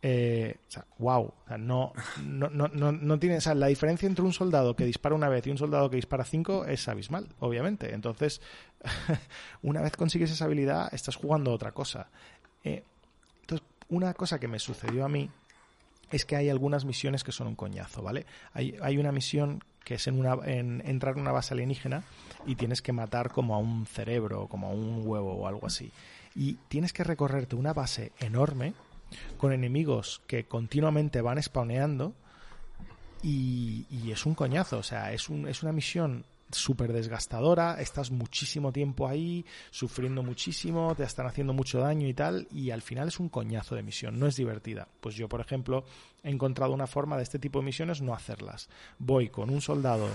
[0.00, 1.92] Eh, o sea, wow, no,
[2.22, 5.28] no, no, no, no tiene, o sea, la diferencia entre un soldado que dispara una
[5.28, 7.92] vez y un soldado que dispara cinco es abismal, obviamente.
[7.92, 8.40] Entonces,
[9.62, 12.08] una vez consigues esa habilidad, estás jugando otra cosa.
[12.62, 12.84] Eh,
[13.40, 15.30] entonces, una cosa que me sucedió a mí
[16.10, 18.24] es que hay algunas misiones que son un coñazo, ¿vale?
[18.52, 22.04] Hay, hay una misión que es en, una, en entrar en una base alienígena
[22.46, 25.90] y tienes que matar como a un cerebro, como a un huevo o algo así.
[26.34, 28.74] Y tienes que recorrerte una base enorme
[29.36, 32.14] con enemigos que continuamente van spawneando
[33.22, 38.10] y, y es un coñazo, o sea, es, un, es una misión súper desgastadora, estás
[38.10, 43.08] muchísimo tiempo ahí, sufriendo muchísimo, te están haciendo mucho daño y tal, y al final
[43.08, 44.88] es un coñazo de misión, no es divertida.
[45.00, 45.84] Pues yo, por ejemplo,
[46.22, 48.68] he encontrado una forma de este tipo de misiones no hacerlas.
[48.98, 50.08] Voy con un soldado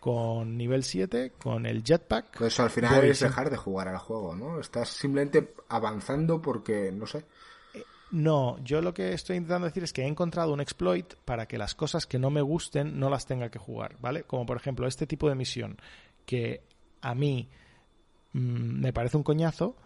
[0.00, 2.38] con nivel 7, con el jetpack.
[2.38, 4.60] Pues eso al final es dejar de jugar al juego, ¿no?
[4.60, 7.24] Estás simplemente avanzando porque, no sé.
[8.10, 11.58] No, yo lo que estoy intentando decir es que he encontrado un exploit para que
[11.58, 14.22] las cosas que no me gusten no las tenga que jugar, ¿vale?
[14.22, 15.76] Como por ejemplo este tipo de misión
[16.24, 16.62] que
[17.02, 17.48] a mí
[18.32, 19.76] mmm, me parece un coñazo,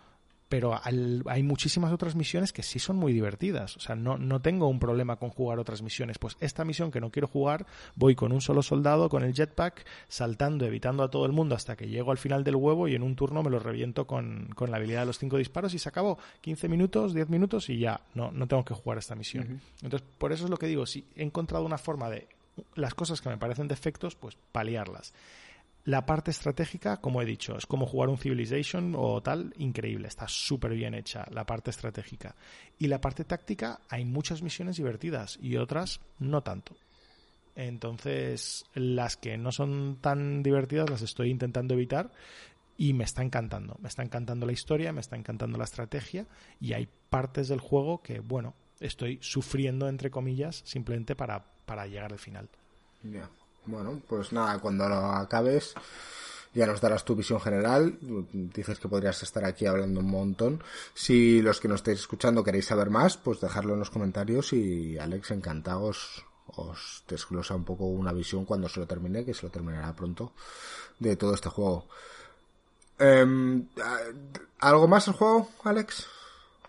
[0.52, 3.74] pero al, hay muchísimas otras misiones que sí son muy divertidas.
[3.78, 6.18] O sea, no, no tengo un problema con jugar otras misiones.
[6.18, 7.64] Pues esta misión que no quiero jugar,
[7.96, 11.74] voy con un solo soldado, con el jetpack, saltando, evitando a todo el mundo hasta
[11.74, 14.70] que llego al final del huevo y en un turno me lo reviento con, con
[14.70, 16.18] la habilidad de los cinco disparos y se acabó.
[16.42, 19.44] 15 minutos, 10 minutos y ya, no, no tengo que jugar esta misión.
[19.44, 19.84] Uh -huh.
[19.84, 22.28] Entonces, por eso es lo que digo, si he encontrado una forma de
[22.74, 25.14] las cosas que me parecen defectos, pues paliarlas.
[25.84, 30.28] La parte estratégica, como he dicho, es como jugar un Civilization o tal, increíble, está
[30.28, 32.36] súper bien hecha la parte estratégica.
[32.78, 36.76] Y la parte táctica, hay muchas misiones divertidas y otras no tanto.
[37.56, 42.12] Entonces, las que no son tan divertidas las estoy intentando evitar
[42.76, 43.76] y me está encantando.
[43.80, 46.26] Me está encantando la historia, me está encantando la estrategia
[46.60, 52.12] y hay partes del juego que, bueno, estoy sufriendo, entre comillas, simplemente para, para llegar
[52.12, 52.48] al final.
[53.66, 55.74] Bueno, pues nada, cuando lo acabes
[56.54, 57.98] ya nos darás tu visión general.
[58.32, 60.62] Dices que podrías estar aquí hablando un montón.
[60.94, 64.98] Si los que nos estáis escuchando queréis saber más, pues dejadlo en los comentarios y
[64.98, 69.46] Alex, encantado, os, os desglosa un poco una visión cuando se lo termine, que se
[69.46, 70.32] lo terminará pronto,
[70.98, 71.86] de todo este juego.
[72.98, 73.62] Eh,
[74.58, 76.06] ¿Algo más el juego, Alex?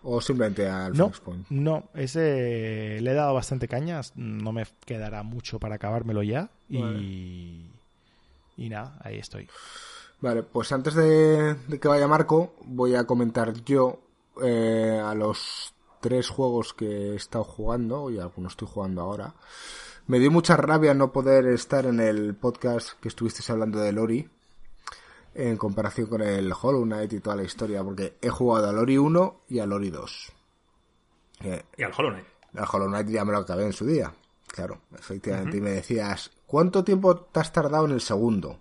[0.04, 1.12] ¿O simplemente al no,
[1.50, 4.12] No, ese le he dado bastante cañas.
[4.16, 6.50] No me quedará mucho para acabármelo ya.
[6.70, 7.00] Vale.
[7.00, 7.72] Y,
[8.58, 9.48] y nada, ahí estoy.
[10.20, 14.00] Vale, pues antes de, de que vaya Marco, voy a comentar yo
[14.42, 19.34] eh, a los tres juegos que he estado jugando, y algunos estoy jugando ahora.
[20.08, 24.30] Me dio mucha rabia no poder estar en el podcast que estuvisteis hablando de Lori,
[25.36, 28.98] en comparación con el Hollow Knight y toda la historia, porque he jugado al Ori
[28.98, 30.32] 1 y al Ori 2.
[31.44, 32.28] Eh, y al Hollow Knight.
[32.56, 34.14] Al Hollow Knight ya me lo acabé en su día,
[34.48, 35.52] claro, efectivamente.
[35.52, 35.58] Uh -huh.
[35.58, 38.60] Y me decías, ¿cuánto tiempo te has tardado en el segundo?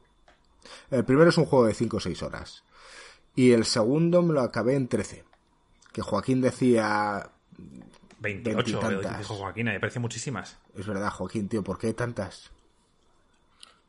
[0.90, 2.64] El primero es un juego de 5 o 6 horas.
[3.34, 5.24] Y el segundo me lo acabé en 13.
[5.92, 7.30] Que Joaquín decía...
[8.20, 8.80] 28,
[9.18, 10.58] dijo Joaquín, me parece muchísimas.
[10.76, 12.51] Es verdad, Joaquín, tío, ¿por qué tantas?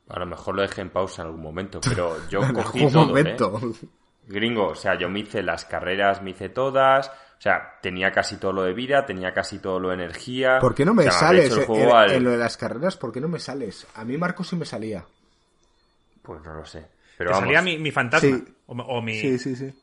[0.09, 3.59] A lo mejor lo dejé en pausa en algún momento, pero yo cogí todo, momento.
[3.61, 3.87] ¿eh?
[4.27, 8.37] Gringo, o sea, yo me hice las carreras, me hice todas, o sea, tenía casi
[8.37, 10.59] todo lo de vida, tenía casi todo lo de energía.
[10.59, 12.11] ¿Por qué no me o sea, sales en, al...
[12.11, 12.95] en, lo de las carreras?
[12.95, 13.85] ¿Por qué no me sales?
[13.95, 15.05] A mí Marco sí me salía.
[16.21, 16.85] Pues no lo sé.
[17.17, 17.47] Pero ¿Te vamos.
[17.47, 18.37] salía mi, mi fantasma?
[18.37, 18.55] Sí.
[18.67, 19.19] O, o, mi...
[19.19, 19.73] Sí, sí, sí.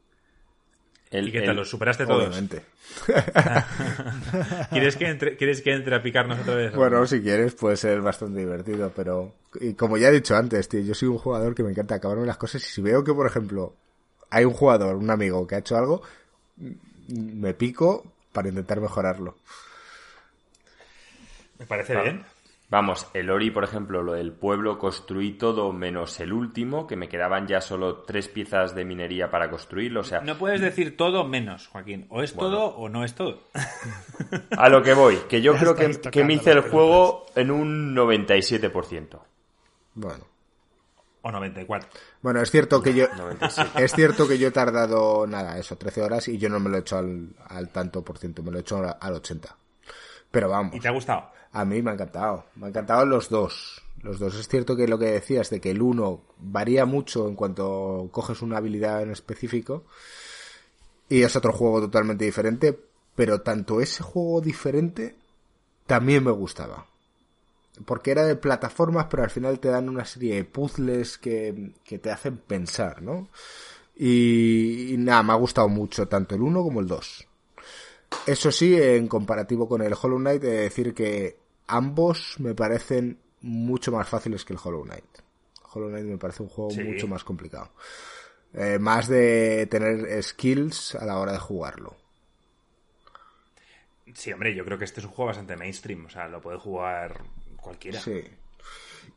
[1.12, 1.56] ¿Y qué tal?
[1.56, 2.28] ¿Los superaste todos?
[2.28, 2.62] Obviamente.
[4.70, 6.74] ¿Quieres, que entre, ¿Quieres que entre a picarnos otra vez?
[6.74, 9.34] Bueno, si quieres puede ser bastante divertido, pero...
[9.60, 12.26] Y como ya he dicho antes, tío, yo soy un jugador que me encanta acabarme
[12.26, 13.74] las cosas y si veo que, por ejemplo,
[14.30, 16.02] hay un jugador, un amigo que ha hecho algo,
[17.08, 19.36] me pico para intentar mejorarlo.
[21.58, 22.24] Me parece bien.
[22.70, 27.08] Vamos, el Ori, por ejemplo, lo del pueblo construí todo menos el último, que me
[27.08, 30.02] quedaban ya solo tres piezas de minería para construirlo.
[30.02, 32.06] O sea, no puedes decir todo menos, Joaquín.
[32.10, 33.40] O es todo o no es todo.
[34.56, 37.96] A lo que voy, que yo creo que, que, me hice el juego en un
[37.96, 39.18] 97%.
[39.94, 40.24] Bueno.
[41.22, 41.88] O 94.
[42.22, 43.06] Bueno, es cierto que yo
[43.78, 46.76] es cierto que yo he tardado nada, eso, 13 horas y yo no me lo
[46.76, 49.56] he hecho al, al tanto por ciento, me lo he hecho al 80.
[50.30, 50.76] Pero vamos.
[50.76, 51.32] ¿Y te ha gustado?
[51.52, 52.44] A mí me ha encantado.
[52.56, 53.82] Me han encantado los dos.
[54.02, 54.34] Los dos.
[54.38, 58.42] Es cierto que lo que decías de que el uno varía mucho en cuanto coges
[58.42, 59.84] una habilidad en específico.
[61.08, 62.78] Y es otro juego totalmente diferente.
[63.14, 65.16] Pero tanto ese juego diferente
[65.86, 66.86] también me gustaba.
[67.84, 71.98] Porque era de plataformas, pero al final te dan una serie de puzzles que, que
[71.98, 73.28] te hacen pensar, ¿no?
[74.02, 77.26] Y, nada, me ha gustado mucho tanto el uno como el dos.
[78.26, 81.36] Eso sí, en comparativo con el Hollow Knight, de decir que
[81.76, 85.18] ambos me parecen mucho más fáciles que el Hollow Knight.
[85.72, 87.70] Hollow Knight me parece un juego mucho más complicado.
[88.52, 91.96] Eh, más de tener skills a la hora de jugarlo.
[94.12, 96.58] Sí, hombre, yo creo que este es un juego bastante mainstream, o sea, lo puede
[96.58, 97.22] jugar
[97.56, 98.00] cualquiera.
[98.00, 98.24] Sí.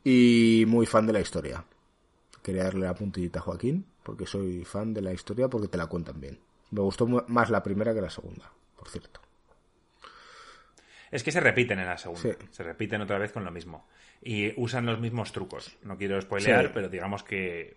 [0.04, 1.64] Y muy fan de la historia.
[2.42, 5.86] Quería darle la puntillita a Joaquín, porque soy fan de la historia, porque te la
[5.86, 6.38] cuentan bien.
[6.70, 8.52] Me gustó más la primera que la segunda
[8.84, 9.20] por cierto.
[11.14, 12.36] Es que se repiten en la segunda.
[12.50, 13.86] Se repiten otra vez con lo mismo.
[14.20, 15.76] Y usan los mismos trucos.
[15.84, 17.76] No quiero spoilear, pero digamos que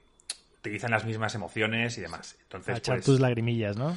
[0.57, 2.35] utilizan las mismas emociones y demás.
[2.41, 3.95] Entonces, echar pues, tus lagrimillas, ¿no?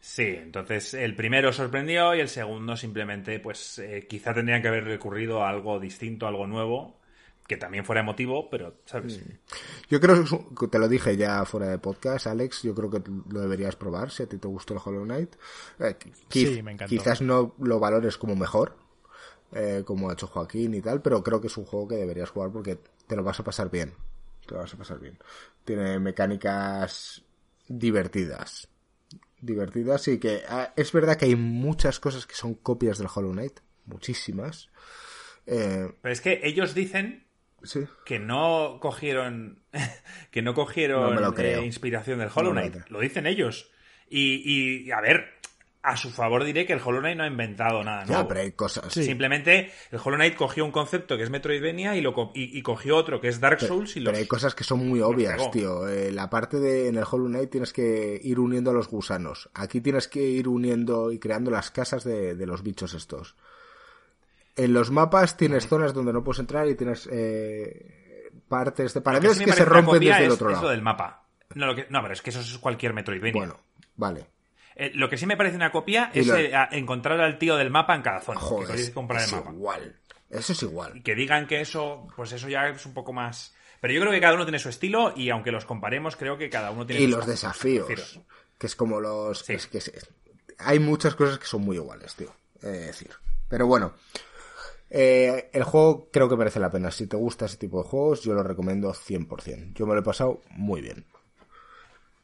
[0.00, 4.82] Sí, entonces el primero sorprendió y el segundo simplemente, pues eh, quizá tendrían que haber
[4.82, 6.98] recurrido a algo distinto, algo nuevo,
[7.52, 9.18] que también fuera emotivo, pero, ¿sabes?
[9.18, 9.30] Mm.
[9.90, 10.24] Yo creo
[10.58, 14.10] que te lo dije ya fuera de podcast, Alex, yo creo que lo deberías probar
[14.10, 15.36] si a ti te gustó el Hollow Knight.
[15.78, 15.96] Eh,
[16.30, 16.88] sí, me encantó.
[16.88, 18.78] Quizás no lo valores como mejor,
[19.52, 22.30] eh, como ha hecho Joaquín y tal, pero creo que es un juego que deberías
[22.30, 23.92] jugar porque te lo vas a pasar bien.
[24.46, 25.18] Te lo vas a pasar bien.
[25.62, 27.22] Tiene mecánicas
[27.68, 28.68] divertidas.
[29.42, 33.32] Divertidas y que ah, es verdad que hay muchas cosas que son copias del Hollow
[33.32, 33.60] Knight.
[33.84, 34.70] Muchísimas.
[35.44, 37.26] Eh, pero es que ellos dicen
[38.04, 39.62] que no cogieron
[40.30, 42.88] que no cogieron eh, inspiración del Hollow Knight.
[42.88, 43.70] lo dicen ellos.
[44.14, 45.40] Y, a ver,
[45.82, 48.28] a su favor diré que el Hollow Knight no ha inventado nada nuevo.
[48.28, 48.92] pero hay cosas.
[48.92, 53.22] Simplemente el Hollow Knight cogió un concepto que es Metroidvania y, lo, y, cogió otro
[53.22, 55.88] que es Dark Souls y Pero hay cosas que son muy obvias, tío.
[55.88, 59.48] Eh, la parte de en el Hollow Knight tienes que ir uniendo a los gusanos.
[59.54, 63.34] Aquí tienes que ir uniendo y creando las casas de, de los bichos estos.
[64.56, 69.38] En los mapas tienes zonas donde no puedes entrar y tienes eh, partes de paredes
[69.38, 70.68] que, se rompen desde el otro lado.
[70.68, 71.24] del mapa.
[71.54, 73.32] No, pero es que eso es cualquier Metroidvania.
[73.32, 73.60] Bueno,
[73.96, 74.26] vale.
[74.74, 77.94] Eh, lo que sí me parece una copia es eh, encontrar al tío del mapa
[77.94, 78.40] en cada zona.
[78.40, 78.92] Joder, es
[79.32, 79.96] igual.
[80.30, 80.96] Eso es igual.
[80.96, 83.54] Y que digan que eso, pues eso ya es un poco más...
[83.80, 86.48] Pero yo creo que cada uno tiene su estilo y aunque los comparemos, creo que
[86.48, 87.02] cada uno tiene...
[87.02, 88.18] Y los desafíos.
[88.56, 89.48] Que es como los...
[89.50, 89.80] Es que
[90.58, 92.32] hay muchas cosas que son muy iguales, tío.
[92.60, 93.10] decir.
[93.48, 93.92] Pero bueno,
[94.94, 96.90] eh, el juego creo que merece la pena.
[96.90, 99.72] Si te gusta ese tipo de juegos, yo lo recomiendo 100%.
[99.72, 101.06] Yo me lo he pasado muy bien.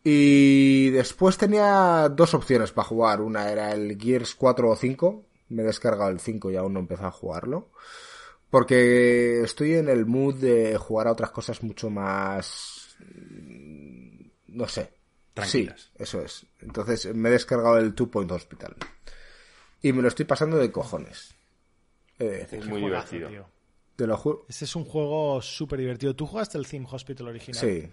[0.04, 3.22] Y después tenía dos opciones para jugar.
[3.22, 5.24] Una era el Gears 4 o 5.
[5.48, 7.70] Me he descargado el 5 y aún no he empezado a jugarlo.
[8.50, 12.96] Porque estoy en el mood de jugar a otras cosas mucho más...
[14.46, 14.92] No sé.
[15.32, 15.80] Tranquilas.
[15.80, 16.46] Sí, eso es.
[16.60, 18.76] Entonces me he descargado el Two Point Hospital.
[19.80, 21.37] Y me lo estoy pasando de cojones.
[22.18, 23.30] Eh, es muy divertido.
[23.96, 24.46] Te lo juro.
[24.48, 26.14] Este es un juego súper divertido.
[26.14, 27.60] ¿Tú jugaste el Theme Hospital original?
[27.60, 27.90] Sí.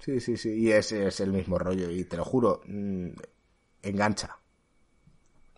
[0.00, 0.54] Sí, sí, sí.
[0.54, 1.90] Y es, es el mismo rollo.
[1.90, 3.08] Y te lo juro, mm,
[3.82, 4.38] engancha.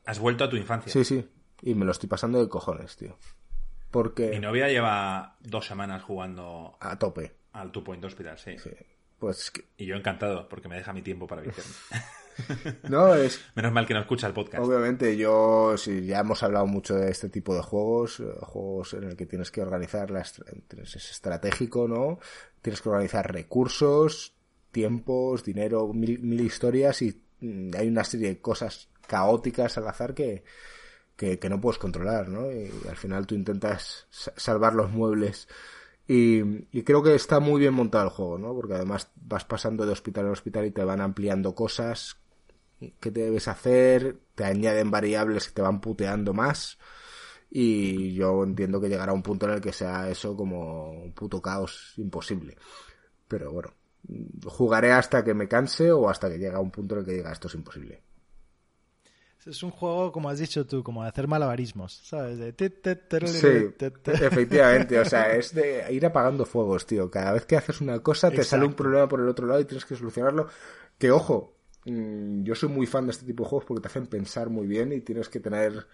[0.04, 0.92] Has vuelto a tu infancia.
[0.92, 1.28] Sí, sí.
[1.62, 3.16] Y me lo estoy pasando de cojones, tío.
[3.90, 4.28] Porque.
[4.28, 6.76] Mi novia lleva dos semanas jugando.
[6.80, 7.34] A tope.
[7.52, 8.58] Al Two Point Hospital, sí.
[8.58, 8.70] sí.
[9.18, 11.72] Pues Y yo encantado, porque me deja mi tiempo para viciarme.
[12.88, 13.40] No, es...
[13.54, 14.64] Menos mal que no escucha el podcast.
[14.64, 19.04] Obviamente, yo, sí, ya hemos hablado mucho de este tipo de juegos, eh, juegos en
[19.04, 22.18] el que tienes que organizar, las, es estratégico, ¿no?
[22.62, 24.34] Tienes que organizar recursos,
[24.70, 30.44] tiempos, dinero, mil, historias y mm, hay una serie de cosas caóticas al azar que,
[31.16, 32.50] que, no puedes controlar, ¿no?
[32.50, 35.48] Y, al final tú intentas salvar los muebles.
[36.06, 36.40] Y,
[36.72, 38.52] y, creo que está muy bien montado el juego, ¿no?
[38.54, 42.19] Porque además vas pasando de hospital a hospital y te van ampliando cosas
[43.00, 46.78] qué debes hacer, te añaden variables que te van puteando más
[47.50, 51.42] y yo entiendo que llegará un punto en el que sea eso como un puto
[51.42, 52.56] caos imposible.
[53.26, 53.72] Pero bueno,
[54.46, 57.12] jugaré hasta que me canse o hasta que llegue a un punto en el que
[57.14, 58.02] diga esto es imposible.
[59.46, 62.38] Es un juego, como has dicho tú, como de hacer malabarismos, ¿sabes?
[63.24, 63.48] Sí,
[64.04, 67.10] efectivamente, o sea, es de ir apagando fuegos, tío.
[67.10, 69.64] Cada vez que haces una cosa te sale un problema por el otro lado y
[69.64, 70.48] tienes que solucionarlo.
[70.98, 74.06] Que ojo, mm, yo soy muy fan de este tipo de juegos porque te hacen
[74.06, 75.86] pensar muy bien y tienes que tener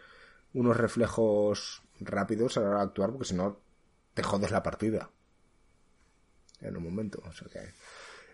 [0.55, 3.61] unos reflejos rápidos a la hora de actuar porque si no
[4.15, 5.11] te jodes la partida
[6.61, 7.23] en un momento.
[7.27, 7.61] O sea que,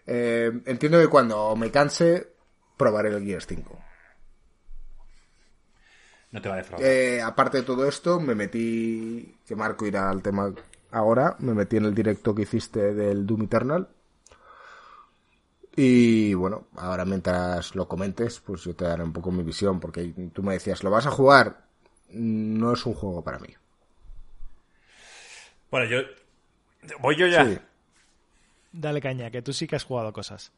[0.06, 2.32] eh, entiendo que cuando me canse
[2.76, 3.78] probaré el Gears 5.
[6.32, 6.64] No te va a.
[6.78, 10.52] Eh, aparte de todo esto, me metí, que Marco irá al tema
[10.90, 13.88] ahora, me metí en el directo que hiciste del Doom Eternal.
[15.74, 20.12] Y bueno, ahora mientras lo comentes, pues yo te daré un poco mi visión, porque
[20.32, 21.64] tú me decías, ¿lo vas a jugar?
[22.10, 23.48] No es un juego para mí.
[25.70, 26.00] Bueno, yo...
[27.00, 27.62] Voy yo ya.
[28.72, 30.52] Dale caña, que tú sí que has jugado cosas.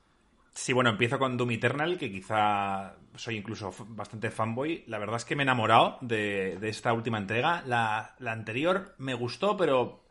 [0.55, 4.85] Sí, bueno, empiezo con Doom Eternal, que quizá soy incluso bastante fanboy.
[4.87, 7.63] La verdad es que me he enamorado de, esta última entrega.
[7.67, 10.04] La, anterior me gustó, pero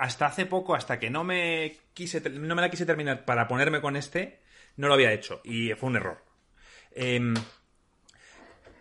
[0.00, 3.82] hasta hace poco, hasta que no me quise no me la quise terminar para ponerme
[3.82, 4.40] con este,
[4.76, 5.42] no lo había hecho.
[5.44, 6.24] Y fue un error.
[6.92, 7.34] Em,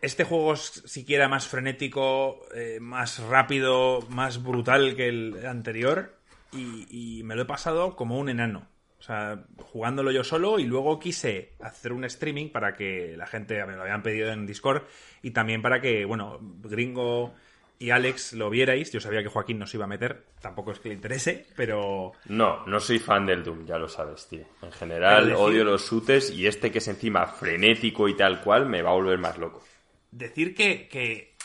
[0.01, 6.15] este juego es siquiera más frenético, eh, más rápido, más brutal que el anterior.
[6.51, 8.67] y me lo he pasado como un enano.
[8.99, 13.65] O sea, jugándolo yo solo y luego quise hacer un streaming para que la gente
[13.65, 14.83] me lo habían pedido en Discord
[15.21, 17.33] y también para que, bueno, Gringo
[17.79, 18.91] y Alex lo vierais.
[18.91, 22.11] Yo sabía que Joaquín nos iba a meter, tampoco es que le interese, pero...
[22.25, 24.45] No, no soy fan del Doom, ya lo sabes, tío.
[24.61, 28.81] En general odio los shooters y este que es encima frenético y tal cual me
[28.81, 29.63] va a volver más loco.
[30.11, 31.35] Decir que, que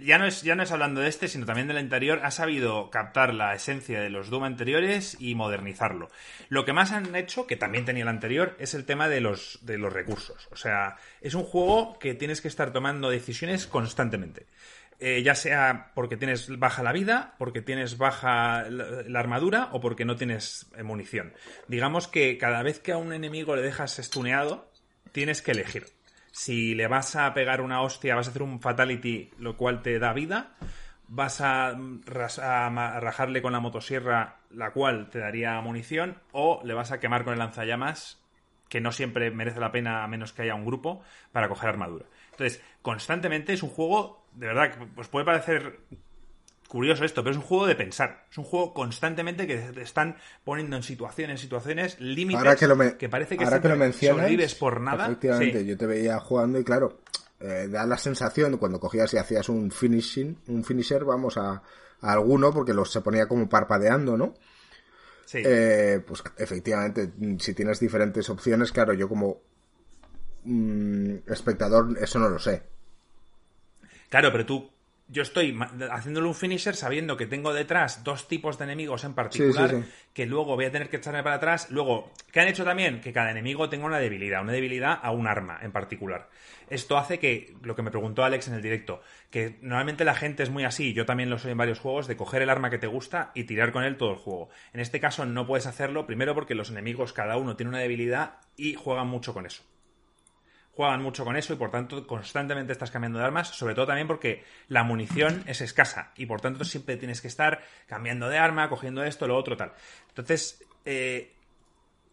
[0.00, 2.90] ya no, es, ya no es hablando de este, sino también del anterior, ha sabido
[2.90, 6.08] captar la esencia de los Doom anteriores y modernizarlo.
[6.48, 9.60] Lo que más han hecho, que también tenía el anterior, es el tema de los,
[9.62, 10.48] de los recursos.
[10.50, 14.46] O sea, es un juego que tienes que estar tomando decisiones constantemente.
[15.00, 20.04] Eh, ya sea porque tienes baja la vida, porque tienes baja la, armadura o porque
[20.04, 21.34] no tienes eh, munición.
[21.68, 24.72] Digamos que cada vez que a un enemigo le dejas estuneado,
[25.12, 25.86] tienes que elegir
[26.38, 29.98] si le vas a pegar una hostia, vas a hacer un fatality, lo cual te
[29.98, 30.54] da vida,
[31.08, 31.76] vas a,
[32.06, 37.32] rajarle con la motosierra, la cual te daría munición, o le vas a quemar con
[37.32, 38.22] el lanzallamas,
[38.68, 41.02] que no siempre merece la pena a menos que haya un grupo,
[41.32, 42.06] para coger armadura.
[42.30, 45.80] Entonces, constantemente es un juego, de verdad, pues puede parecer
[46.68, 48.26] curioso esto, pero es un juego de pensar.
[48.30, 52.42] Es un juego constantemente que te están poniendo en situaciones, situaciones, límites
[52.98, 55.06] que, parece que, ahora que lo mencionas, por nada.
[55.06, 57.00] Efectivamente, yo te veía jugando y claro,
[57.40, 61.62] eh, da la sensación cuando cogías y hacías un finishing, un finisher, vamos a,
[62.00, 64.34] alguno, porque los se ponía como parpadeando, ¿no?
[65.24, 65.42] Sí.
[65.44, 69.40] Eh, pues efectivamente, si tienes diferentes opciones, claro, yo como
[70.44, 72.77] mm, espectador eso no lo sé.
[74.08, 74.70] Claro, pero tú
[75.10, 75.58] yo estoy
[75.90, 80.54] haciéndole un finisher sabiendo que tengo detrás dos tipos de enemigos en particular que luego
[80.54, 81.70] voy a tener que echarme para atrás.
[81.70, 83.00] Luego, ¿qué han hecho también?
[83.00, 86.28] Que cada enemigo tenga una debilidad, una debilidad a un arma en particular.
[86.68, 90.42] Esto hace que, lo que me preguntó Alex en el directo, que normalmente la gente
[90.42, 92.78] es muy así, yo también lo soy en varios juegos, de coger el arma que
[92.78, 94.50] te gusta y tirar con él todo el juego.
[94.74, 98.40] En este caso no puedes hacerlo, primero porque los enemigos cada uno tiene una debilidad
[98.56, 99.62] y juegan mucho con eso
[100.78, 104.06] juegan mucho con eso y por tanto constantemente estás cambiando de armas, sobre todo también
[104.06, 108.68] porque la munición es escasa y por tanto siempre tienes que estar cambiando de arma,
[108.68, 109.72] cogiendo esto, lo otro, tal.
[110.10, 111.34] Entonces, eh,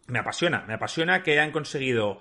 [0.08, 2.20] me apasiona, me apasiona que hayan conseguido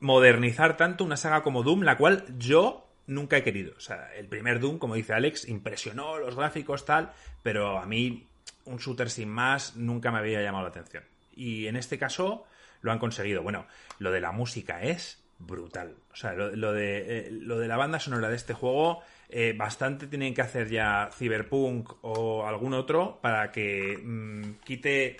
[0.00, 3.74] modernizar tanto una saga como Doom, la cual yo nunca he querido.
[3.76, 7.12] O sea, el primer Doom, como dice Alex, impresionó los gráficos, tal,
[7.42, 8.26] pero a mí
[8.64, 11.04] un shooter sin más nunca me había llamado la atención.
[11.36, 12.46] Y en este caso
[12.80, 13.42] lo han conseguido.
[13.42, 13.66] Bueno,
[13.98, 15.96] lo de la música es brutal.
[16.12, 20.06] O sea, lo, de, eh, lo de la banda sonora de este juego, eh, bastante
[20.06, 25.16] tienen que hacer ya Cyberpunk o algún otro para que mm, quite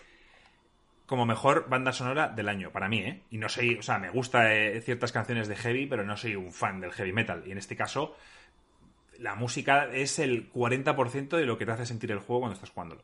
[1.06, 3.22] como mejor banda sonora del año, para mí, ¿eh?
[3.30, 6.36] Y no soy, o sea, me gusta eh, ciertas canciones de heavy, pero no soy
[6.36, 7.42] un fan del heavy metal.
[7.46, 8.16] Y en este caso,
[9.18, 12.70] la música es el 40% de lo que te hace sentir el juego cuando estás
[12.70, 13.02] jugándolo.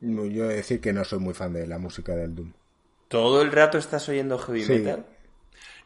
[0.00, 2.52] Yo he de decir que no soy muy fan de la música del Doom.
[3.06, 5.06] ¿Todo el rato estás oyendo heavy metal?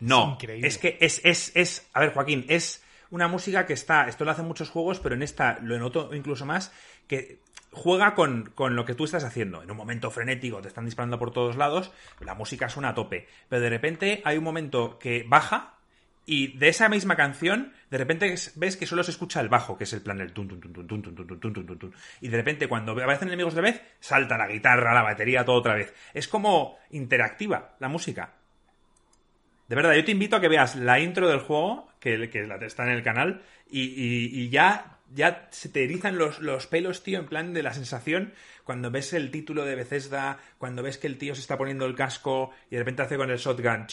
[0.01, 4.25] No, es, que es, es, es, a ver Joaquín, es una música que está, esto
[4.25, 6.73] lo hacen muchos juegos, pero en esta lo noto incluso más,
[7.07, 7.41] que
[7.71, 9.63] juega con, con, lo que tú estás haciendo.
[9.63, 13.29] En un momento frenético te están disparando por todos lados, la música suena a tope.
[13.49, 15.77] Pero de repente hay un momento que baja
[16.29, 19.85] y de esa misma canción, de repente ves que solo se escucha el bajo, que
[19.85, 22.29] es el plan del tun tun tun tun tun tun tun tun tun tun Y
[22.29, 25.95] de repente cuando aparecen enemigos de vez, salta la guitarra, la batería, todo otra vez.
[26.13, 28.35] Es como interactiva la música.
[29.69, 32.85] De verdad, yo te invito a que veas la intro del juego, que, que está
[32.85, 34.99] en el canal, y, ya
[35.51, 38.33] se te erizan los, los, pelos, tío, en plan de la sensación
[38.67, 41.95] cuando ves el título de Bethesda, cuando ves que el tío se está poniendo el
[41.95, 43.87] casco y de repente hace con el shotgun,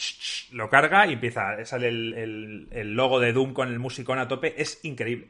[0.51, 4.59] lo carga y empieza, sale el, el, logo de Doom con el musicón a tope,
[4.59, 5.29] es increíble.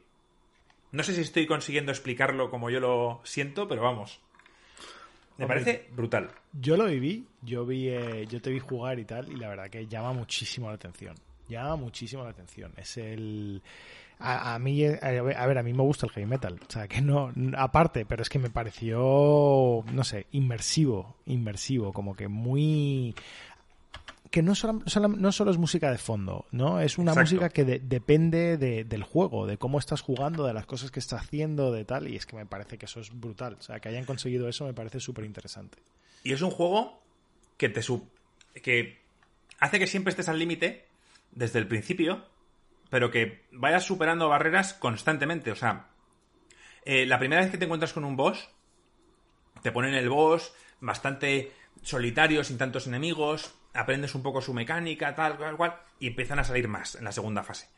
[0.93, 4.21] No sé si estoy consiguiendo explicarlo como yo lo siento, pero vamos.
[5.37, 6.29] Me parece brutal.
[6.53, 9.69] Yo lo viví, yo vi, eh, yo te vi jugar y tal, y la verdad
[9.69, 11.15] que llama muchísimo la atención.
[11.49, 12.71] Llama muchísimo la atención.
[12.77, 13.61] Es el
[14.19, 17.33] a, mí, a, ver, a mí me gusta el heavy metal, o sea, que no,
[17.57, 23.15] aparte, pero es que me pareció, no sé, inmersivo, inmersivo, como que muy
[24.33, 26.79] que no solo, no solo es música de fondo, ¿no?
[26.79, 30.99] Es una música que depende del juego, de cómo estás jugando, de las cosas que
[30.99, 33.57] estás haciendo, de tal, y es que me parece que eso es brutal.
[33.59, 35.77] O sea, que hayan conseguido eso me parece súper interesante.
[36.23, 36.99] Y es un juego
[37.57, 38.09] que te sub
[38.63, 38.97] que
[39.59, 40.87] hace que siempre estés al límite
[41.31, 42.25] desde el principio
[42.89, 45.51] pero que vayas superando barreras constantemente.
[45.51, 45.89] O sea,
[46.85, 48.49] eh, la primera vez que te encuentras con un boss,
[49.61, 51.51] te ponen el boss bastante
[51.83, 56.43] solitario, sin tantos enemigos, aprendes un poco su mecánica, tal, cual, cual, y empiezan a
[56.43, 57.69] salir más en la segunda fase.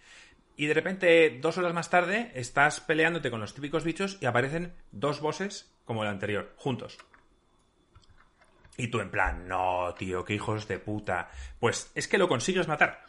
[0.57, 4.73] Y de repente, dos horas más tarde, estás peleándote con los típicos bichos y aparecen
[4.91, 6.97] dos bosses como el anterior, juntos.
[8.77, 11.29] Y tú en plan, no, tío, qué hijos de puta.
[11.59, 13.03] Pues es que lo consigues matar.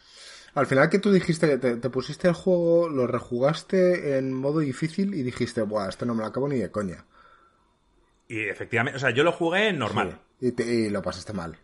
[0.54, 5.14] Al final que tú dijiste, te, te pusiste el juego, lo rejugaste en modo difícil
[5.14, 7.04] y dijiste, buah, esto no me lo acabo ni de coña.
[8.28, 10.20] Y efectivamente, o sea, yo lo jugué normal.
[10.40, 11.58] y, y, lo pasaste mal.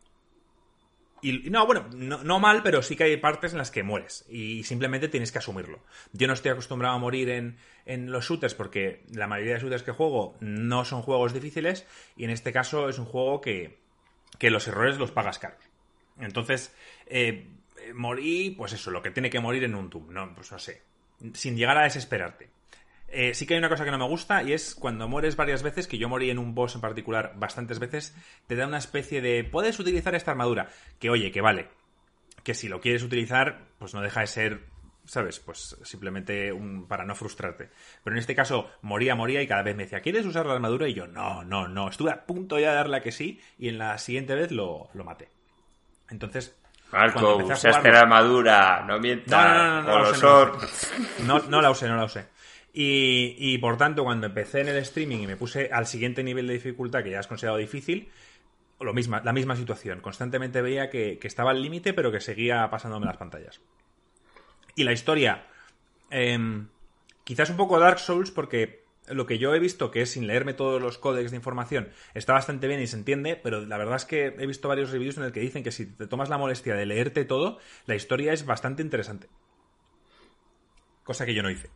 [1.23, 4.24] Y no, bueno, no, mal, pero sí que hay partes en las que mueres.
[4.28, 5.78] Y simplemente tienes que asumirlo.
[6.12, 9.85] Yo no estoy acostumbrado a morir en, en los shooters porque la mayoría de shooters
[9.85, 11.86] que juego no son juegos difíciles.
[12.16, 13.78] Y en este caso es un juego que,
[14.39, 15.62] que los errores los pagas caros.
[16.19, 16.74] Entonces,
[17.07, 17.47] eh,
[17.94, 20.82] morí, pues eso, lo que tiene que morir en un Doom, no, pues no sé,
[21.35, 22.51] sin llegar a desesperarte.
[23.15, 25.63] Eh, sí que hay una cosa que no me gusta y es cuando mueres varias
[25.63, 28.17] veces, que yo morí en un boss en particular bastantes veces,
[28.47, 31.69] te da una especie de puedes utilizar esta armadura, que oye, que vale,
[32.43, 34.61] que si lo quieres utilizar, pues no deja de ser,
[35.05, 35.41] ¿sabes?
[35.41, 37.69] Pues simplemente un, para no frustrarte.
[38.03, 40.89] Pero en este caso moría, moría y cada vez me decía, ¿quieres usar la armadura?
[40.89, 43.69] Y yo, no, no, no, estuve a punto ya de darle a que sí y
[43.69, 45.29] en la siguiente vez lo, lo maté.
[46.09, 46.57] Entonces,
[46.93, 49.85] Marco, usaste la armadura, no mientas.
[49.87, 50.53] No, no, no,
[51.27, 52.27] no, no, la usé, no la usé.
[52.74, 56.55] Y, por tanto, cuando empecé en el streaming y me puse al siguiente nivel de
[56.55, 58.09] dificultad que ya has considerado difícil,
[58.81, 60.01] lo misma, la misma situación.
[60.01, 63.61] Constantemente veía que, estaba al límite, pero que seguía pasándome las pantallas.
[64.74, 65.47] Y la historia,
[66.11, 66.39] eh,
[67.24, 70.55] quizás un poco Dark Souls, porque lo que yo he visto, que es sin leerme
[70.55, 74.05] todos los códex de información, está bastante bien y se entiende, pero la verdad es
[74.05, 76.74] que he visto varios reviews en el que dicen que si te tomas la molestia
[76.74, 79.28] de leerte todo, la historia es bastante interesante.
[81.05, 81.69] Cosa que yo no hice.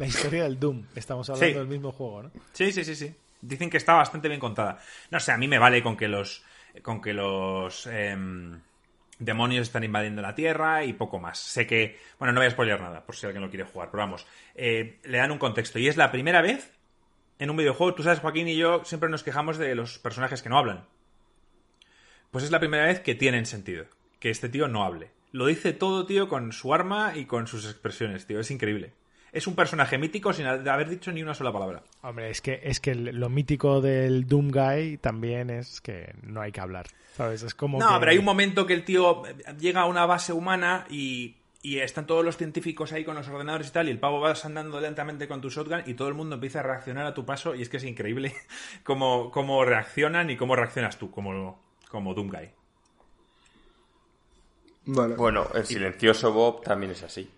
[0.00, 2.30] La historia del Doom, estamos hablando del mismo juego, ¿no?
[2.54, 3.14] Sí, sí, sí, sí.
[3.42, 4.78] Dicen que está bastante bien contada.
[5.10, 6.42] No sé, a mí me vale con que los.
[6.80, 7.86] con que los.
[7.86, 8.58] Em,
[9.18, 11.38] demonios están invadiendo la Tierra y poco más.
[11.38, 14.02] Sé que, bueno, no voy a spoiler nada, por si alguien lo quiere jugar, pero
[14.02, 15.78] vamos, eh, le dan un contexto.
[15.78, 16.72] Y es la primera vez
[17.38, 20.48] en un videojuego, tú sabes, Joaquín y yo siempre nos quejamos de los personajes que
[20.48, 20.86] no hablan.
[22.30, 23.84] Pues es la primera vez que tienen sentido,
[24.18, 25.10] que este tío no hable.
[25.30, 28.94] Lo dice todo, tío, con su arma y con sus expresiones, tío, es increíble.
[29.32, 31.82] Es un personaje mítico sin haber dicho ni una sola palabra.
[32.02, 36.52] Hombre, es que, es que lo mítico del Doom Guy también es que no hay
[36.52, 36.86] que hablar.
[37.28, 39.22] Es como no, pero hay un momento que el tío
[39.58, 43.72] llega a una base humana y, están todos los científicos ahí con los ordenadores y
[43.72, 46.60] tal, y el pavo vas andando lentamente con tu shotgun y todo el mundo empieza
[46.60, 48.34] a reaccionar a tu paso y es que es increíble
[48.82, 52.48] cómo, cómo reaccionan y cómo reaccionas tú como, como Doomguy.
[54.86, 57.30] Bueno, el silencioso Bob también es así.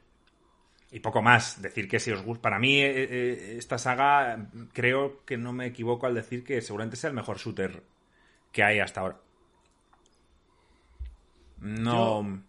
[0.92, 2.42] Y poco más, decir que si os gusta.
[2.42, 6.96] Para mí, eh, eh, esta saga, creo que no me equivoco al decir que seguramente
[6.96, 7.82] sea el mejor shooter
[8.52, 9.16] que hay hasta ahora.
[11.58, 12.42] No.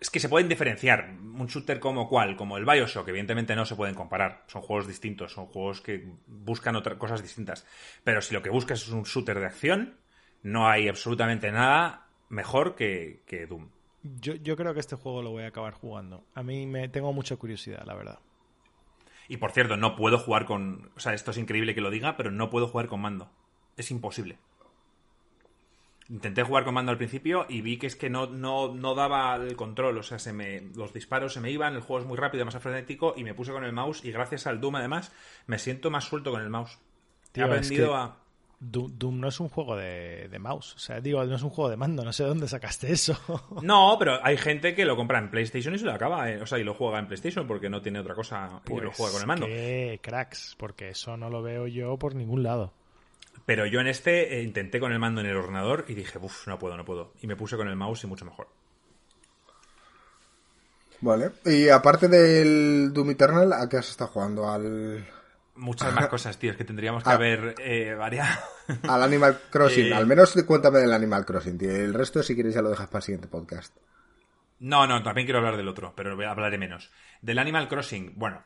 [0.00, 1.10] Es que se pueden diferenciar.
[1.10, 4.44] Un shooter como cuál, como el Bioshock, evidentemente no se pueden comparar.
[4.46, 7.66] Son juegos distintos, son juegos que buscan otras cosas distintas.
[8.02, 9.98] Pero si lo que buscas es un shooter de acción,
[10.42, 13.68] no hay absolutamente nada mejor que, Doom.
[14.02, 16.24] Yo, yo creo que este juego lo voy a acabar jugando.
[16.34, 18.18] A mí me tengo mucha curiosidad, la verdad.
[19.28, 20.90] Y por cierto, no puedo jugar con.
[20.96, 23.30] O sea, esto es increíble que lo diga, pero no puedo jugar con mando.
[23.76, 24.38] Es imposible.
[26.10, 29.36] Intenté jugar con mando al principio y vi que es que no, no, no daba
[29.36, 29.98] el control.
[29.98, 32.56] O sea, se me, los disparos se me iban, el juego es muy rápido, más
[32.58, 34.02] frenético, y me puse con el mouse.
[34.06, 35.12] Y gracias al Doom, además,
[35.46, 36.78] me siento más suelto con el mouse.
[37.32, 38.16] Tío, He es aprendido que- a.
[38.60, 40.74] Doom, Doom no es un juego de, de mouse.
[40.74, 42.04] O sea, digo, no es un juego de mando.
[42.04, 43.16] No sé de dónde sacaste eso.
[43.62, 46.30] No, pero hay gente que lo compra en PlayStation y se lo acaba.
[46.30, 48.92] eh, O sea, y lo juega en PlayStation porque no tiene otra cosa y lo
[48.92, 49.46] juega con el mando.
[49.46, 52.72] Pues Qué cracks, porque eso no lo veo yo por ningún lado.
[53.46, 56.46] Pero yo en este eh, intenté con el mando en el ordenador y dije, uff,
[56.48, 57.12] no puedo, no puedo.
[57.22, 58.48] Y me puse con el mouse y mucho mejor.
[61.00, 61.30] Vale.
[61.46, 64.50] Y aparte del Doom Eternal, ¿a qué has estado jugando?
[64.50, 65.06] Al,
[65.58, 67.14] Muchas más cosas, tío, es que tendríamos que Ah.
[67.14, 68.38] haber eh, variado.
[68.88, 69.86] al Animal Crossing.
[69.88, 69.94] Eh.
[69.94, 71.70] Al menos cuéntame del Animal Crossing, tío.
[71.70, 73.76] El resto, si quieres, ya lo dejas para el siguiente podcast.
[74.60, 76.90] No, no, también quiero hablar del otro, pero hablaré menos.
[77.22, 78.42] Del Animal Crossing, bueno.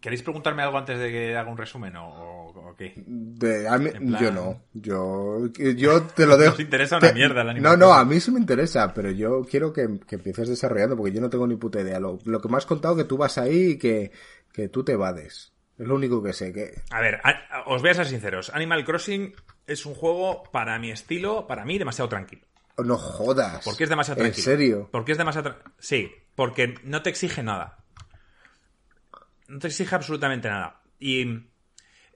[0.00, 2.92] ¿Queréis preguntarme algo antes de que haga un resumen o, qué?
[3.04, 4.62] De, a mí- En plan- Yo no.
[4.72, 6.52] Yo, yo te lo dejo.
[6.52, 8.00] Nos interesa una te- mierda el Animal No, no, Crossing.
[8.00, 11.28] a mí sí me interesa, pero yo quiero que, que empieces desarrollando porque yo no
[11.30, 11.98] tengo ni puta idea.
[11.98, 14.12] Lo, lo que me has contado que tú vas ahí y que,
[14.52, 15.52] que tú te vades.
[15.78, 16.52] Es lo único que sé.
[16.52, 18.50] que A ver, a- a- os voy a ser sinceros.
[18.50, 19.34] Animal Crossing
[19.66, 22.42] es un juego, para mi estilo, para mí, demasiado tranquilo.
[22.84, 23.64] No jodas.
[23.64, 24.44] ¿Por qué es demasiado ¿En tranquilo?
[24.44, 24.88] serio?
[24.92, 25.50] Porque es demasiado...
[25.50, 27.78] tra- Sí, porque no te exige nada.
[29.48, 30.82] No te exige absolutamente nada.
[30.98, 31.46] Y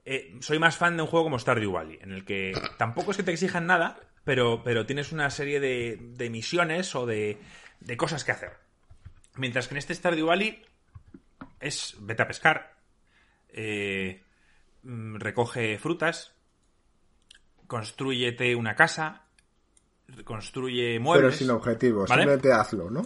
[0.05, 3.17] eh, soy más fan de un juego como Stardew Valley, en el que tampoco es
[3.17, 7.37] que te exijan nada, pero, pero tienes una serie de, de misiones o de,
[7.79, 8.51] de cosas que hacer.
[9.35, 10.63] Mientras que en este Stardew Valley
[11.59, 12.72] es vete a pescar,
[13.53, 14.23] eh,
[14.83, 16.35] mm, recoge frutas,
[17.67, 19.27] construyete una casa,
[20.25, 21.37] construye Pero muebles.
[21.37, 22.09] sin objetivos.
[22.09, 22.23] ¿vale?
[22.23, 23.03] Simplemente hazlo, ¿no?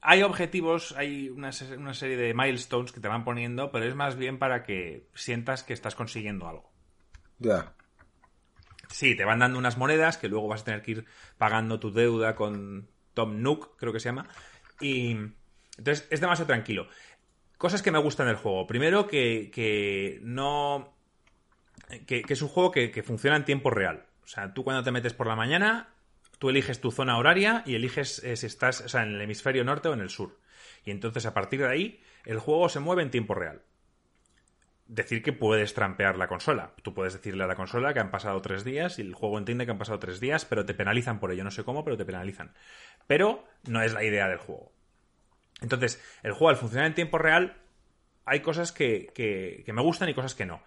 [0.00, 4.38] Hay objetivos, hay una serie de milestones que te van poniendo, pero es más bien
[4.38, 6.72] para que sientas que estás consiguiendo algo.
[7.38, 7.74] Ya.
[8.88, 11.04] Sí, te van dando unas monedas que luego vas a tener que ir
[11.38, 14.26] pagando tu deuda con Tom Nook, creo que se llama.
[14.80, 15.16] Y
[15.78, 16.88] entonces es demasiado tranquilo.
[17.62, 18.66] Cosas que me gustan del juego.
[18.66, 20.96] Primero que, que no...
[22.08, 24.04] Que, es un juego que, que funciona en tiempo real.
[24.24, 25.94] O sea, tú cuando te metes por la mañana,
[26.40, 29.62] tú eliges tu zona horaria y eliges eh, si estás o sea, en el hemisferio
[29.62, 30.40] norte o en el sur.
[30.84, 33.62] Y entonces a partir de ahí el juego se mueve en tiempo real
[34.88, 36.72] decir que puedes trampear la consola.
[36.82, 39.66] Tú puedes decirle a la consola que han pasado tres días y el juego entiende
[39.66, 41.44] que han pasado tres días, pero te penalizan por ello.
[41.44, 42.54] No sé cómo, pero te penalizan.
[43.06, 44.72] Pero no es la idea del juego.
[45.62, 47.56] Entonces, el juego al funcionar en tiempo real,
[48.24, 50.62] hay cosas que, me gustan y cosas que no.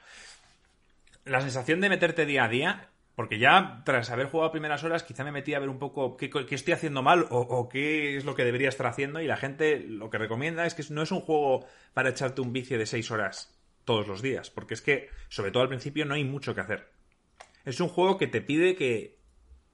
[1.24, 5.24] La sensación de meterte día a día, porque ya tras haber jugado primeras horas, quizá
[5.24, 8.26] me metí a ver un poco qué, qué estoy haciendo mal o, o qué es
[8.26, 9.22] lo que debería estar haciendo.
[9.22, 12.54] Y la gente lo que recomienda es que no es un juego para echarte un
[12.54, 16.16] vicio de seis horas todos los días, porque es que, sobre todo al principio, no
[16.16, 16.92] hay mucho que hacer.
[17.64, 19.20] Es un juego que te pide que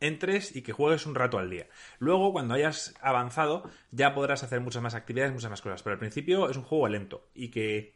[0.01, 1.67] entres y que juegues un rato al día.
[1.99, 5.81] Luego, cuando hayas avanzado, ya podrás hacer muchas más actividades, muchas más cosas.
[5.83, 7.93] Pero al principio es un juego lento y que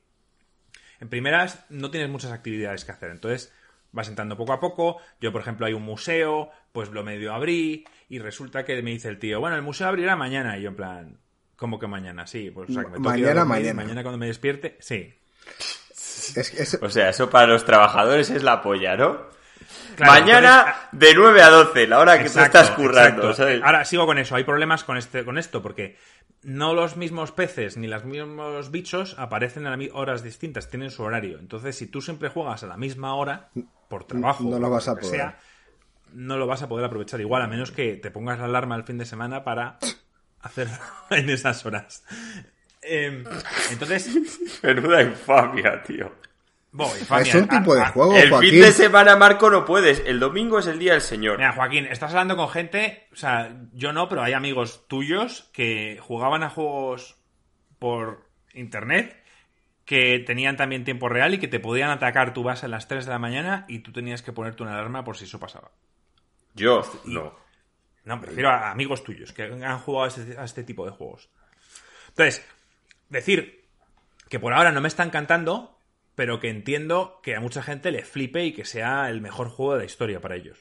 [1.01, 3.11] en primeras no tienes muchas actividades que hacer.
[3.11, 3.51] Entonces
[3.91, 4.97] vas entrando poco a poco.
[5.19, 9.09] Yo, por ejemplo, hay un museo, pues lo medio abrí y resulta que me dice
[9.09, 10.57] el tío, bueno, el museo abrirá mañana.
[10.57, 11.17] Y yo en plan,
[11.55, 12.27] ¿cómo que mañana?
[12.27, 13.73] Sí, pues o sea, que me Mañana, dormir mañana.
[13.73, 15.13] Mañana cuando me despierte, sí.
[16.35, 19.33] Es, que es- O sea, eso para los trabajadores es la polla, ¿no?
[19.95, 23.33] Claro, Mañana de 9 a 12, la hora que Exacto, tú estás currando.
[23.63, 24.35] Ahora sigo con eso.
[24.35, 25.97] Hay problemas con este, con esto porque
[26.43, 31.39] no los mismos peces ni los mismos bichos aparecen a horas distintas, tienen su horario.
[31.39, 33.49] Entonces, si tú siempre juegas a la misma hora
[33.89, 35.09] por trabajo, No lo vas a poder.
[35.09, 35.39] sea,
[36.13, 38.83] no lo vas a poder aprovechar igual, a menos que te pongas la alarma el
[38.83, 39.79] fin de semana para
[40.41, 40.77] hacerlo
[41.09, 42.03] en esas horas.
[42.81, 43.23] Em,
[43.71, 44.09] entonces,
[44.61, 46.11] Menuda infamia, tío.
[46.75, 48.49] Voy, es un tipo de a- a- juego, el Joaquín.
[48.51, 50.01] fin de semana, Marco, no puedes.
[50.05, 51.37] El domingo es el día del Señor.
[51.37, 55.99] Mira, Joaquín, estás hablando con gente, o sea, yo no, pero hay amigos tuyos que
[56.01, 57.17] jugaban a juegos
[57.79, 59.21] por internet
[59.85, 63.05] que tenían también tiempo real y que te podían atacar tu base a las 3
[63.05, 65.69] de la mañana y tú tenías que ponerte una alarma por si eso pasaba.
[66.55, 67.35] Yo, no.
[68.05, 70.91] No, me refiero a amigos tuyos que han jugado a este, a este tipo de
[70.91, 71.29] juegos.
[72.09, 72.43] Entonces,
[73.09, 73.65] decir
[74.29, 75.74] que por ahora no me está encantando,
[76.15, 79.73] pero que entiendo que a mucha gente le flipe y que sea el mejor juego
[79.73, 80.57] de la historia para ellos.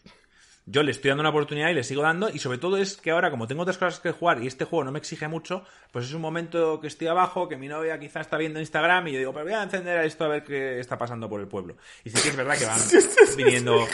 [0.67, 3.11] Yo le estoy dando una oportunidad y le sigo dando, y sobre todo es que
[3.11, 5.63] ahora, como tengo otras cosas que jugar y este juego no me exige mucho,
[5.93, 9.13] pues es un momento que estoy abajo, que mi novia quizá está viendo Instagram y
[9.13, 11.77] yo digo, pero voy a encender esto a ver qué está pasando por el pueblo.
[12.03, 12.81] Y sí que es verdad que van
[13.37, 13.87] viniendo,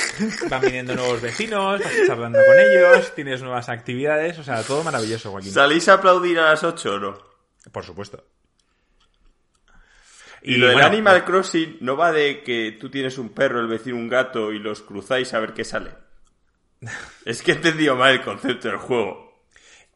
[0.49, 5.33] van viniendo nuevos vecinos, vas charlando con ellos, tienes nuevas actividades, o sea, todo maravilloso,
[5.33, 5.51] Joaquín.
[5.51, 7.19] ¿Salís a aplaudir a las 8 o no?
[7.73, 8.25] Por supuesto.
[10.43, 13.97] Y, lo del Animal Crossing no va de que tú tienes un perro, el vecino
[13.97, 15.91] un gato y los cruzáis a ver qué sale.
[17.25, 19.45] es que he entendido mal el concepto del juego.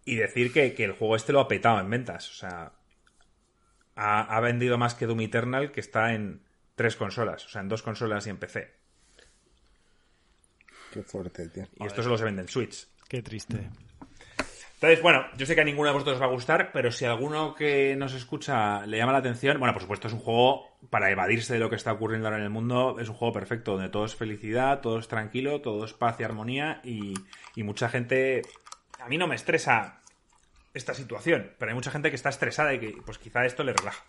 [0.04, 2.30] Y decir que, el juego este lo ha petado en ventas.
[2.30, 2.72] O sea,
[3.96, 6.42] ha, vendido más que Doom Eternal, que está en
[6.74, 7.46] tres consolas.
[7.46, 8.70] O sea, en dos consolas y en PC.
[10.92, 11.66] Qué fuerte, tío.
[11.80, 12.86] Y esto solo se vende en Switch.
[13.08, 13.70] Qué triste.
[14.84, 17.06] Entonces, bueno, yo sé que a ninguno de vosotros os va a gustar, pero si
[17.06, 21.10] alguno que nos escucha le llama la atención, bueno, por supuesto es un juego para
[21.10, 23.88] evadirse de lo que está ocurriendo ahora en el mundo, es un juego perfecto, donde
[23.88, 27.14] todo es felicidad, todo es tranquilo, todo es paz y armonía, y,
[27.62, 28.42] mucha gente...
[29.00, 30.02] A mí no me estresa
[30.74, 33.72] esta situación, pero hay mucha gente que está estresada y que pues quizá esto le
[33.72, 34.04] relaja.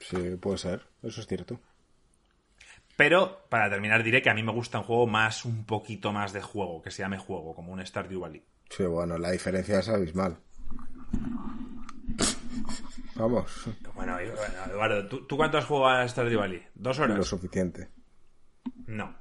[0.00, 1.60] Sí, puede ser, eso es cierto.
[2.96, 6.32] Pero, para terminar, diré que a mí me gusta un juego más, un poquito más
[6.32, 8.42] de juego, que se llame juego, como un Stardew Valley.
[8.76, 10.38] Sí, bueno, la diferencia es abismal.
[13.14, 13.68] Vamos.
[13.94, 16.62] Bueno, Eduardo, ¿tú, cuánto has jugado a Stardew Valley?
[16.74, 17.18] ¿Dos horas?
[17.18, 17.88] Lo suficiente.
[18.86, 19.14] No.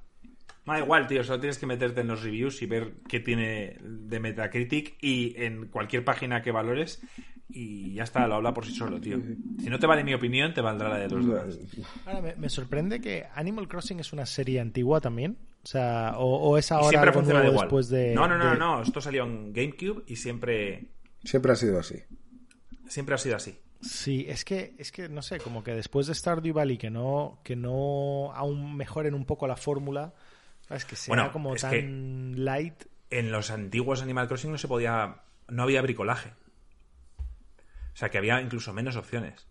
[0.66, 4.20] Da igual, tío, solo tienes que meterte en los reviews y ver qué tiene de
[4.20, 7.02] Metacritic y en cualquier página que valores
[7.50, 9.20] y ya está, lo habla por sí solo, tío.
[9.60, 11.60] Si no te vale mi opinión, te valdrá la de los demás.
[12.06, 15.38] Ahora, me, sorprende que Animal Crossing es una serie antigua también.
[15.64, 18.16] O sea, o, es ahora algo nuevo después de...
[18.16, 20.88] No, no, no, no, esto salió en GameCube y siempre...
[21.24, 22.02] Siempre ha sido así.
[22.88, 23.58] Siempre ha sido así.
[23.82, 27.40] Sí, es que, es que no sé, como que después de Stardew Valley que no,
[27.44, 30.14] que no aún mejoren un poco la fórmula,
[30.70, 32.86] es que sea como tan light.
[33.10, 36.34] En los antiguos Animal Crossing no se podía, no había bricolaje.
[37.20, 39.48] O sea que había incluso menos opciones.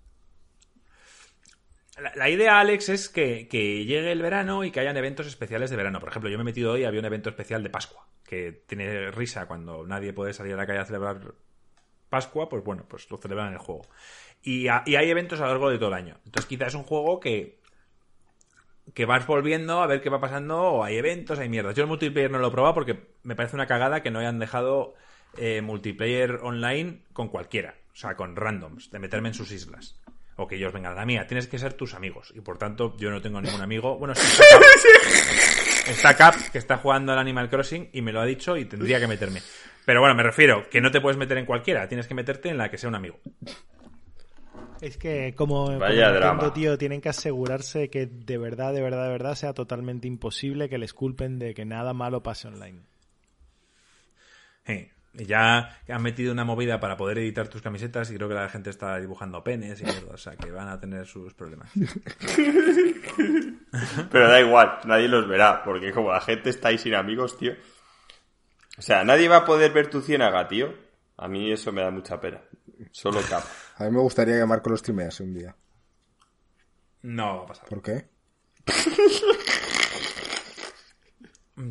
[2.15, 6.01] La, idea, Alex, es que, llegue el verano y que hayan eventos especiales de verano.
[6.01, 9.11] Por ejemplo, yo me he metido hoy, había un evento especial de Pascua, que tiene
[9.11, 11.35] risa cuando nadie puede salir a la calle a celebrar
[12.09, 13.83] Pascua, pues bueno, pues lo celebran en el juego.
[14.43, 16.17] Y, hay eventos a lo largo de todo el año.
[16.25, 17.61] Entonces quizás es un juego que,
[18.95, 21.77] que vas volviendo a ver qué va pasando, o hay eventos, hay mierdas.
[21.77, 24.39] Yo el multiplayer no lo he probado porque me parece una cagada que no hayan
[24.39, 24.95] dejado
[25.37, 30.01] eh, multiplayer online con cualquiera, o sea, con randoms, de meterme en sus islas.
[30.43, 32.33] O que ellos vengan a la mía, tienes que ser tus amigos.
[32.35, 33.99] Y por tanto, yo no tengo ningún amigo.
[33.99, 34.43] Bueno, sí,
[35.87, 38.99] está Cap, que está jugando al Animal Crossing y me lo ha dicho y tendría
[38.99, 39.43] que meterme.
[39.85, 42.57] Pero bueno, me refiero que no te puedes meter en cualquiera, tienes que meterte en
[42.57, 43.21] la que sea un amigo.
[44.81, 49.35] Es que como, como tío, tienen que asegurarse que de verdad, de verdad, de verdad
[49.35, 52.81] sea totalmente imposible que les culpen de que nada malo pase online.
[54.65, 54.89] Sí.
[55.13, 58.71] Ya han metido una movida para poder editar tus camisetas y creo que la gente
[58.71, 61.69] está dibujando penes y mierda, o sea que van a tener sus problemas.
[64.11, 67.55] Pero da igual, nadie los verá, porque como la gente está ahí sin amigos, tío.
[68.79, 70.73] O sea, nadie va a poder ver tu ciénaga, tío.
[71.17, 72.41] A mí eso me da mucha pena.
[72.93, 73.43] Solo Cap.
[73.77, 75.55] A mí me gustaría que Marco los streamease un día.
[77.03, 77.69] No va a pasar.
[77.69, 78.09] ¿Por qué?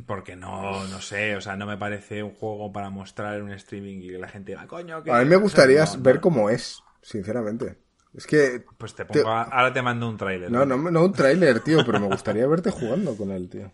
[0.06, 3.52] Porque no, no sé, o sea, no me parece un juego para mostrar en un
[3.52, 5.12] streaming y que la gente diga, coño, que...
[5.12, 7.80] A mí me gustaría ver cómo es, sinceramente.
[8.14, 8.66] Es que...
[8.78, 10.52] Pues te pongo, ahora te mando un tráiler.
[10.52, 13.72] No, no, no un tráiler, tío, pero me gustaría verte jugando con él, tío.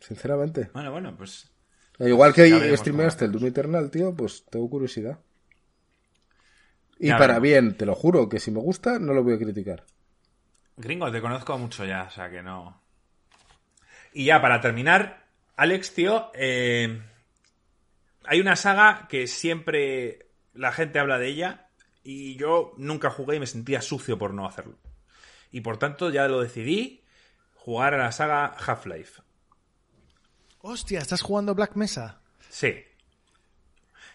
[0.00, 0.70] Sinceramente.
[0.72, 1.50] Bueno, bueno, pues...
[1.98, 5.20] Igual que streameaste el Doom Eternal, tío, pues tengo curiosidad.
[6.98, 9.84] Y para bien, te lo juro, que si me gusta, no lo voy a criticar.
[10.76, 12.82] Gringo, te conozco mucho ya, o sea que no...
[14.12, 15.23] Y ya, para terminar,
[15.56, 17.00] Alex, tío, eh,
[18.24, 21.68] hay una saga que siempre la gente habla de ella
[22.02, 24.78] y yo nunca jugué y me sentía sucio por no hacerlo.
[25.50, 27.04] Y por tanto ya lo decidí,
[27.54, 29.22] jugar a la saga Half-Life.
[30.60, 32.20] Hostia, ¿estás jugando Black Mesa?
[32.48, 32.84] Sí.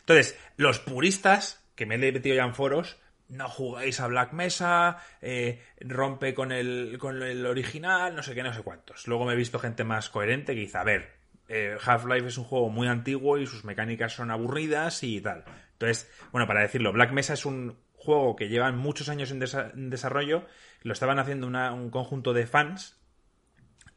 [0.02, 2.98] Entonces, los puristas, que me he metido ya en foros,
[3.30, 8.44] no jugáis a Black Mesa, eh, rompe con el, con el original, no sé qué,
[8.44, 9.08] no sé cuántos.
[9.08, 11.19] Luego me he visto gente más coherente que dice, a ver,
[11.50, 15.44] eh, Half-Life es un juego muy antiguo y sus mecánicas son aburridas y tal.
[15.74, 20.46] Entonces, bueno, para decirlo, Black Mesa es un juego que llevan muchos años en, desarrollo,
[20.84, 22.98] lo estaban haciendo un conjunto de fans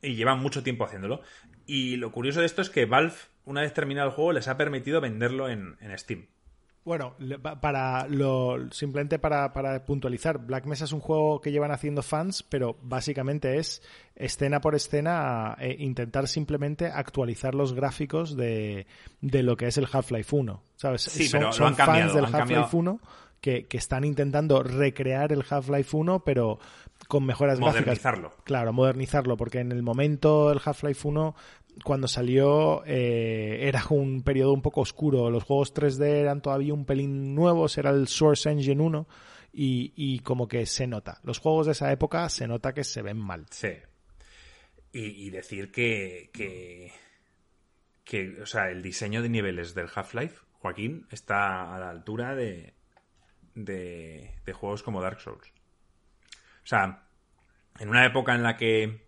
[0.01, 1.23] y llevan mucho tiempo haciéndolo.
[1.67, 3.15] Y lo curioso de esto es que Valve,
[3.45, 6.27] una vez terminado el juego, les ha permitido venderlo en Steam.
[6.85, 7.15] Bueno,
[7.61, 9.53] para lo, simplemente para,
[9.85, 13.83] puntualizar, Black Mesa es un juego que llevan haciendo fans, pero básicamente es
[14.17, 18.87] escena por escena eh, intentar simplemente actualizar los gráficos de,
[19.21, 20.63] lo que es el Half-Life 1.
[20.75, 21.03] ¿Sabes?
[21.03, 23.01] Sí, son, son fans del Half-Life 1
[23.41, 26.59] que, que, están intentando recrear el Half-Life 1, pero
[27.09, 27.83] con mejoras gráficas.
[27.85, 28.33] Modernizarlo.
[28.45, 31.35] Claro, modernizarlo, porque en el momento el Half-Life 1
[31.85, 35.31] cuando salió eh, era un periodo un poco oscuro.
[35.31, 39.09] Los juegos 3D eran todavía un pelín nuevos, era el Source Engine 1
[39.53, 41.21] y, como que se nota.
[41.25, 43.47] Los juegos de esa época se nota que se ven mal.
[43.51, 43.73] Sí.
[44.93, 46.93] Y, y decir que, que,
[48.05, 52.75] que, o sea, el diseño de niveles del Half-Life, Joaquín, está a la altura de,
[53.55, 55.53] de, de juegos como Dark Souls.
[56.63, 57.05] O sea,
[57.79, 59.03] en una época en la que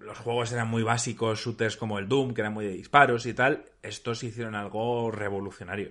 [0.00, 3.34] los juegos eran muy básicos, shooters como el Doom, que eran muy de disparos y
[3.34, 5.90] tal, estos hicieron algo revolucionario.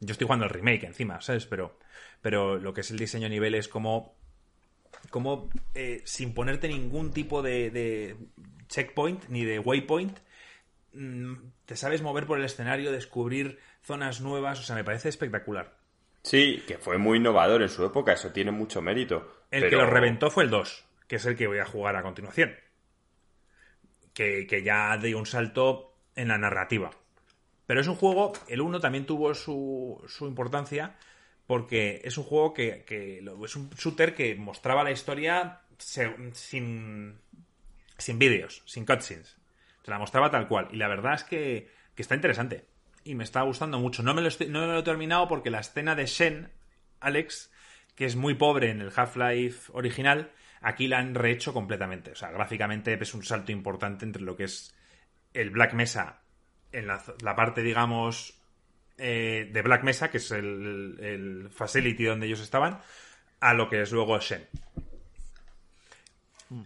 [0.00, 1.46] Yo estoy jugando el remake encima, ¿sabes?
[1.46, 1.78] Pero,
[2.20, 4.14] pero lo que es el diseño de niveles, como,
[5.10, 8.16] como eh, sin ponerte ningún tipo de, de
[8.68, 10.18] checkpoint ni de waypoint,
[10.94, 11.34] mm,
[11.66, 15.74] te sabes mover por el escenario, descubrir zonas nuevas, o sea, me parece espectacular.
[16.22, 19.44] Sí, que fue muy innovador en su época, eso tiene mucho mérito.
[19.50, 22.02] El que lo reventó fue el 2, que es el que voy a jugar a
[22.02, 22.54] continuación.
[24.14, 26.90] Que, que ya dio un salto en la narrativa.
[27.66, 30.96] Pero es un juego, el 1 también tuvo su, su importancia,
[31.46, 32.84] porque es un juego que,
[33.44, 37.18] es un shooter que mostraba la historia sin,
[37.98, 39.36] sin vídeos, sin cutscenes.
[39.84, 40.68] Se la mostraba tal cual.
[40.72, 42.66] Y la verdad es que, que está interesante.
[43.04, 44.02] Y me está gustando mucho.
[44.02, 46.52] No me, lo no me lo he terminado porque la escena de Shen,
[47.00, 47.50] Alex,
[47.96, 50.30] que es muy pobre en el Half-Life original,
[50.62, 52.12] aquí la han rehecho completamente.
[52.12, 54.74] O sea, gráficamente es un salto importante entre lo que es
[55.34, 56.20] el Black Mesa
[56.72, 57.02] en la,
[57.36, 58.34] parte, digamos,
[58.98, 62.80] eh, de Black Mesa, que es el, el facility donde ellos estaban,
[63.40, 64.46] a lo que es luego Shen.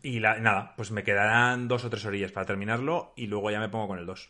[0.03, 3.61] Y la- nada, pues me quedarán dos o tres orillas para terminarlo y luego ya
[3.61, 4.29] me pongo con el 2.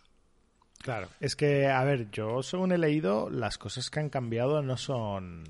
[0.82, 4.76] Claro, es que, a ver, yo según he leído, las cosas que han cambiado no
[4.76, 5.44] son.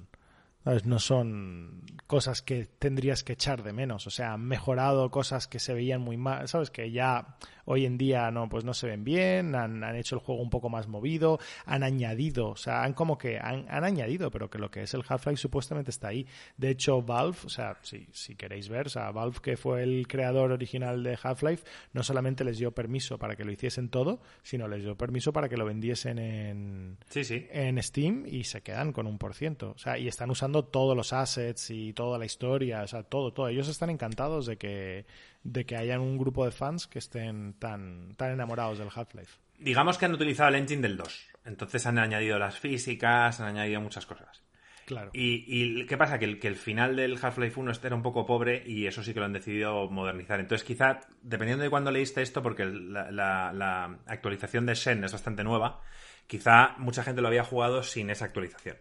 [0.67, 0.85] ¿Sabes?
[0.85, 4.09] No son cosas que tendrías que echar de menos.
[4.09, 6.71] O sea, han mejorado cosas que se veían muy mal, ¿sabes?
[6.71, 7.37] Que ya
[7.67, 10.51] hoy en día no, pues no se ven bien, han, han hecho el juego un
[10.51, 14.59] poco más movido, han añadido, o sea, han como que han, han añadido, pero que
[14.59, 16.27] lo que es el Half-Life supuestamente está ahí.
[16.57, 20.07] De hecho, Valve, o sea, si, si queréis ver, o sea, Valve, que fue el
[20.07, 24.69] creador original de Half-Life, no solamente les dio permiso para que lo hiciesen todo, sino
[24.69, 27.47] les dio permiso para que lo vendiesen en, Sí, sí.
[27.51, 29.73] en Steam y se quedan con un por ciento.
[29.75, 33.33] O sea, y están usando todos los assets y toda la historia, o sea, todo,
[33.33, 33.49] todo.
[33.49, 35.07] Ellos están encantados de que,
[35.43, 39.39] de que hayan un grupo de fans que estén tan, tan enamorados del Half-Life.
[39.59, 41.27] Digamos que han utilizado el engine del 2.
[41.47, 44.43] Entonces han añadido las físicas, han añadido muchas cosas.
[44.85, 45.11] Claro.
[45.15, 46.19] Y, y ¿qué pasa?
[46.19, 49.03] Que el, que el final del Half-Life 1 este era un poco pobre y eso
[49.03, 50.39] sí que lo han decidido modernizar.
[50.39, 55.11] Entonces, quizá, dependiendo de cuándo leíste esto, porque la, la- la actualización de Shen es
[55.13, 55.81] bastante nueva,
[56.29, 58.77] quizá mucha gente lo había jugado sin esa actualización.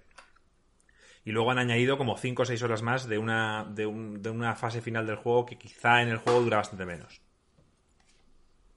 [1.25, 4.29] Y luego han añadido como 5 o 6 horas más de una, de, un- de
[4.29, 7.19] una fase final del juego que quizá en el juego dura bastante menos.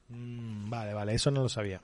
[0.08, 1.80] Mm, Vale, vale, eso no lo sabía.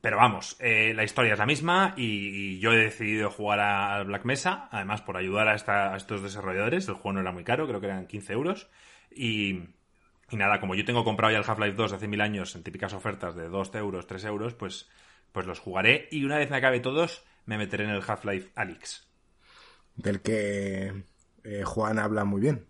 [0.00, 3.94] Pero vamos, eh, la historia es la misma y, y yo he decidido jugar a-
[3.96, 6.88] al Black Mesa, además por ayudar a, esta- a estos desarrolladores.
[6.88, 8.68] El juego no era muy caro, creo que eran 15 euros.
[9.14, 9.60] Y,
[10.30, 12.64] y nada, como yo tengo comprado ya el Half-Life 2 de hace mil años en
[12.64, 14.88] típicas ofertas de 2 euros, 3 euros, pues,
[15.30, 19.06] pues los jugaré y una vez me acabe todos, me meteré en el Half-Life Alyx.
[19.96, 21.04] Del que
[21.44, 22.66] eh, Juan habla muy bien.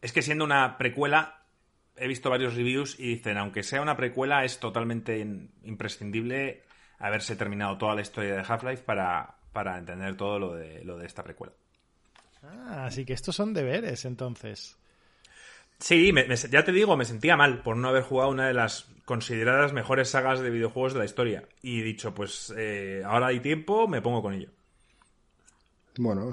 [0.00, 1.42] Es que siendo una precuela,
[1.96, 6.62] he visto varios reviews y dicen, aunque sea una precuela, es totalmente in- imprescindible
[6.98, 11.06] haberse terminado toda la historia de Half-Life para, para entender todo lo de, lo de
[11.06, 11.52] esta precuela.
[12.42, 14.76] Ah, así que estos son deberes, entonces.
[15.78, 18.54] Sí, me- me- ya te digo, me sentía mal por no haber jugado una de
[18.54, 21.48] las consideradas mejores sagas de videojuegos de la historia.
[21.62, 24.50] Y he dicho, pues eh, ahora hay tiempo, me pongo con ello.
[25.98, 26.32] Bueno,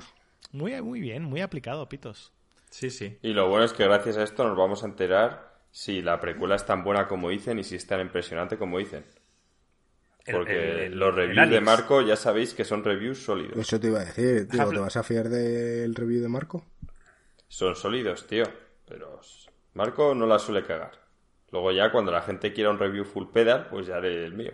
[0.52, 2.32] Muy, muy bien, muy aplicado, Pitos.
[2.70, 3.18] Sí, sí.
[3.24, 6.56] Y lo bueno es que gracias a esto nos vamos a enterar si la precuela
[6.56, 9.06] es tan buena como dicen y si es tan impresionante como dicen.
[10.32, 11.62] Porque el- el- los reviews de.
[11.62, 13.58] Marco ya sabéis que son reviews sólidos.
[13.60, 14.70] eso te iba a decir, tío.
[14.70, 16.64] ¿Te vas a fiar del review de Marco?
[17.48, 18.46] Son sólidos, tío.
[18.88, 19.20] Pero
[19.74, 20.92] Marco no la suele cagar.
[21.52, 24.52] Luego ya cuando la gente quiera un review full pedal, pues ya haré el mío.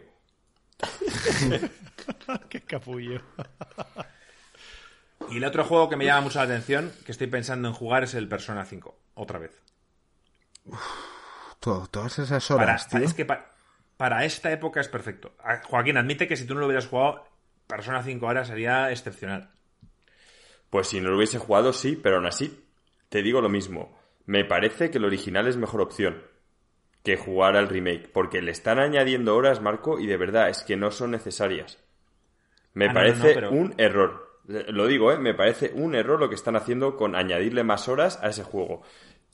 [2.49, 3.21] Qué capullo.
[5.29, 8.03] Y el otro juego que me llama mucho la atención, que estoy pensando en jugar,
[8.03, 8.97] es el Persona 5.
[9.15, 9.61] Otra vez.
[11.59, 12.99] To- todas esas Para, horas, tío.
[12.99, 13.51] es que pa-
[13.97, 15.33] para esta época es perfecto.
[15.43, 17.25] Ah, Joaquín, admite que si tú no lo hubieras jugado,
[17.67, 19.51] Persona 5 ahora sería excepcional.
[20.69, 22.65] Pues si no lo hubiese jugado, sí, pero aún así,
[23.09, 23.97] te digo lo mismo.
[24.25, 26.23] Me parece que el original es mejor opción
[27.03, 30.77] que jugar al remake, porque le están añadiendo horas, Marco, y de verdad es que
[30.77, 31.79] no son necesarias.
[32.73, 34.30] Me Ah, parece no, no, pero- un error.
[34.47, 35.17] Lo digo, ¿eh?
[35.17, 38.81] Me parece un error lo que están haciendo con añadirle más horas a ese juego.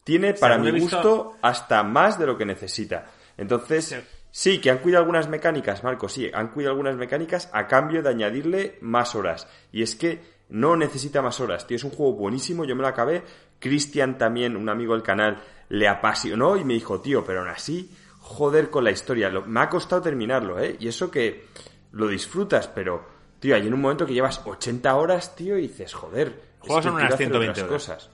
[0.04, 3.06] Tiene, para Según mi visto- gusto, hasta más de lo que necesita.
[3.38, 3.96] Entonces, Sí.
[4.32, 8.10] sí, que han cuidado algunas mecánicas, Marco, sí, han cuidado algunas mecánicas a cambio de
[8.10, 9.48] añadirle más horas.
[9.72, 11.76] Y es que No necesita más horas, tío.
[11.76, 13.22] Es un juego buenísimo, yo me lo acabé.
[13.60, 17.92] Cristian también, un amigo del canal, le apasionó y me dijo, tío, pero aún así,
[18.22, 19.30] joder con la historia.
[19.46, 20.78] me ha costado terminarlo, ¿eh?
[20.80, 21.48] Y eso que
[21.92, 23.06] lo disfrutas, pero,
[23.40, 26.48] tío, hay en un momento que llevas 80 horas, tío, y dices, joder.
[26.60, 27.72] Juegas son unas 120 horas.
[27.72, 28.10] cosas.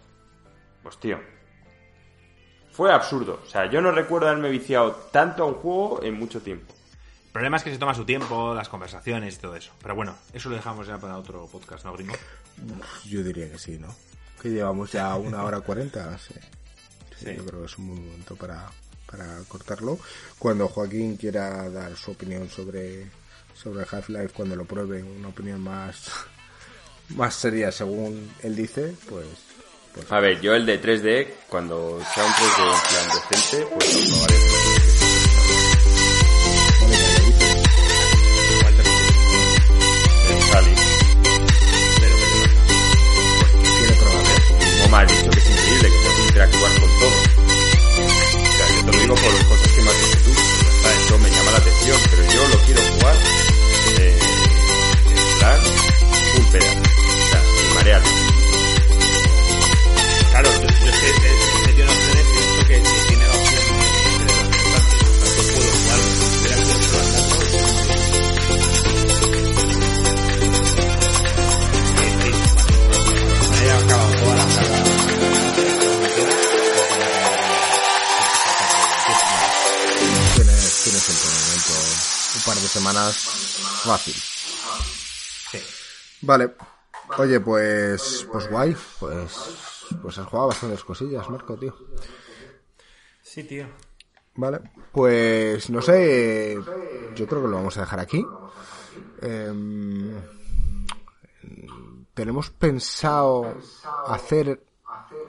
[0.83, 1.19] Pues, tío,
[2.73, 3.39] fue absurdo.
[3.45, 6.73] O sea, yo no recuerdo haberme viciado tanto a un juego en mucho tiempo.
[7.27, 9.71] El problema es que se toma su tiempo, las conversaciones y todo eso.
[9.81, 12.13] Pero bueno, eso lo dejamos ya para otro podcast, ¿no, gringo?
[13.05, 13.95] Yo diría que sí, ¿no?
[14.41, 16.33] Que llevamos ya una hora cuarenta, sí.
[17.21, 18.69] Yo creo que es un momento para,
[19.09, 19.97] para cortarlo.
[20.37, 23.09] Cuando Joaquín quiera dar su opinión sobre,
[23.53, 26.11] sobre Half-Life, cuando lo pruebe, una opinión más,
[27.09, 29.27] más seria según él dice, pues
[30.09, 34.15] a ver, yo el de 3D, cuando sea un 3D en plan decente, pues lo
[34.15, 34.35] probaré.
[44.83, 47.17] Como has dicho que es increíble, que puedes interactuar con todo.
[48.33, 50.31] O sea, yo te lo digo por las cosas que me has dicho tú.
[50.31, 53.02] O sea, eso me llama la atención, pero yo lo quiero jugar
[82.45, 83.15] par de semanas
[83.83, 84.13] fácil.
[85.51, 85.59] Sí.
[86.21, 86.55] Vale.
[87.17, 89.31] Oye, pues, pues guay, pues
[90.01, 91.75] pues has jugado bastantes cosillas, Marco, tío.
[93.21, 93.67] Sí, tío.
[94.35, 94.61] Vale,
[94.91, 96.55] pues no sé,
[97.15, 98.25] yo creo que lo vamos a dejar aquí.
[99.21, 100.19] Em,
[102.13, 103.55] tenemos pensado
[104.07, 104.63] hacer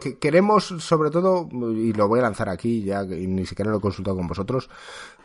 [0.00, 3.78] que queremos sobre todo y lo voy a lanzar aquí ya y ni siquiera lo
[3.78, 4.68] he consultado con vosotros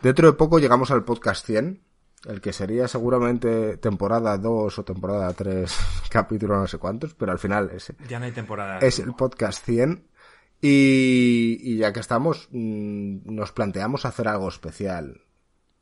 [0.02, 1.80] dentro de poco llegamos al podcast 100
[2.26, 5.74] el que sería seguramente temporada 2 o temporada 3,
[6.10, 8.78] capítulo no sé cuántos, pero al final es, ya no hay temporada.
[8.78, 10.06] es el podcast 100.
[10.62, 15.22] Y, ya que estamos, mm, nos planteamos hacer algo especial.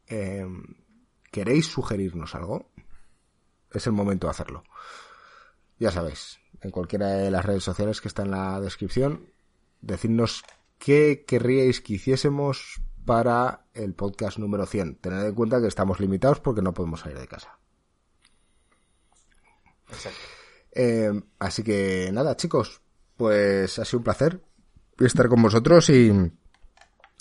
[0.06, 0.62] Em,
[1.32, 2.70] ¿Queréis sugerirnos algo?
[3.72, 4.62] Es el momento de hacerlo.
[5.80, 9.26] Ya sabéis, en cualquiera de las redes sociales que está en la descripción,
[9.80, 10.44] decidnos
[10.78, 14.96] qué querríais que hiciésemos para el podcast número 100.
[14.96, 17.58] Tened en cuenta que estamos limitados porque no podemos salir de casa.
[19.88, 20.18] Exacto.
[20.72, 22.82] Eh, así que nada, chicos,
[23.16, 24.40] pues ha sido un placer
[24.98, 26.10] estar con vosotros y,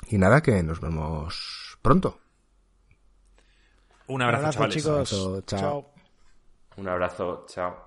[0.10, 2.20] y nada, que nos vemos pronto.
[4.08, 5.10] Un abrazo, chicos.
[5.10, 5.42] chao.
[5.46, 5.92] chao.
[6.78, 7.87] Un abrazo, chao.